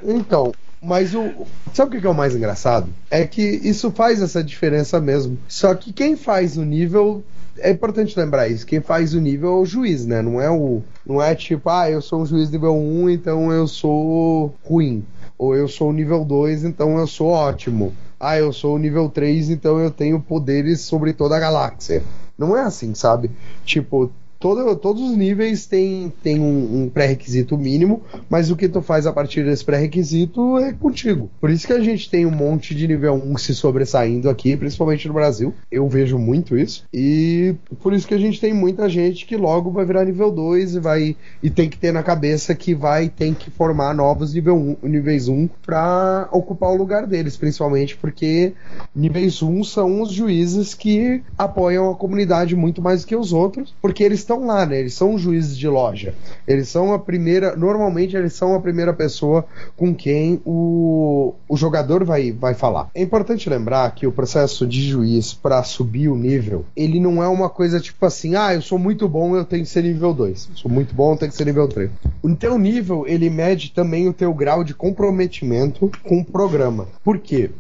Então, 0.05 0.53
mas 0.83 1.15
o. 1.15 1.47
Sabe 1.73 1.97
o 1.97 2.01
que 2.01 2.07
é 2.07 2.11
o 2.11 2.15
mais 2.15 2.37
engraçado? 2.37 2.89
É 3.11 3.27
que 3.27 3.43
isso 3.43 3.91
faz 3.91 4.21
essa 4.21 4.45
diferença 4.45 5.01
mesmo. 5.01 5.39
Só 5.49 5.75
que 5.75 5.93
quem 5.93 6.15
faz 6.15 6.57
o 6.57 6.65
nível 6.65 7.25
é 7.59 7.71
importante 7.71 8.19
lembrar 8.19 8.49
isso. 8.49 8.67
Quem 8.67 8.81
faz 8.81 9.15
o 9.15 9.21
nível 9.21 9.51
é 9.51 9.61
o 9.61 9.65
juiz, 9.65 10.05
né? 10.07 10.21
Não 10.21 10.41
é 10.41 10.51
o. 10.51 10.83
Não 11.07 11.23
é 11.23 11.35
tipo, 11.35 11.69
ah, 11.71 11.91
eu 11.91 12.03
sou 12.03 12.23
um 12.23 12.27
juiz 12.27 12.51
nível 12.51 12.77
1, 12.77 13.11
então 13.11 13.51
eu 13.53 13.67
sou 13.67 14.55
ruim. 14.63 15.05
Ou 15.39 15.57
eu 15.57 15.67
sou 15.67 15.93
nível 15.93 16.25
2, 16.25 16.65
então 16.65 16.99
eu 16.99 17.07
sou 17.07 17.29
ótimo. 17.29 17.93
Ah, 18.21 18.39
eu 18.39 18.53
sou 18.53 18.79
nível 18.79 19.09
3, 19.09 19.51
então 19.51 19.79
eu 19.79 19.91
tenho 19.91 20.21
poderes 20.21 20.81
sobre 20.81 21.13
toda 21.13 21.37
a 21.37 21.41
galáxia. 21.41 22.03
Não 22.39 22.57
é 22.57 22.63
assim, 22.63 22.95
sabe? 22.95 23.31
Tipo, 23.65 24.11
todo, 24.45 24.77
todos 24.77 25.01
os 25.01 25.17
níveis 25.17 25.65
têm, 25.65 26.13
têm 26.23 26.39
um, 26.39 26.83
um 26.83 26.91
pré-requisito 26.91 27.57
mínimo, 27.57 28.03
mas 28.29 28.51
o 28.51 28.57
que 28.57 28.69
tu 28.69 28.83
faz 28.83 29.07
a 29.07 29.13
partir 29.13 29.43
desse 29.43 29.65
pré-requisito 29.65 30.59
é 30.59 30.71
contigo. 30.71 31.31
Por 31.41 31.49
isso 31.49 31.67
que 31.67 31.73
a 31.73 31.81
gente 31.81 32.11
tem 32.11 32.27
um 32.27 32.31
monte 32.31 32.75
de 32.75 32.87
nível 32.87 33.15
1 33.15 33.39
se 33.39 33.55
sobressaindo 33.55 34.29
aqui, 34.29 34.55
principalmente 34.55 35.09
no 35.09 35.15
Brasil. 35.15 35.55
Eu 35.73 35.89
vejo 35.89 36.19
muito 36.19 36.59
isso. 36.59 36.85
E 36.93 37.55
por 37.83 37.95
isso 37.95 38.07
que 38.07 38.13
a 38.13 38.19
gente 38.19 38.39
tem 38.39 38.53
muita 38.53 38.87
gente 38.87 39.25
que 39.25 39.35
logo 39.35 39.71
vai 39.71 39.87
virar 39.87 40.05
nível 40.05 40.31
2 40.31 40.75
e 40.75 40.79
vai 40.79 41.17
e 41.43 41.49
tem 41.49 41.71
que 41.71 41.79
ter 41.79 41.91
na 41.91 42.03
cabeça 42.03 42.55
que 42.55 42.75
vai 42.75 43.09
tem 43.09 43.33
que 43.33 43.51
formar 43.51 43.95
novos 43.95 44.35
nível 44.35 44.77
1, 44.83 44.87
níveis 44.87 45.27
1 45.27 45.49
para 45.65 46.29
ocupar 46.31 46.71
o 46.71 46.77
lugar 46.77 47.07
deles, 47.07 47.35
principalmente 47.35 47.97
porque 47.97 48.53
níveis 48.95 49.43
1 49.43 49.65
são 49.65 50.03
os 50.03 50.13
juízes 50.13 50.75
que 50.75 51.23
apoiam 51.39 51.91
a 51.91 51.95
comunidade 51.95 52.55
muito 52.55 52.83
mais 52.83 53.07
que 53.07 53.17
os 53.17 53.33
outros, 53.33 53.75
porque 53.81 54.05
eles 54.05 54.19
estão 54.19 54.34
estão 54.35 54.47
lá, 54.47 54.66
né? 54.66 54.80
Eles 54.80 54.95
são 54.95 55.16
juízes 55.16 55.57
de 55.57 55.68
loja. 55.68 56.14
Eles 56.47 56.68
são 56.68 56.93
a 56.93 56.99
primeira. 56.99 57.57
Normalmente 57.57 58.16
eles 58.16 58.32
são 58.32 58.55
a 58.55 58.61
primeira 58.61 58.93
pessoa 58.93 59.47
com 59.76 59.95
quem 59.95 60.41
o, 60.45 61.35
o 61.49 61.57
jogador 61.57 62.05
vai, 62.05 62.32
vai 62.32 62.55
falar. 62.55 62.91
É 62.95 63.03
importante 63.03 63.49
lembrar 63.49 63.95
que 63.95 64.07
o 64.07 64.12
processo 64.12 64.66
de 64.66 64.82
juiz 64.82 65.32
para 65.32 65.62
subir 65.62 66.09
o 66.09 66.16
nível, 66.16 66.64
ele 66.76 67.01
não 67.01 67.22
é 67.22 67.28
uma 67.28 67.49
coisa 67.49 67.80
tipo 67.80 68.05
assim, 68.05 68.35
ah, 68.35 68.55
eu 68.55 68.62
sou 68.62 68.78
muito 68.78 69.09
bom, 69.09 69.37
eu 69.37 69.45
tenho 69.45 69.62
que 69.62 69.68
ser 69.68 69.82
nível 69.82 70.12
2. 70.12 70.51
sou 70.55 70.70
muito 70.70 70.95
bom, 70.95 71.12
eu 71.12 71.16
tenho 71.16 71.30
que 71.30 71.37
ser 71.37 71.47
nível 71.47 71.68
3. 71.68 71.91
O 72.22 72.35
teu 72.35 72.59
nível, 72.59 73.05
ele 73.07 73.30
mede 73.30 73.70
também 73.70 74.09
o 74.09 74.12
teu 74.12 74.32
grau 74.35 74.64
de 74.64 74.74
comprometimento 74.74 75.91
com 76.03 76.20
o 76.20 76.24
programa. 76.24 76.87
Por 77.03 77.18
quê? 77.18 77.51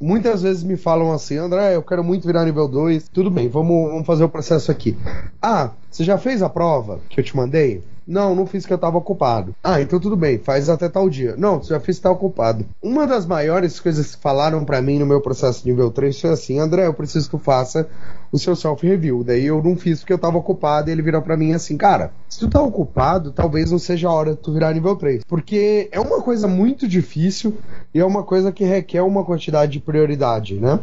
muitas 0.00 0.42
vezes 0.42 0.62
me 0.62 0.76
falam 0.76 1.12
assim, 1.12 1.36
André, 1.36 1.74
eu 1.74 1.82
quero 1.82 2.04
muito 2.04 2.26
virar 2.26 2.44
nível 2.44 2.68
2. 2.68 3.08
Tudo 3.08 3.30
bem, 3.30 3.48
vamos, 3.48 3.90
vamos 3.90 4.06
fazer 4.06 4.24
o 4.24 4.28
processo 4.28 4.70
aqui. 4.70 4.96
Ah, 5.42 5.70
você 5.90 6.04
já 6.04 6.18
fez 6.18 6.42
a 6.42 6.48
prova 6.48 7.00
que 7.08 7.20
eu 7.20 7.24
te 7.24 7.36
mandei? 7.36 7.82
Não, 8.08 8.34
não 8.34 8.46
fiz 8.46 8.64
que 8.64 8.72
eu 8.72 8.78
tava 8.78 8.96
ocupado. 8.96 9.54
Ah, 9.62 9.82
então 9.82 10.00
tudo 10.00 10.16
bem, 10.16 10.38
faz 10.38 10.70
até 10.70 10.88
tal 10.88 11.10
dia. 11.10 11.34
Não, 11.36 11.62
já 11.62 11.78
que 11.78 11.92
tá 11.94 12.10
ocupado. 12.10 12.64
Uma 12.82 13.06
das 13.06 13.26
maiores 13.26 13.78
coisas 13.78 14.14
que 14.14 14.22
falaram 14.22 14.64
para 14.64 14.80
mim 14.80 14.98
no 14.98 15.04
meu 15.04 15.20
processo 15.20 15.68
nível 15.68 15.90
3 15.90 16.18
foi 16.18 16.30
assim: 16.30 16.58
André, 16.58 16.86
eu 16.86 16.94
preciso 16.94 17.26
que 17.26 17.36
tu 17.36 17.42
faça 17.42 17.86
o 18.30 18.38
seu 18.38 18.54
self-review. 18.54 19.24
Daí 19.24 19.46
eu 19.46 19.62
não 19.62 19.76
fiz 19.76 20.00
porque 20.00 20.12
eu 20.12 20.18
tava 20.18 20.38
ocupado 20.38 20.88
e 20.88 20.92
ele 20.92 21.02
virou 21.02 21.22
para 21.22 21.36
mim 21.36 21.52
assim: 21.52 21.76
Cara, 21.76 22.12
se 22.28 22.38
tu 22.40 22.48
tá 22.48 22.60
ocupado, 22.60 23.32
talvez 23.32 23.70
não 23.70 23.78
seja 23.78 24.08
a 24.08 24.12
hora 24.12 24.30
de 24.32 24.38
tu 24.38 24.52
virar 24.52 24.72
nível 24.74 24.96
3. 24.96 25.24
Porque 25.24 25.88
é 25.90 26.00
uma 26.00 26.20
coisa 26.20 26.46
muito 26.46 26.86
difícil 26.86 27.56
e 27.94 28.00
é 28.00 28.04
uma 28.04 28.22
coisa 28.22 28.52
que 28.52 28.64
requer 28.64 29.02
uma 29.02 29.24
quantidade 29.24 29.72
de 29.72 29.80
prioridade, 29.80 30.54
né? 30.54 30.80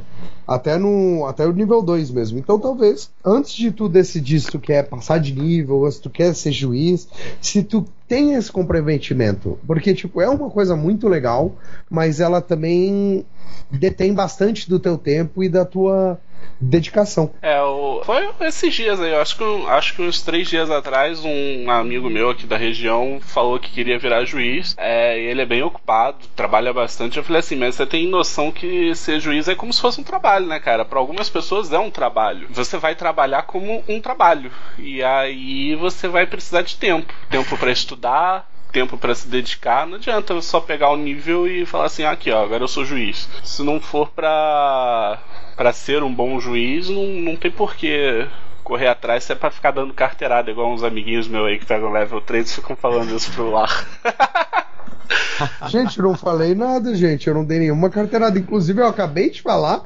Até 0.48 0.78
no 0.78 1.26
até 1.26 1.46
o 1.46 1.52
nível 1.52 1.82
2 1.82 2.12
mesmo. 2.12 2.40
Então 2.40 2.60
talvez, 2.60 3.10
antes 3.24 3.54
de 3.54 3.72
tu 3.72 3.88
decidir 3.88 4.40
se 4.40 4.48
tu 4.48 4.60
quer 4.60 4.88
passar 4.88 5.20
de 5.20 5.34
nível 5.34 5.78
ou 5.78 5.92
se 5.92 6.02
tu 6.02 6.10
quer 6.10 6.34
ser 6.34 6.52
juiz, 6.52 7.08
se 7.42 7.64
tu 7.64 7.86
tem 8.08 8.36
esse 8.36 8.52
comprometimento, 8.52 9.58
porque 9.66 9.94
tipo 9.94 10.22
é 10.22 10.30
uma 10.30 10.50
coisa 10.50 10.76
muito 10.76 11.08
legal, 11.08 11.56
mas 11.90 12.20
ela 12.20 12.40
também 12.40 13.26
detém 13.72 14.14
bastante 14.14 14.70
do 14.70 14.80
teu 14.80 14.98
tempo 14.98 15.44
e 15.44 15.50
da 15.50 15.66
tua 15.66 16.20
dedicação. 16.60 17.34
É, 17.42 17.62
o... 17.62 18.02
foi 18.04 18.30
esses 18.42 18.74
dias 18.74 19.00
aí, 19.00 19.12
eu 19.12 19.22
acho 19.22 19.38
que, 19.38 19.44
acho 19.68 19.96
que 19.96 20.02
uns 20.02 20.22
três 20.22 20.48
dias 20.48 20.70
atrás, 20.72 21.24
um 21.24 21.70
amigo 21.70 22.10
meu 22.10 22.30
aqui 22.30 22.46
da 22.46 22.58
região 22.58 23.20
falou 23.22 23.60
que 23.60 23.72
queria 23.72 24.00
virar 24.00 24.26
juiz. 24.26 24.76
É, 24.78 25.20
ele 25.20 25.42
é 25.42 25.46
bem 25.46 25.64
ocupado, 25.64 26.18
trabalha 26.36 26.74
bastante. 26.74 27.18
Eu 27.18 27.24
falei 27.24 27.40
assim, 27.40 27.56
mas 27.56 27.76
você 27.76 27.86
tem 27.86 28.08
noção 28.08 28.52
que 28.52 28.96
ser 28.96 29.20
juiz 29.20 29.48
é 29.48 29.56
como 29.56 29.74
se 29.74 29.82
fosse 29.82 30.00
um 30.00 30.04
trabalho, 30.04 30.48
né, 30.48 30.60
cara? 30.60 30.86
Para 30.86 31.00
algumas 31.00 31.30
pessoas 31.30 31.72
é 31.72 31.80
um 31.80 31.92
trabalho. 31.92 32.48
Você 32.52 32.78
vai 32.78 32.96
trabalhar 32.96 33.44
como 33.44 33.84
um 33.88 34.00
trabalho. 34.00 34.52
E 34.78 35.04
aí 35.04 35.76
você 35.76 36.08
vai 36.08 36.26
precisar 36.26 36.62
de 36.62 36.76
tempo. 36.78 37.14
Tempo 37.30 37.58
para 37.58 37.72
estudar, 37.72 38.50
tempo 38.72 38.98
para 38.98 39.16
se 39.16 39.28
dedicar, 39.28 39.88
não 39.88 39.96
adianta 39.96 40.42
só 40.42 40.60
pegar 40.60 40.90
o 40.90 40.98
nível 40.98 41.48
e 41.48 41.66
falar 41.66 41.86
assim, 41.86 42.04
ah, 42.04 42.12
aqui 42.12 42.30
ó, 42.30 42.44
agora 42.44 42.64
eu 42.64 42.68
sou 42.68 42.84
juiz. 42.84 43.30
Se 43.42 43.64
não 43.64 43.80
for 43.80 44.10
pra, 44.10 45.18
pra 45.56 45.72
ser 45.72 46.04
um 46.04 46.14
bom 46.14 46.40
juiz, 46.40 46.90
não, 46.90 47.06
não 47.08 47.36
tem 47.36 47.52
porquê 47.52 48.28
correr 48.64 48.88
atrás 48.88 49.24
se 49.24 49.32
é 49.32 49.36
pra 49.36 49.52
ficar 49.52 49.72
dando 49.72 49.94
carteirada, 49.94 50.50
igual 50.50 50.72
uns 50.72 50.84
amiguinhos 50.84 51.28
meus 51.28 51.48
aí 51.48 51.60
que 51.60 51.66
pegam 51.66 51.92
level 51.92 52.20
3 52.20 52.50
e 52.50 52.56
ficam 52.56 52.76
falando 52.76 53.16
isso 53.16 53.32
pro 53.32 53.52
lar. 53.52 53.88
Gente, 55.68 56.02
não 56.02 56.16
falei 56.16 56.56
nada, 56.56 56.96
gente. 56.96 57.28
Eu 57.28 57.34
não 57.34 57.46
dei 57.46 57.60
nenhuma 57.60 57.90
carteirada. 57.90 58.38
Inclusive, 58.40 58.82
eu 58.82 58.88
acabei 58.88 59.30
de 59.30 59.42
falar 59.42 59.84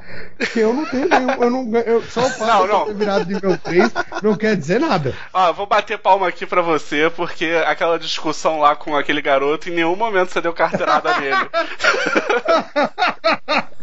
que 0.52 0.60
eu 0.60 0.72
não 0.72 0.86
tenho 0.86 1.08
nenhum. 1.08 1.30
Eu 1.42 1.50
não, 1.50 1.78
eu, 1.80 2.02
só 2.02 2.26
o 2.26 2.30
fato 2.30 2.66
de 2.66 2.84
ter 2.86 2.94
virado 2.94 3.32
nível 3.32 3.58
3 3.58 3.92
não 4.22 4.36
quer 4.36 4.56
dizer 4.56 4.80
nada. 4.80 5.14
Ó, 5.32 5.52
vou 5.52 5.66
bater 5.66 5.98
palma 5.98 6.28
aqui 6.28 6.46
pra 6.46 6.62
você, 6.62 7.10
porque 7.14 7.62
aquela 7.66 7.98
discussão 7.98 8.60
lá 8.60 8.76
com 8.76 8.96
aquele 8.96 9.20
garoto, 9.22 9.68
em 9.68 9.74
nenhum 9.74 9.96
momento 9.96 10.32
você 10.32 10.40
deu 10.40 10.52
carteirada 10.52 11.18
nele. 11.18 11.36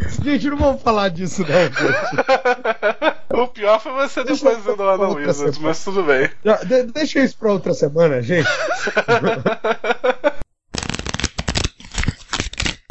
gente, 0.23 0.49
não 0.49 0.57
vamos 0.57 0.81
falar 0.81 1.09
disso, 1.09 1.41
não, 1.41 1.47
gente. 1.47 3.17
O 3.29 3.47
pior 3.47 3.79
foi 3.79 3.91
você 3.91 4.23
depois 4.23 4.65
indo 4.65 4.81
lá 4.81 4.97
na 4.97 5.09
Wizards, 5.09 5.59
mas 5.59 5.83
tudo 5.83 6.01
bem. 6.01 6.29
Já, 6.43 6.55
de, 6.55 6.83
deixa 6.83 7.19
isso 7.19 7.37
pra 7.37 7.51
outra 7.51 7.73
semana, 7.73 8.21
gente. 8.21 8.47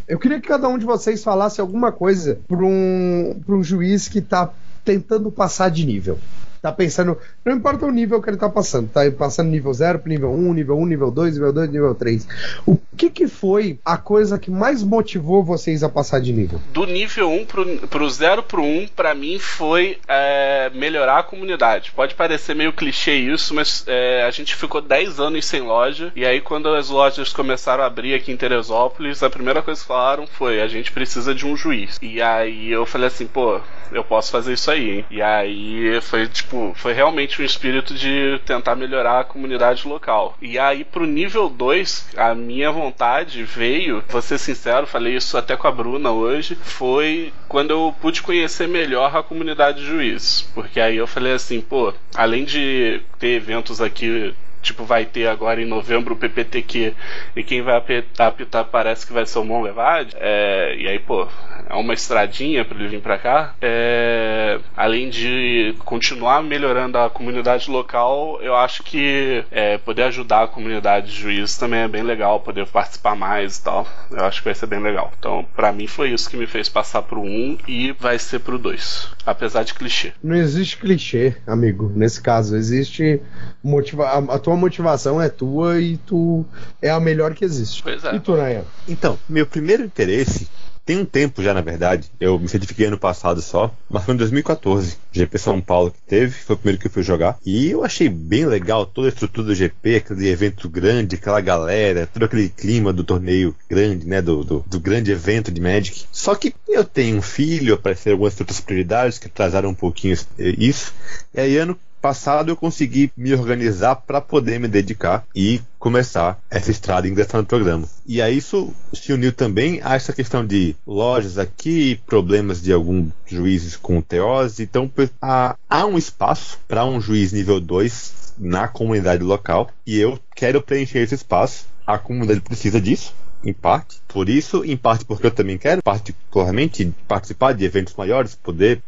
Eu 0.08 0.18
queria 0.18 0.40
que 0.40 0.46
cada 0.46 0.68
um 0.68 0.78
de 0.78 0.84
vocês 0.84 1.24
falasse 1.24 1.60
alguma 1.60 1.90
coisa 1.90 2.38
para 2.46 2.64
um, 2.64 3.40
um 3.48 3.62
juiz 3.62 4.08
que 4.08 4.20
está 4.20 4.50
tentando 4.84 5.32
passar 5.32 5.68
de 5.68 5.84
nível. 5.84 6.18
Tá 6.66 6.72
pensando. 6.72 7.16
Não 7.44 7.54
importa 7.54 7.86
o 7.86 7.90
nível 7.90 8.20
que 8.20 8.28
ele 8.28 8.36
tá 8.36 8.48
passando. 8.48 8.90
Tá 8.90 9.00
passando 9.16 9.50
nível 9.50 9.72
0 9.72 10.00
pro 10.00 10.08
nível 10.08 10.32
1, 10.32 10.52
nível 10.52 10.78
1, 10.78 10.86
nível 10.86 11.10
2, 11.10 11.34
nível 11.34 11.52
2, 11.52 11.70
nível 11.70 11.94
3. 11.94 12.28
O 12.66 12.76
que 12.96 13.10
que 13.10 13.28
foi 13.28 13.78
a 13.84 13.96
coisa 13.96 14.38
que 14.38 14.50
mais 14.50 14.82
motivou 14.82 15.44
vocês 15.44 15.82
a 15.82 15.88
passar 15.88 16.20
de 16.20 16.32
nível? 16.32 16.60
Do 16.72 16.86
nível 16.86 17.30
1 17.30 17.44
pro, 17.46 17.78
pro 17.88 18.10
0 18.10 18.42
pro 18.42 18.62
1, 18.62 18.88
pra 18.88 19.14
mim 19.14 19.38
foi 19.38 19.98
é, 20.08 20.70
melhorar 20.74 21.20
a 21.20 21.22
comunidade. 21.22 21.92
Pode 21.94 22.14
parecer 22.14 22.54
meio 22.54 22.72
clichê 22.72 23.14
isso, 23.14 23.54
mas 23.54 23.84
é, 23.86 24.24
a 24.24 24.30
gente 24.30 24.54
ficou 24.54 24.80
10 24.80 25.20
anos 25.20 25.44
sem 25.46 25.60
loja. 25.60 26.12
E 26.16 26.24
aí, 26.24 26.40
quando 26.40 26.68
as 26.68 26.88
lojas 26.88 27.32
começaram 27.32 27.84
a 27.84 27.86
abrir 27.86 28.14
aqui 28.14 28.32
em 28.32 28.36
Teresópolis, 28.36 29.22
a 29.22 29.30
primeira 29.30 29.62
coisa 29.62 29.80
que 29.80 29.86
falaram 29.86 30.26
foi: 30.26 30.60
a 30.60 30.66
gente 30.66 30.90
precisa 30.90 31.34
de 31.34 31.46
um 31.46 31.56
juiz. 31.56 31.98
E 32.02 32.20
aí 32.20 32.70
eu 32.70 32.84
falei 32.86 33.08
assim, 33.08 33.26
pô, 33.26 33.60
eu 33.92 34.02
posso 34.02 34.30
fazer 34.32 34.54
isso 34.54 34.70
aí, 34.70 34.90
hein? 34.90 35.04
E 35.10 35.22
aí 35.22 36.00
foi 36.00 36.26
tipo, 36.26 36.55
foi 36.74 36.92
realmente 36.92 37.40
um 37.40 37.44
espírito 37.44 37.94
de 37.94 38.40
tentar 38.44 38.76
melhorar 38.76 39.20
a 39.20 39.24
comunidade 39.24 39.86
local. 39.86 40.36
E 40.40 40.58
aí 40.58 40.84
pro 40.84 41.06
nível 41.06 41.48
2, 41.48 42.10
a 42.16 42.34
minha 42.34 42.70
vontade 42.70 43.42
veio, 43.44 44.02
vou 44.08 44.22
ser 44.22 44.38
sincero, 44.38 44.86
falei 44.86 45.16
isso 45.16 45.36
até 45.36 45.56
com 45.56 45.66
a 45.66 45.72
Bruna 45.72 46.10
hoje, 46.10 46.54
foi 46.54 47.32
quando 47.48 47.70
eu 47.70 47.94
pude 48.00 48.22
conhecer 48.22 48.68
melhor 48.68 49.14
a 49.16 49.22
comunidade 49.22 49.80
de 49.80 49.86
juízes. 49.86 50.42
Porque 50.54 50.80
aí 50.80 50.96
eu 50.96 51.06
falei 51.06 51.32
assim, 51.32 51.60
pô, 51.60 51.92
além 52.14 52.44
de 52.44 53.00
ter 53.18 53.28
eventos 53.28 53.80
aqui 53.80 54.34
tipo, 54.66 54.84
vai 54.84 55.04
ter 55.04 55.28
agora 55.28 55.62
em 55.62 55.64
novembro 55.64 56.14
o 56.14 56.16
PPTQ 56.16 56.92
e 57.36 57.42
quem 57.44 57.62
vai 57.62 57.76
apitar 57.76 58.64
parece 58.64 59.06
que 59.06 59.12
vai 59.12 59.24
ser 59.24 59.38
o 59.38 59.44
Mon 59.44 59.62
Levade. 59.62 60.14
É, 60.18 60.74
e 60.76 60.88
aí, 60.88 60.98
pô, 60.98 61.28
é 61.68 61.74
uma 61.74 61.94
estradinha 61.94 62.64
para 62.64 62.78
ele 62.78 62.88
vir 62.88 63.00
para 63.00 63.18
cá. 63.18 63.54
É, 63.60 64.58
além 64.76 65.10
de 65.10 65.74
continuar 65.84 66.42
melhorando 66.42 66.98
a 66.98 67.10
comunidade 67.10 67.70
local, 67.70 68.38
eu 68.40 68.54
acho 68.54 68.82
que 68.82 69.44
é, 69.50 69.76
poder 69.78 70.04
ajudar 70.04 70.44
a 70.44 70.48
comunidade 70.48 71.10
de 71.10 71.20
juízes 71.20 71.56
também 71.56 71.80
é 71.80 71.88
bem 71.88 72.02
legal, 72.02 72.40
poder 72.40 72.66
participar 72.66 73.16
mais 73.16 73.56
e 73.56 73.62
tal. 73.62 73.86
Eu 74.10 74.24
acho 74.24 74.40
que 74.40 74.44
vai 74.44 74.54
ser 74.54 74.66
bem 74.66 74.80
legal. 74.80 75.12
Então, 75.18 75.44
para 75.54 75.72
mim 75.72 75.86
foi 75.86 76.10
isso 76.10 76.30
que 76.30 76.36
me 76.36 76.46
fez 76.46 76.68
passar 76.68 77.02
pro 77.02 77.20
1 77.20 77.58
e 77.66 77.92
vai 77.92 78.18
ser 78.18 78.40
pro 78.40 78.58
2, 78.58 79.10
apesar 79.24 79.64
de 79.64 79.74
clichê. 79.74 80.12
Não 80.22 80.36
existe 80.36 80.76
clichê, 80.76 81.36
amigo, 81.46 81.92
nesse 81.94 82.20
caso. 82.20 82.56
Existe 82.56 83.20
motiva 83.62 84.06
a, 84.06 84.36
a 84.36 84.38
tua 84.38 84.56
motivação 84.56 85.20
é 85.20 85.28
tua 85.28 85.80
e 85.80 85.96
tu 85.96 86.44
é 86.80 86.90
a 86.90 87.00
melhor 87.00 87.34
que 87.34 87.44
existe. 87.44 87.82
Pois 87.82 88.04
é. 88.04 88.14
E 88.14 88.20
tu, 88.20 88.34
Ryan? 88.34 88.64
Então, 88.88 89.18
meu 89.28 89.46
primeiro 89.46 89.84
interesse 89.84 90.48
tem 90.86 90.98
um 90.98 91.04
tempo 91.04 91.42
já, 91.42 91.52
na 91.52 91.60
verdade. 91.60 92.08
Eu 92.20 92.38
me 92.38 92.48
certifiquei 92.48 92.86
ano 92.86 92.96
passado 92.96 93.42
só, 93.42 93.74
mas 93.90 94.04
foi 94.04 94.14
em 94.14 94.18
2014. 94.18 94.96
GP 95.12 95.38
São 95.38 95.60
Paulo 95.60 95.90
que 95.90 96.00
teve, 96.06 96.32
foi 96.32 96.54
o 96.54 96.58
primeiro 96.58 96.80
que 96.80 96.86
eu 96.86 96.90
fui 96.90 97.02
jogar. 97.02 97.36
E 97.44 97.70
eu 97.70 97.84
achei 97.84 98.08
bem 98.08 98.46
legal 98.46 98.86
toda 98.86 99.08
a 99.08 99.10
estrutura 99.10 99.48
do 99.48 99.54
GP, 99.54 99.96
aquele 99.96 100.28
evento 100.28 100.68
grande, 100.68 101.16
aquela 101.16 101.40
galera, 101.40 102.06
todo 102.06 102.24
aquele 102.24 102.48
clima 102.48 102.92
do 102.92 103.02
torneio 103.02 103.54
grande, 103.68 104.06
né? 104.06 104.22
Do, 104.22 104.44
do, 104.44 104.64
do 104.64 104.78
grande 104.78 105.10
evento 105.10 105.50
de 105.50 105.60
Magic. 105.60 106.04
Só 106.12 106.34
que 106.36 106.54
eu 106.68 106.84
tenho 106.84 107.16
um 107.16 107.22
filho, 107.22 107.74
apareceram 107.74 108.14
algumas 108.14 108.38
outras 108.38 108.60
prioridades 108.60 109.18
que 109.18 109.26
atrasaram 109.26 109.70
um 109.70 109.74
pouquinho 109.74 110.16
isso. 110.38 110.94
E 111.34 111.40
aí, 111.40 111.56
ano 111.58 111.76
passado 112.06 112.52
eu 112.52 112.56
consegui 112.56 113.10
me 113.16 113.34
organizar 113.34 113.96
para 113.96 114.20
poder 114.20 114.60
me 114.60 114.68
dedicar 114.68 115.24
e 115.34 115.60
começar 115.76 116.38
essa 116.48 116.70
estrada 116.70 117.08
e 117.08 117.10
ingressar 117.10 117.40
no 117.40 117.46
programa. 117.46 117.84
E 118.06 118.22
aí 118.22 118.36
isso 118.36 118.72
se 118.92 119.12
uniu 119.12 119.32
também 119.32 119.80
a 119.82 119.96
essa 119.96 120.12
questão 120.12 120.46
de 120.46 120.76
lojas 120.86 121.36
aqui, 121.36 122.00
problemas 122.06 122.62
de 122.62 122.72
alguns 122.72 123.08
juízes 123.26 123.74
com 123.76 124.00
teose. 124.00 124.62
Então 124.62 124.88
há, 125.20 125.56
há 125.68 125.84
um 125.84 125.98
espaço 125.98 126.60
para 126.68 126.84
um 126.84 127.00
juiz 127.00 127.32
nível 127.32 127.58
2 127.58 128.34
na 128.38 128.68
comunidade 128.68 129.24
local 129.24 129.68
e 129.84 129.98
eu 129.98 130.16
quero 130.32 130.62
preencher 130.62 131.00
esse 131.00 131.16
espaço. 131.16 131.66
A 131.84 131.98
comunidade 131.98 132.40
precisa 132.40 132.80
disso 132.80 133.12
em 133.44 133.52
parte 133.52 134.00
por 134.08 134.28
isso, 134.28 134.64
em 134.64 134.76
parte 134.76 135.04
porque 135.04 135.26
eu 135.26 135.30
também 135.30 135.58
quero, 135.58 135.82
particularmente, 135.82 136.92
participar 137.06 137.52
de 137.52 137.64
eventos 137.64 137.94
maiores, 137.94 138.34
poder 138.34 138.82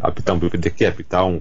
apitar 0.00 0.34
um 0.34 0.40
PPTQ, 0.40 0.86
apitar 0.86 1.24
um. 1.26 1.40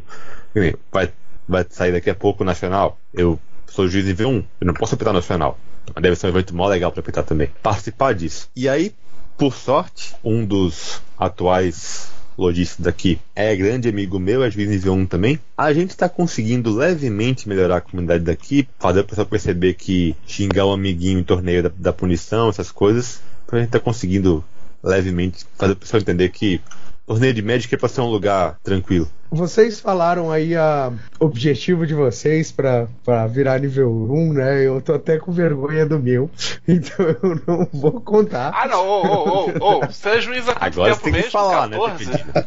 Vai, 0.91 1.12
vai 1.47 1.66
sair 1.70 1.91
daqui 1.91 2.10
a 2.10 2.16
pouco 2.16 2.43
o 2.43 2.45
Nacional. 2.45 2.97
Eu 3.14 3.39
sou 3.68 3.88
juiz 3.88 4.06
nível 4.06 4.30
1, 4.30 4.34
eu 4.62 4.68
não 4.68 4.74
posso 4.74 4.95
apitar 4.95 5.14
Nacional. 5.14 5.58
Mas 5.93 6.01
deve 6.01 6.16
ser 6.16 6.28
um 6.28 6.30
evento 6.30 6.56
mó 6.56 6.68
legal 6.68 6.91
para 6.91 7.01
apitar 7.01 7.24
também. 7.24 7.49
Participar 7.62 8.14
disso. 8.14 8.49
E 8.56 8.68
aí, 8.68 8.93
por 9.38 9.53
sorte, 9.53 10.16
um 10.24 10.45
dos 10.45 11.01
atuais 11.18 12.10
lojista 12.38 12.84
daqui 12.84 13.20
é 13.34 13.56
grande 13.56 13.88
amigo 13.88 14.20
meu, 14.20 14.43
é 14.43 14.51
juiz 14.51 14.70
nível 14.70 14.93
1 14.93 15.06
também. 15.06 15.39
A 15.58 15.74
gente 15.74 15.91
está 15.91 16.10
conseguindo 16.10 16.74
levemente 16.76 17.47
melhorar 17.47 17.78
a 17.78 17.82
comunidade 17.82 18.24
daqui, 18.24 18.68
fazer 18.80 19.01
o 19.01 19.03
pessoal 19.06 19.28
perceber 19.28 19.74
que 19.74 20.16
xingar 20.26 20.66
um 20.66 20.74
amiguinho 20.74 21.20
em 21.20 21.24
torneio 21.24 21.64
da, 21.64 21.72
da 21.76 21.93
punição, 21.93 22.49
essas 22.49 22.72
coisas, 22.72 23.22
a 23.51 23.58
gente 23.58 23.68
está 23.68 23.80
conseguindo 23.80 24.43
levemente 24.84 25.45
fazer 25.56 25.74
o 25.74 25.78
pessoal 25.78 26.01
entender 26.01 26.30
que 26.30 26.62
torneio 27.06 27.34
de 27.34 27.41
Magic 27.41 27.74
é 27.74 27.78
para 27.78 27.89
ser 27.89 28.01
um 28.01 28.10
lugar 28.10 28.58
tranquilo. 28.64 29.08
Vocês 29.30 29.80
falaram 29.80 30.32
aí 30.32 30.56
a 30.56 30.93
objetivo 31.20 31.86
de 31.86 31.93
vocês 31.93 32.51
para 32.51 32.88
virar 33.28 33.60
nível 33.60 33.89
1, 33.91 34.34
né? 34.34 34.66
Eu 34.66 34.82
tô 34.82 34.93
até 34.93 35.18
com 35.18 35.32
vergonha 35.32 35.86
do 35.86 35.99
meu, 35.99 36.30
então 36.68 37.06
eu 37.06 37.41
não 37.45 37.68
vou 37.74 37.99
contar. 37.99 38.51
Ah, 38.56 38.68
não, 38.68 38.88
ô, 38.88 39.01
ô, 39.03 39.49
ô, 39.60 39.78
ô, 39.78 39.80
você 39.88 40.10
é 40.10 40.22
juiz 40.22 40.47
há 40.47 40.53
quanto 40.53 40.64
Agora 40.64 40.91
tempo 40.93 41.03
tem 41.03 41.14
que 41.14 41.20
mesmo? 41.20 41.32
falar, 41.32 41.70
14? 41.70 42.06
né? 42.06 42.45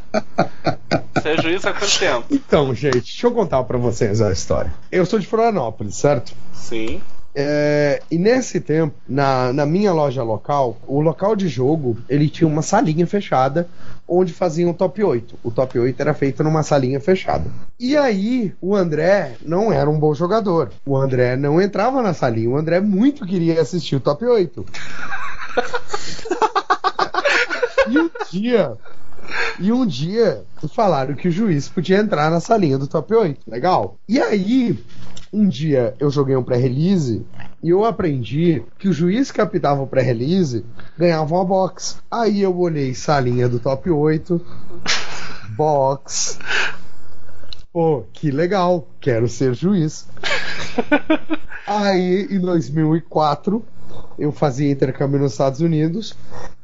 Você 1.19 1.31
é 1.31 1.43
juiz 1.43 1.67
há 1.67 1.73
quanto 1.73 1.99
tempo? 1.99 2.25
Então, 2.31 2.75
gente, 2.75 3.01
deixa 3.01 3.27
eu 3.27 3.33
contar 3.33 3.63
para 3.65 3.77
vocês 3.77 4.21
a 4.23 4.31
história. 4.31 4.73
Eu 4.91 5.05
sou 5.05 5.19
de 5.19 5.27
Florianópolis, 5.27 5.97
certo? 5.97 6.33
Sim. 6.55 7.03
É, 7.41 8.03
e 8.11 8.19
nesse 8.19 8.61
tempo, 8.61 8.97
na, 9.09 9.53
na 9.53 9.65
minha 9.65 9.93
loja 9.93 10.25
local, 10.25 10.77
o 10.89 11.01
local 11.01 11.37
de 11.37 11.47
jogo 11.47 11.97
ele 12.09 12.29
tinha 12.29 12.49
uma 12.49 12.63
salinha 12.63 13.07
fechada 13.07 13.69
onde 14.09 14.33
faziam 14.33 14.73
o 14.73 14.75
top 14.75 15.05
8. 15.05 15.39
O 15.45 15.53
top 15.53 15.79
8 15.79 16.01
era 16.01 16.13
feito 16.15 16.43
numa 16.43 16.65
salinha 16.65 16.99
fechada. 16.99 17.49
E 17.79 17.97
aí, 17.97 18.53
o 18.61 18.75
André 18.75 19.37
não 19.41 19.73
era 19.73 19.89
um 19.89 20.01
bom 20.01 20.13
jogador. 20.15 20.73
O 20.85 20.97
André 20.97 21.37
não 21.37 21.63
entrava 21.63 22.03
na 22.03 22.13
salinha. 22.13 22.51
O 22.51 22.57
André 22.57 22.81
muito 22.81 23.25
queria 23.25 23.61
assistir 23.61 23.95
o 23.95 24.01
top 24.01 24.27
8. 24.27 24.67
e 27.89 27.99
um 28.01 28.11
dia. 28.33 28.73
E 29.61 29.73
um 29.73 29.85
dia 29.85 30.45
falaram 30.73 31.15
que 31.15 31.29
o 31.29 31.33
juiz 31.33 31.69
podia 31.69 31.99
entrar 31.99 32.31
na 32.31 32.41
salinha 32.41 32.79
do 32.79 32.87
top 32.87 33.13
8. 33.13 33.41
Legal. 33.51 33.97
E 34.09 34.21
aí, 34.21 34.79
um 35.33 35.49
dia 35.49 35.95
eu 35.99 36.11
joguei 36.11 36.37
um 36.37 36.45
pré-release 36.45 37.27
e 37.63 37.71
eu 37.71 37.85
aprendi 37.85 38.63
que 38.79 38.89
o 38.89 38.93
juiz 38.93 39.31
que 39.31 39.41
apitava 39.41 39.83
o 39.83 39.87
pré-release 39.87 40.65
ganhava 40.97 41.35
uma 41.35 41.45
box. 41.45 41.99
Aí 42.11 42.41
eu 42.41 42.57
olhei 42.57 42.95
salinha 42.95 43.49
do 43.49 43.59
top 43.59 43.91
8, 43.91 44.41
box. 45.57 46.39
Pô, 47.73 48.05
que 48.13 48.31
legal, 48.31 48.89
quero 49.01 49.29
ser 49.29 49.55
juiz. 49.55 50.07
Aí 51.67 52.29
em 52.31 52.41
2004 52.41 53.63
eu 54.19 54.33
fazia 54.33 54.71
intercâmbio 54.71 55.19
nos 55.21 55.33
Estados 55.33 55.61
Unidos, 55.61 56.15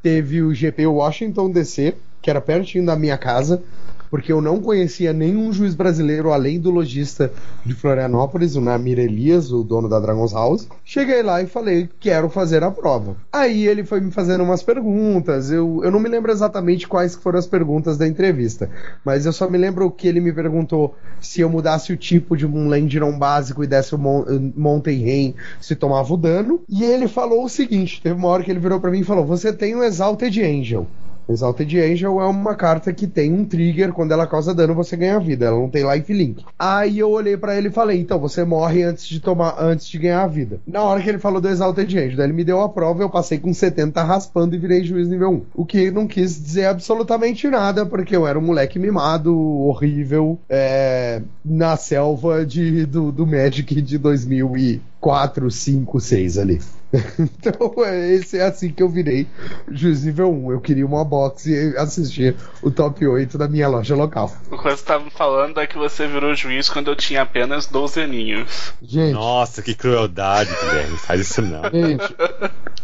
teve 0.01 0.41
o 0.41 0.53
GP 0.53 0.87
Washington 0.87 1.49
DC, 1.49 1.95
que 2.25 2.29
era 2.31 2.41
pertinho 2.41 2.83
da 2.83 2.95
minha 2.95 3.19
casa 3.19 3.61
porque 4.09 4.31
eu 4.31 4.41
não 4.41 4.61
conhecia 4.61 5.11
nenhum 5.11 5.51
juiz 5.51 5.75
brasileiro 5.75 6.31
além 6.31 6.59
do 6.59 6.71
lojista 6.71 7.31
de 7.65 7.73
Florianópolis, 7.73 8.55
o 8.55 8.61
Namir 8.61 8.97
Elias, 8.97 9.51
o 9.51 9.61
dono 9.61 9.89
da 9.89 9.99
Dragons 9.99 10.31
House. 10.31 10.69
Cheguei 10.85 11.21
lá 11.21 11.41
e 11.41 11.47
falei, 11.47 11.89
quero 11.99 12.29
fazer 12.29 12.63
a 12.63 12.71
prova. 12.71 13.17
Aí 13.29 13.67
ele 13.67 13.83
foi 13.83 13.99
me 13.99 14.11
fazendo 14.11 14.43
umas 14.43 14.63
perguntas, 14.63 15.51
eu, 15.51 15.81
eu 15.83 15.91
não 15.91 15.99
me 15.99 16.07
lembro 16.07 16.31
exatamente 16.31 16.87
quais 16.87 17.15
foram 17.15 17.37
as 17.37 17.45
perguntas 17.45 17.97
da 17.97 18.07
entrevista, 18.07 18.69
mas 19.03 19.25
eu 19.25 19.33
só 19.33 19.49
me 19.49 19.57
lembro 19.57 19.91
que 19.91 20.07
ele 20.07 20.21
me 20.21 20.31
perguntou 20.31 20.95
se 21.19 21.41
eu 21.41 21.49
mudasse 21.49 21.91
o 21.91 21.97
tipo 21.97 22.37
de 22.37 22.45
um 22.45 22.69
Landiron 22.69 23.17
básico 23.17 23.63
e 23.63 23.67
desse 23.67 23.95
o 23.95 23.97
Mon 23.97 24.23
Mountain 24.55 25.03
Rain, 25.03 25.35
se 25.59 25.75
tomava 25.75 26.13
o 26.13 26.17
dano. 26.17 26.61
E 26.69 26.83
ele 26.85 27.07
falou 27.07 27.43
o 27.43 27.49
seguinte, 27.49 28.01
teve 28.01 28.15
uma 28.15 28.29
hora 28.29 28.43
que 28.43 28.51
ele 28.51 28.59
virou 28.59 28.79
para 28.79 28.91
mim 28.91 28.99
e 28.99 29.03
falou, 29.03 29.25
você 29.25 29.51
tem 29.51 29.75
um 29.75 29.83
Exalted 29.83 30.41
Angel. 30.41 30.87
Exalted 31.27 31.79
Angel 31.79 32.21
é 32.21 32.25
uma 32.25 32.55
carta 32.55 32.93
que 32.93 33.07
tem 33.07 33.33
um 33.33 33.45
trigger, 33.45 33.93
quando 33.93 34.11
ela 34.11 34.27
causa 34.27 34.53
dano 34.53 34.75
você 34.75 34.95
ganha 34.95 35.19
vida, 35.19 35.45
ela 35.45 35.59
não 35.59 35.69
tem 35.69 35.89
life 35.89 36.13
link. 36.13 36.43
Aí 36.57 36.99
eu 36.99 37.09
olhei 37.09 37.35
para 37.35 37.55
ele 37.57 37.69
e 37.69 37.71
falei, 37.71 37.99
então 37.99 38.19
você 38.19 38.43
morre 38.43 38.83
antes 38.83 39.07
de 39.07 39.19
tomar, 39.19 39.55
antes 39.59 39.87
de 39.87 39.97
ganhar 39.97 40.23
a 40.23 40.27
vida. 40.27 40.59
Na 40.67 40.83
hora 40.83 41.01
que 41.01 41.09
ele 41.09 41.17
falou 41.17 41.41
do 41.41 41.49
Exalted 41.49 41.97
Angel, 41.97 42.17
daí 42.17 42.27
ele 42.27 42.33
me 42.33 42.43
deu 42.43 42.61
a 42.61 42.69
prova, 42.69 43.03
eu 43.03 43.09
passei 43.09 43.39
com 43.39 43.53
70 43.53 44.03
raspando 44.03 44.55
e 44.55 44.59
virei 44.59 44.83
juiz 44.83 45.07
nível 45.07 45.31
1. 45.31 45.41
O 45.55 45.65
que 45.65 45.91
não 45.91 46.07
quis 46.07 46.41
dizer 46.41 46.65
absolutamente 46.65 47.47
nada, 47.47 47.85
porque 47.85 48.15
eu 48.15 48.27
era 48.27 48.37
um 48.37 48.41
moleque 48.41 48.77
mimado, 48.77 49.35
horrível, 49.35 50.39
é, 50.49 51.21
na 51.43 51.75
selva 51.77 52.45
de, 52.45 52.85
do, 52.85 53.11
do 53.11 53.25
Magic 53.25 53.81
de 53.81 53.97
2000 53.97 54.57
e 54.57 54.81
4, 54.99 55.51
5, 55.51 55.99
6 55.99 56.37
ali. 56.37 56.59
então, 57.19 57.73
esse 58.13 58.37
é 58.37 58.43
assim 58.43 58.71
que 58.71 58.81
eu 58.81 58.89
virei 58.89 59.27
juiz 59.69 60.03
nível 60.03 60.31
1. 60.31 60.51
Eu 60.51 60.61
queria 60.61 60.85
uma 60.85 61.03
box 61.03 61.47
e 61.47 61.75
assistir 61.77 62.35
o 62.61 62.71
top 62.71 63.05
8 63.05 63.37
da 63.37 63.47
minha 63.47 63.67
loja 63.67 63.95
local. 63.95 64.31
O 64.51 64.57
que 64.57 64.63
você 64.63 64.73
estava 64.73 65.09
falando 65.09 65.59
é 65.59 65.67
que 65.67 65.77
você 65.77 66.07
virou 66.07 66.33
juiz 66.35 66.69
quando 66.69 66.89
eu 66.89 66.95
tinha 66.95 67.21
apenas 67.21 67.67
12 67.67 68.01
aninhos. 68.01 68.73
Gente. 68.81 69.13
Nossa, 69.13 69.61
que 69.61 69.73
crueldade, 69.73 70.49
Guilherme. 70.61 70.97
Faz 70.97 71.21
isso 71.21 71.41
não. 71.41 71.63
Gente, 71.71 72.15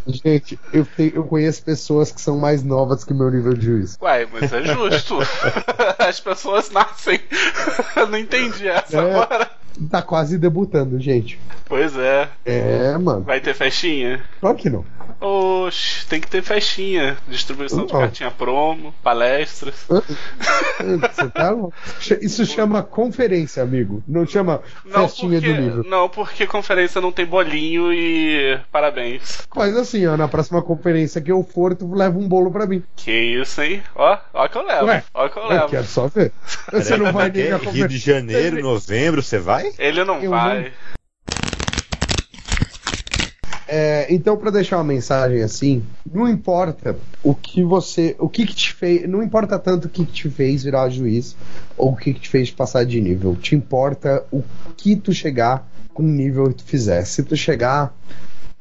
gente 0.07 0.59
eu, 0.73 0.85
tenho, 0.85 1.15
eu 1.15 1.23
conheço 1.23 1.63
pessoas 1.63 2.11
que 2.11 2.21
são 2.21 2.37
mais 2.37 2.63
novas 2.63 3.03
que 3.03 3.13
o 3.13 3.15
meu 3.15 3.29
nível 3.29 3.53
de 3.53 3.65
juiz. 3.65 3.97
Ué, 4.01 4.27
mas 4.31 4.51
é 4.51 4.63
justo. 4.63 5.19
As 5.97 6.19
pessoas 6.19 6.69
nascem. 6.69 7.19
eu 7.95 8.07
não 8.07 8.17
entendi 8.17 8.67
essa 8.67 8.97
é. 8.97 8.99
agora 8.99 9.60
tá 9.89 10.01
quase 10.01 10.37
debutando, 10.37 10.99
gente. 10.99 11.39
Pois 11.65 11.95
é. 11.97 12.29
É, 12.45 12.97
mano. 12.97 13.21
Vai 13.21 13.39
ter 13.39 13.53
festinha? 13.53 14.23
Claro 14.39 14.57
que 14.57 14.69
não. 14.69 14.85
Oxe, 15.19 16.05
tem 16.07 16.19
que 16.19 16.27
ter 16.27 16.41
festinha. 16.41 17.15
Distribuição 17.27 17.85
de 17.85 17.91
cartinha 17.91 18.31
promo, 18.31 18.91
palestras. 19.03 19.85
Você 19.87 21.29
tá 21.29 21.55
Isso 22.21 22.43
chama 22.45 22.81
conferência, 22.81 23.61
amigo. 23.61 24.03
Não 24.07 24.25
chama 24.25 24.61
não 24.83 25.07
festinha 25.07 25.39
porque, 25.39 25.53
do 25.53 25.61
livro. 25.61 25.87
Não, 25.87 26.09
porque 26.09 26.47
conferência 26.47 26.99
não 26.99 27.11
tem 27.11 27.25
bolinho 27.25 27.93
e 27.93 28.59
parabéns. 28.71 29.47
Mas 29.55 29.77
assim, 29.77 30.07
ó, 30.07 30.17
na 30.17 30.27
próxima 30.27 30.61
conferência 30.61 31.21
que 31.21 31.31
eu 31.31 31.43
for, 31.43 31.75
tu 31.75 31.93
leva 31.93 32.17
um 32.17 32.27
bolo 32.27 32.49
pra 32.49 32.65
mim. 32.65 32.83
Que 32.95 33.11
isso, 33.11 33.61
hein? 33.61 33.83
Ó, 33.95 34.17
ó 34.33 34.47
que 34.47 34.57
eu 34.57 34.65
levo. 34.65 34.85
Ué, 34.87 35.03
ó 35.13 35.29
que 35.29 35.37
eu 35.37 35.47
levo. 35.47 35.65
Eu 35.65 35.69
quero 35.69 35.85
só 35.85 36.07
ver. 36.07 36.31
Você 36.73 36.97
não 36.97 37.11
vai 37.13 37.29
nem 37.29 37.55
Rio 37.71 37.87
de 37.87 37.97
Janeiro, 37.97 38.59
novembro, 38.61 39.21
você 39.21 39.37
vai? 39.37 39.60
Ele 39.77 40.03
não 40.03 40.19
eu 40.19 40.29
vai. 40.31 40.63
Não... 40.63 40.71
É, 43.73 44.05
então, 44.09 44.35
para 44.35 44.51
deixar 44.51 44.77
uma 44.77 44.83
mensagem 44.83 45.41
assim, 45.41 45.81
não 46.05 46.27
importa 46.27 46.97
o 47.23 47.33
que 47.33 47.63
você, 47.63 48.17
o 48.19 48.27
que, 48.27 48.45
que 48.45 48.53
te 48.53 48.73
fez, 48.73 49.07
não 49.07 49.23
importa 49.23 49.57
tanto 49.57 49.85
o 49.85 49.89
que, 49.89 50.05
que 50.05 50.11
te 50.11 50.29
fez 50.29 50.65
virar 50.65 50.89
juiz 50.89 51.37
ou 51.77 51.93
o 51.93 51.95
que, 51.95 52.13
que 52.13 52.19
te 52.19 52.27
fez 52.27 52.51
passar 52.51 52.85
de 52.85 52.99
nível. 52.99 53.33
Te 53.33 53.55
importa 53.55 54.25
o 54.29 54.43
que 54.75 54.97
tu 54.97 55.13
chegar 55.13 55.65
com 55.93 56.03
o 56.03 56.05
nível 56.05 56.49
que 56.49 56.55
tu 56.55 56.65
fizer. 56.65 57.05
Se 57.05 57.23
tu 57.23 57.37
chegar 57.37 57.95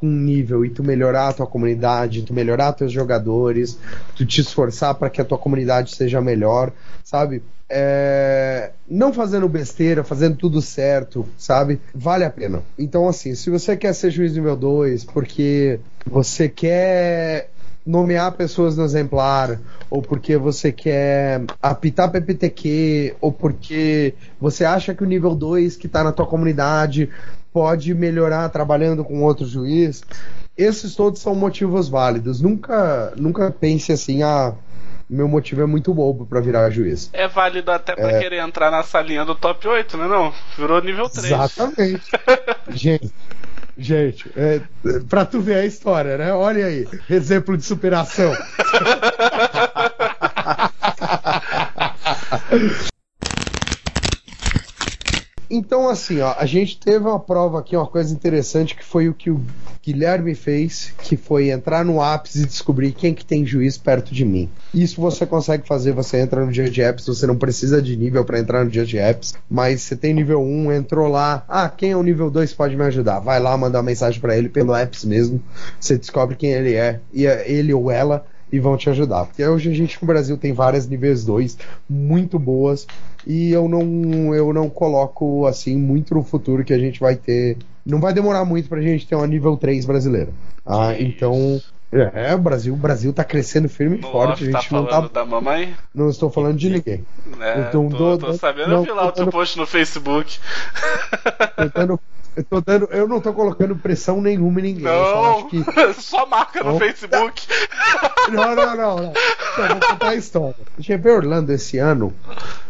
com 0.00 0.06
um 0.06 0.10
nível 0.10 0.64
e 0.64 0.70
tu 0.70 0.82
melhorar 0.82 1.28
a 1.28 1.32
tua 1.34 1.46
comunidade, 1.46 2.22
tu 2.22 2.32
melhorar 2.32 2.72
teus 2.72 2.90
jogadores, 2.90 3.78
tu 4.16 4.24
te 4.24 4.40
esforçar 4.40 4.94
para 4.94 5.10
que 5.10 5.20
a 5.20 5.24
tua 5.24 5.36
comunidade 5.36 5.94
seja 5.94 6.22
melhor, 6.22 6.72
sabe? 7.04 7.42
É, 7.68 8.70
não 8.88 9.12
fazendo 9.12 9.46
besteira, 9.46 10.02
fazendo 10.02 10.36
tudo 10.36 10.62
certo, 10.62 11.28
sabe? 11.36 11.78
Vale 11.94 12.24
a 12.24 12.30
pena. 12.30 12.62
Então, 12.78 13.06
assim, 13.06 13.34
se 13.34 13.50
você 13.50 13.76
quer 13.76 13.92
ser 13.92 14.10
juiz 14.10 14.32
nível 14.32 14.56
2 14.56 15.04
porque 15.04 15.78
você 16.06 16.48
quer 16.48 17.50
nomear 17.90 18.32
pessoas 18.32 18.76
no 18.76 18.84
exemplar, 18.84 19.58
ou 19.90 20.00
porque 20.00 20.36
você 20.36 20.70
quer 20.70 21.42
apitar 21.60 22.10
PPTQ, 22.10 23.16
ou 23.20 23.32
porque 23.32 24.14
você 24.40 24.64
acha 24.64 24.94
que 24.94 25.02
o 25.02 25.06
nível 25.06 25.34
2 25.34 25.76
que 25.76 25.86
está 25.86 26.04
na 26.04 26.12
tua 26.12 26.26
comunidade 26.26 27.10
pode 27.52 27.92
melhorar 27.92 28.48
trabalhando 28.48 29.04
com 29.04 29.22
outro 29.22 29.44
juiz. 29.44 30.04
Esses 30.56 30.94
todos 30.94 31.20
são 31.20 31.34
motivos 31.34 31.88
válidos. 31.88 32.40
Nunca, 32.40 33.12
nunca 33.16 33.50
pense 33.50 33.90
assim, 33.90 34.22
ah, 34.22 34.54
meu 35.08 35.26
motivo 35.26 35.62
é 35.62 35.66
muito 35.66 35.92
bobo 35.92 36.24
para 36.24 36.40
virar 36.40 36.70
juiz. 36.70 37.10
É 37.12 37.26
válido 37.26 37.72
até 37.72 37.96
para 37.96 38.12
é... 38.12 38.20
querer 38.20 38.38
entrar 38.38 38.70
na 38.70 38.84
salinha 38.84 39.24
do 39.24 39.34
top 39.34 39.66
8, 39.66 39.96
né? 39.96 40.06
Não, 40.06 40.32
virou 40.56 40.80
nível 40.80 41.08
3. 41.08 41.24
Exatamente. 41.24 42.04
gente, 42.70 43.12
gente, 43.80 44.30
é, 44.36 44.60
pra 45.08 45.24
tu 45.24 45.40
ver 45.40 45.56
a 45.56 45.66
história, 45.66 46.18
né? 46.18 46.32
Olha 46.32 46.66
aí, 46.66 46.86
exemplo 47.08 47.56
de 47.56 47.64
superação. 47.64 48.32
Então, 55.50 55.88
assim, 55.88 56.20
ó, 56.20 56.32
a 56.38 56.46
gente 56.46 56.78
teve 56.78 57.04
uma 57.04 57.18
prova 57.18 57.58
aqui, 57.58 57.74
uma 57.76 57.86
coisa 57.86 58.14
interessante, 58.14 58.76
que 58.76 58.84
foi 58.84 59.08
o 59.08 59.14
que 59.14 59.30
o 59.30 59.40
Guilherme 59.82 60.32
fez, 60.36 60.94
que 61.02 61.16
foi 61.16 61.50
entrar 61.50 61.84
no 61.84 62.00
ápice 62.00 62.42
e 62.42 62.46
descobrir 62.46 62.92
quem 62.92 63.12
que 63.12 63.24
tem 63.24 63.44
juiz 63.44 63.76
perto 63.76 64.14
de 64.14 64.24
mim. 64.24 64.48
Isso 64.72 65.00
você 65.00 65.26
consegue 65.26 65.66
fazer, 65.66 65.90
você 65.90 66.18
entra 66.18 66.46
no 66.46 66.52
dia 66.52 66.70
de 66.70 66.80
apps, 66.80 67.04
você 67.04 67.26
não 67.26 67.36
precisa 67.36 67.82
de 67.82 67.96
nível 67.96 68.24
para 68.24 68.38
entrar 68.38 68.64
no 68.64 68.70
dia 68.70 68.84
de 68.84 68.96
apps, 68.96 69.34
mas 69.50 69.82
você 69.82 69.96
tem 69.96 70.14
nível 70.14 70.40
1, 70.40 70.72
entrou 70.72 71.08
lá, 71.08 71.44
ah, 71.48 71.68
quem 71.68 71.90
é 71.90 71.96
o 71.96 72.02
nível 72.02 72.30
2 72.30 72.52
pode 72.52 72.76
me 72.76 72.84
ajudar? 72.84 73.18
Vai 73.18 73.40
lá, 73.40 73.56
mandar 73.56 73.78
uma 73.78 73.84
mensagem 73.84 74.20
para 74.20 74.36
ele 74.36 74.48
pelo 74.48 74.72
apps 74.72 75.04
mesmo, 75.04 75.42
você 75.80 75.98
descobre 75.98 76.36
quem 76.36 76.52
ele 76.52 76.74
é, 76.74 77.00
e 77.12 77.26
é 77.26 77.50
ele 77.50 77.74
ou 77.74 77.90
ela 77.90 78.24
e 78.52 78.58
vão 78.58 78.76
te 78.76 78.90
ajudar. 78.90 79.26
Porque 79.26 79.44
hoje 79.44 79.70
a 79.70 79.74
gente 79.74 79.98
no 80.00 80.06
Brasil 80.06 80.36
tem 80.36 80.52
várias 80.52 80.86
níveis 80.86 81.24
2 81.24 81.58
muito 81.88 82.38
boas 82.38 82.86
e 83.26 83.52
eu 83.52 83.68
não 83.68 84.34
eu 84.34 84.52
não 84.52 84.68
coloco 84.68 85.46
assim 85.46 85.76
muito 85.76 86.14
no 86.14 86.22
futuro 86.22 86.64
que 86.64 86.72
a 86.72 86.78
gente 86.78 87.00
vai 87.00 87.16
ter. 87.16 87.56
Não 87.84 88.00
vai 88.00 88.12
demorar 88.12 88.44
muito 88.44 88.68
pra 88.68 88.80
gente 88.80 89.06
ter 89.06 89.14
uma 89.14 89.26
nível 89.26 89.56
3 89.56 89.84
brasileira. 89.86 90.30
Ah, 90.66 90.94
então 90.98 91.60
é, 91.92 92.32
o 92.36 92.38
Brasil, 92.38 92.72
o 92.72 92.76
Brasil 92.76 93.12
tá 93.12 93.24
crescendo 93.24 93.68
firme 93.68 93.98
e 93.98 94.02
forte. 94.02 94.48
A 94.48 94.52
tá 94.52 94.60
gente 94.60 94.70
tá 94.70 94.76
não 94.76 94.86
tá. 94.86 95.00
da 95.00 95.24
mamãe? 95.24 95.74
Não 95.92 96.08
estou 96.08 96.30
falando 96.30 96.56
de 96.56 96.70
ninguém. 96.70 97.04
É, 97.40 97.60
então, 97.62 97.88
tô, 97.88 98.16
tô, 98.16 98.26
tô 98.26 98.32
sabendo 98.34 98.68
não, 98.68 98.76
eu 98.76 98.82
vi 98.84 98.90
lá 98.92 99.06
o 99.06 99.12
teu 99.12 99.26
post 99.26 99.58
no 99.58 99.66
Facebook. 99.66 100.38
Tô 101.56 101.68
dando 101.74 102.00
eu, 102.36 102.44
tô 102.44 102.60
dando, 102.60 102.88
eu 102.92 103.08
não 103.08 103.20
tô 103.20 103.32
colocando 103.32 103.76
pressão 103.76 104.20
nenhuma 104.20 104.60
em 104.60 104.64
ninguém. 104.64 104.84
Não, 104.84 105.04
só, 105.04 105.42
que... 105.48 105.64
só 105.94 106.26
marca 106.26 106.62
no 106.62 106.78
Facebook. 106.78 107.46
Não, 108.30 108.54
não, 108.54 108.76
não. 108.76 108.96
não. 108.96 109.12
Então, 109.54 109.68
vou 109.68 109.88
contar 109.88 110.08
a 110.10 110.14
história. 110.14 110.56
Veio 110.78 111.16
Orlando 111.16 111.52
esse 111.52 111.78
ano. 111.78 112.12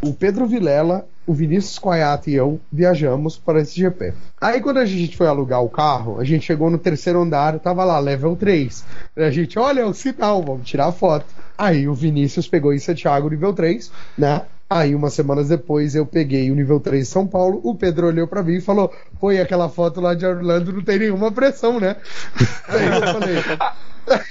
O 0.00 0.14
Pedro 0.14 0.46
Vilela, 0.46 1.06
o 1.26 1.34
Vinícius 1.34 1.78
Coiata 1.78 2.30
e 2.30 2.34
eu 2.34 2.60
viajamos 2.72 3.36
para 3.36 3.60
esse 3.60 3.78
GP. 3.78 4.14
Aí 4.40 4.60
quando 4.60 4.78
a 4.78 4.86
gente 4.86 5.16
foi 5.16 5.26
alugar 5.26 5.62
o 5.62 5.68
carro, 5.68 6.18
a 6.18 6.24
gente 6.24 6.46
chegou 6.46 6.70
no 6.70 6.78
terceiro 6.78 7.20
andar, 7.20 7.58
tava 7.58 7.84
lá, 7.84 7.98
level 7.98 8.36
3. 8.36 8.84
A 9.16 9.30
gente, 9.30 9.58
olha, 9.58 9.86
o 9.86 9.92
sinal, 9.92 10.42
vamos 10.42 10.66
tirar 10.66 10.86
a 10.86 10.92
foto. 10.92 11.26
Aí 11.58 11.86
o 11.86 11.94
Vinícius 11.94 12.48
pegou 12.48 12.72
em 12.72 12.78
Santiago 12.78 13.28
nível 13.28 13.52
3, 13.52 13.92
né? 14.16 14.42
Aí, 14.72 14.94
umas 14.94 15.14
semanas 15.14 15.48
depois, 15.48 15.96
eu 15.96 16.06
peguei 16.06 16.48
o 16.48 16.54
nível 16.54 16.78
3 16.78 17.06
São 17.08 17.26
Paulo. 17.26 17.60
O 17.64 17.74
Pedro 17.74 18.06
olhou 18.06 18.28
para 18.28 18.40
mim 18.40 18.54
e 18.54 18.60
falou: 18.60 18.94
Pô, 19.18 19.32
e 19.32 19.40
aquela 19.40 19.68
foto 19.68 20.00
lá 20.00 20.14
de 20.14 20.24
Orlando 20.24 20.72
não 20.72 20.80
tem 20.80 21.00
nenhuma 21.00 21.32
pressão, 21.32 21.80
né? 21.80 21.96
Aí 22.68 22.86
eu 22.86 23.00
falei. 23.00 23.34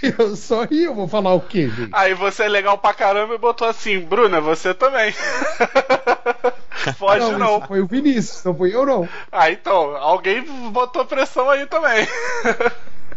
Eu 0.02 0.36
só 0.36 0.64
ri, 0.64 0.84
eu 0.84 0.96
vou 0.96 1.08
falar 1.08 1.34
o 1.34 1.42
quê, 1.42 1.70
gente? 1.70 1.90
Aí 1.94 2.14
você 2.14 2.44
é 2.44 2.50
legal 2.50 2.78
pra 2.78 2.94
caramba 2.94 3.36
e 3.36 3.38
botou 3.38 3.68
assim, 3.68 4.00
Bruna, 4.00 4.42
você 4.42 4.74
também. 4.74 5.14
Pode 6.98 7.32
não. 7.32 7.40
não. 7.40 7.62
foi 7.62 7.82
o 7.82 7.88
Vinícius, 7.88 8.44
não 8.44 8.56
foi 8.56 8.74
eu 8.74 8.86
não. 8.86 9.08
Ah, 9.32 9.52
então, 9.52 9.96
alguém 9.98 10.44
botou 10.72 11.06
pressão 11.06 11.50
aí 11.50 11.66
também. 11.66 12.08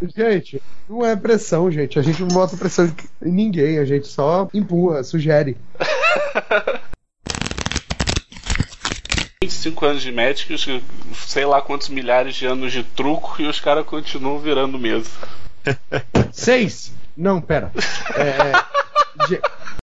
Gente, 0.16 0.60
não 0.88 1.06
é 1.06 1.14
pressão, 1.14 1.70
gente. 1.70 1.96
A 1.96 2.02
gente 2.02 2.20
não 2.22 2.28
bota 2.28 2.56
pressão 2.56 2.92
em 3.22 3.30
ninguém, 3.30 3.78
a 3.78 3.84
gente 3.84 4.08
só 4.08 4.48
empurra, 4.52 5.04
sugere. 5.04 5.56
25 9.42 9.86
anos 9.86 10.02
de 10.02 10.12
Magic, 10.12 10.82
sei 11.26 11.44
lá 11.44 11.60
quantos 11.60 11.88
milhares 11.88 12.36
de 12.36 12.46
anos 12.46 12.72
de 12.72 12.84
truco 12.84 13.40
e 13.40 13.46
os 13.46 13.58
caras 13.58 13.84
continuam 13.84 14.38
virando 14.38 14.78
mesa. 14.78 15.10
Seis! 16.32 16.92
Não, 17.16 17.40
pera. 17.40 17.72
É, 18.14 18.52